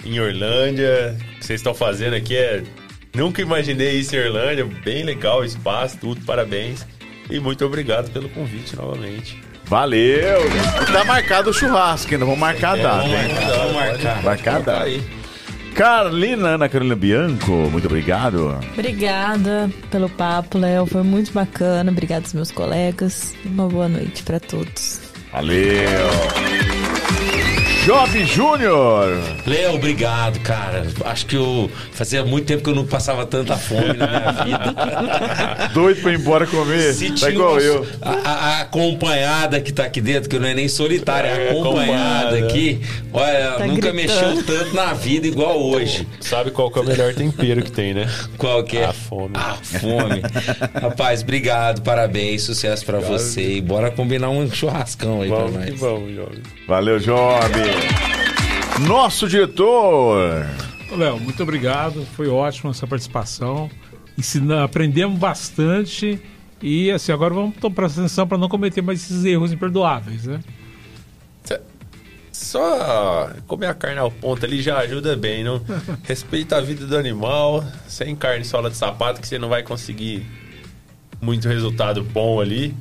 [0.05, 1.17] em Orlândia.
[1.19, 2.63] O que vocês estão fazendo aqui é.
[3.15, 4.65] Nunca imaginei isso em Orlândia.
[4.65, 6.87] Bem legal o espaço, tudo, parabéns.
[7.31, 9.41] E muito obrigado pelo convite novamente.
[9.67, 10.41] Valeu!
[10.93, 13.35] Tá marcado o churrasco, ainda vamos marcar a data, hein?
[13.57, 14.23] Vamos marcar.
[14.23, 14.83] Marcar a data.
[14.85, 15.03] aí.
[15.75, 18.57] Carolina Ana Carolina Bianco, muito obrigado.
[18.75, 20.87] Obrigada pelo papo, Léo.
[20.87, 21.91] Foi muito bacana.
[21.91, 23.35] Obrigada aos meus colegas.
[23.45, 25.01] Uma boa noite pra todos.
[25.33, 25.65] Valeu!
[27.85, 29.21] Job Júnior!
[29.47, 30.87] Léo, obrigado, cara.
[31.05, 35.69] Acho que eu fazia muito tempo que eu não passava tanta fome na minha vida.
[35.75, 36.95] Doido pra ir embora comer.
[36.95, 37.87] Se tá igual uma- eu.
[38.01, 42.47] A, a- acompanhada que tá aqui dentro, que não é nem solitária, é acompanhada acompanhada.
[42.47, 42.81] aqui.
[43.13, 43.95] Olha, Tá nunca gritando.
[43.95, 46.09] mexeu tanto na vida igual hoje.
[46.21, 48.09] Sabe qual que é o melhor tempero que tem, né?
[48.39, 48.87] Qual que é?
[48.87, 49.35] A fome.
[49.37, 50.23] A fome.
[50.81, 53.57] Rapaz, obrigado, parabéns, sucesso pra você.
[53.57, 55.81] E bora combinar um churrascão aí Vamos pra que nós.
[55.81, 56.39] vamos, jovem.
[56.67, 57.74] Valeu, Job!
[58.87, 60.47] Nosso diretor!
[60.91, 62.05] Léo, muito obrigado.
[62.15, 63.71] Foi ótimo essa participação.
[64.17, 66.21] Ensina, aprendemos bastante.
[66.63, 70.41] E assim, agora vamos prestar atenção para não cometer mais esses erros imperdoáveis, né?
[72.35, 75.63] Só comer a carne ao ponto ali já ajuda bem, não?
[76.03, 80.27] Respeita a vida do animal, sem carne sola de sapato que você não vai conseguir
[81.21, 82.75] muito resultado bom ali.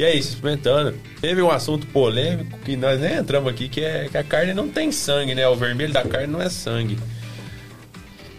[0.00, 0.98] E é isso, experimentando.
[1.20, 4.66] Teve um assunto polêmico que nós nem entramos aqui, que é que a carne não
[4.66, 5.46] tem sangue, né?
[5.46, 6.98] O vermelho da carne não é sangue.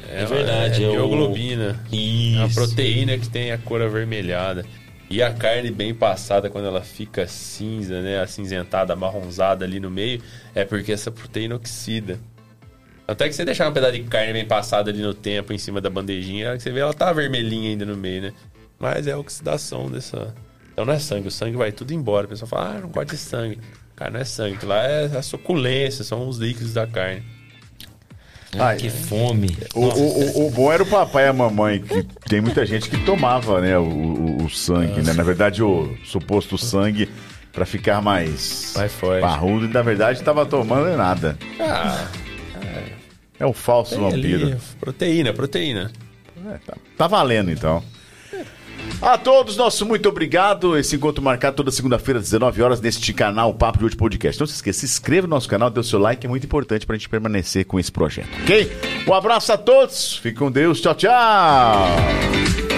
[0.09, 1.79] É verdade, é, é bioglobina.
[1.91, 2.55] É Isso.
[2.55, 4.65] proteína que tem a cor avermelhada.
[5.07, 8.19] E a carne bem passada, quando ela fica cinza, né?
[8.19, 10.19] Acinzentada, amarronzada ali no meio,
[10.55, 12.19] é porque essa proteína oxida.
[13.07, 15.79] Até que você deixar um pedaço de carne bem passada ali no tempo, em cima
[15.79, 18.33] da bandejinha, a que você vê ela tá vermelhinha ainda no meio, né?
[18.79, 20.33] Mas é a oxidação dessa.
[20.81, 22.25] Então não é sangue, o sangue vai tudo embora.
[22.25, 23.59] A pessoa fala, ah, não gosto de sangue.
[23.95, 27.21] Cara, não é sangue, lá é a suculência, são os líquidos da carne.
[28.57, 29.55] Ai, que fome.
[29.75, 32.89] O, o, o- o bom era o papai e a mamãe, que tem muita gente
[32.89, 35.13] que tomava, né, o, o- o sangue, né?
[35.13, 37.07] Na verdade, o suposto sangue
[37.53, 39.21] pra ficar mais forte.
[39.21, 41.37] parrudo, e na verdade tava tomando nada.
[41.59, 42.07] Ah,
[43.39, 44.57] É o falso ali, vampiro.
[44.79, 45.91] proteína, proteína.
[46.51, 47.83] É, tá, tá valendo então.
[49.01, 50.77] A todos, nosso muito obrigado.
[50.77, 54.39] Esse encontro marcado toda segunda-feira, às 19 horas, neste canal Papo de Hoje Podcast.
[54.39, 56.85] Não se esqueça, se inscreva no nosso canal, dê o seu like, é muito importante
[56.85, 58.71] pra gente permanecer com esse projeto, ok?
[59.07, 62.70] Um abraço a todos, fique com Deus, tchau, tchau!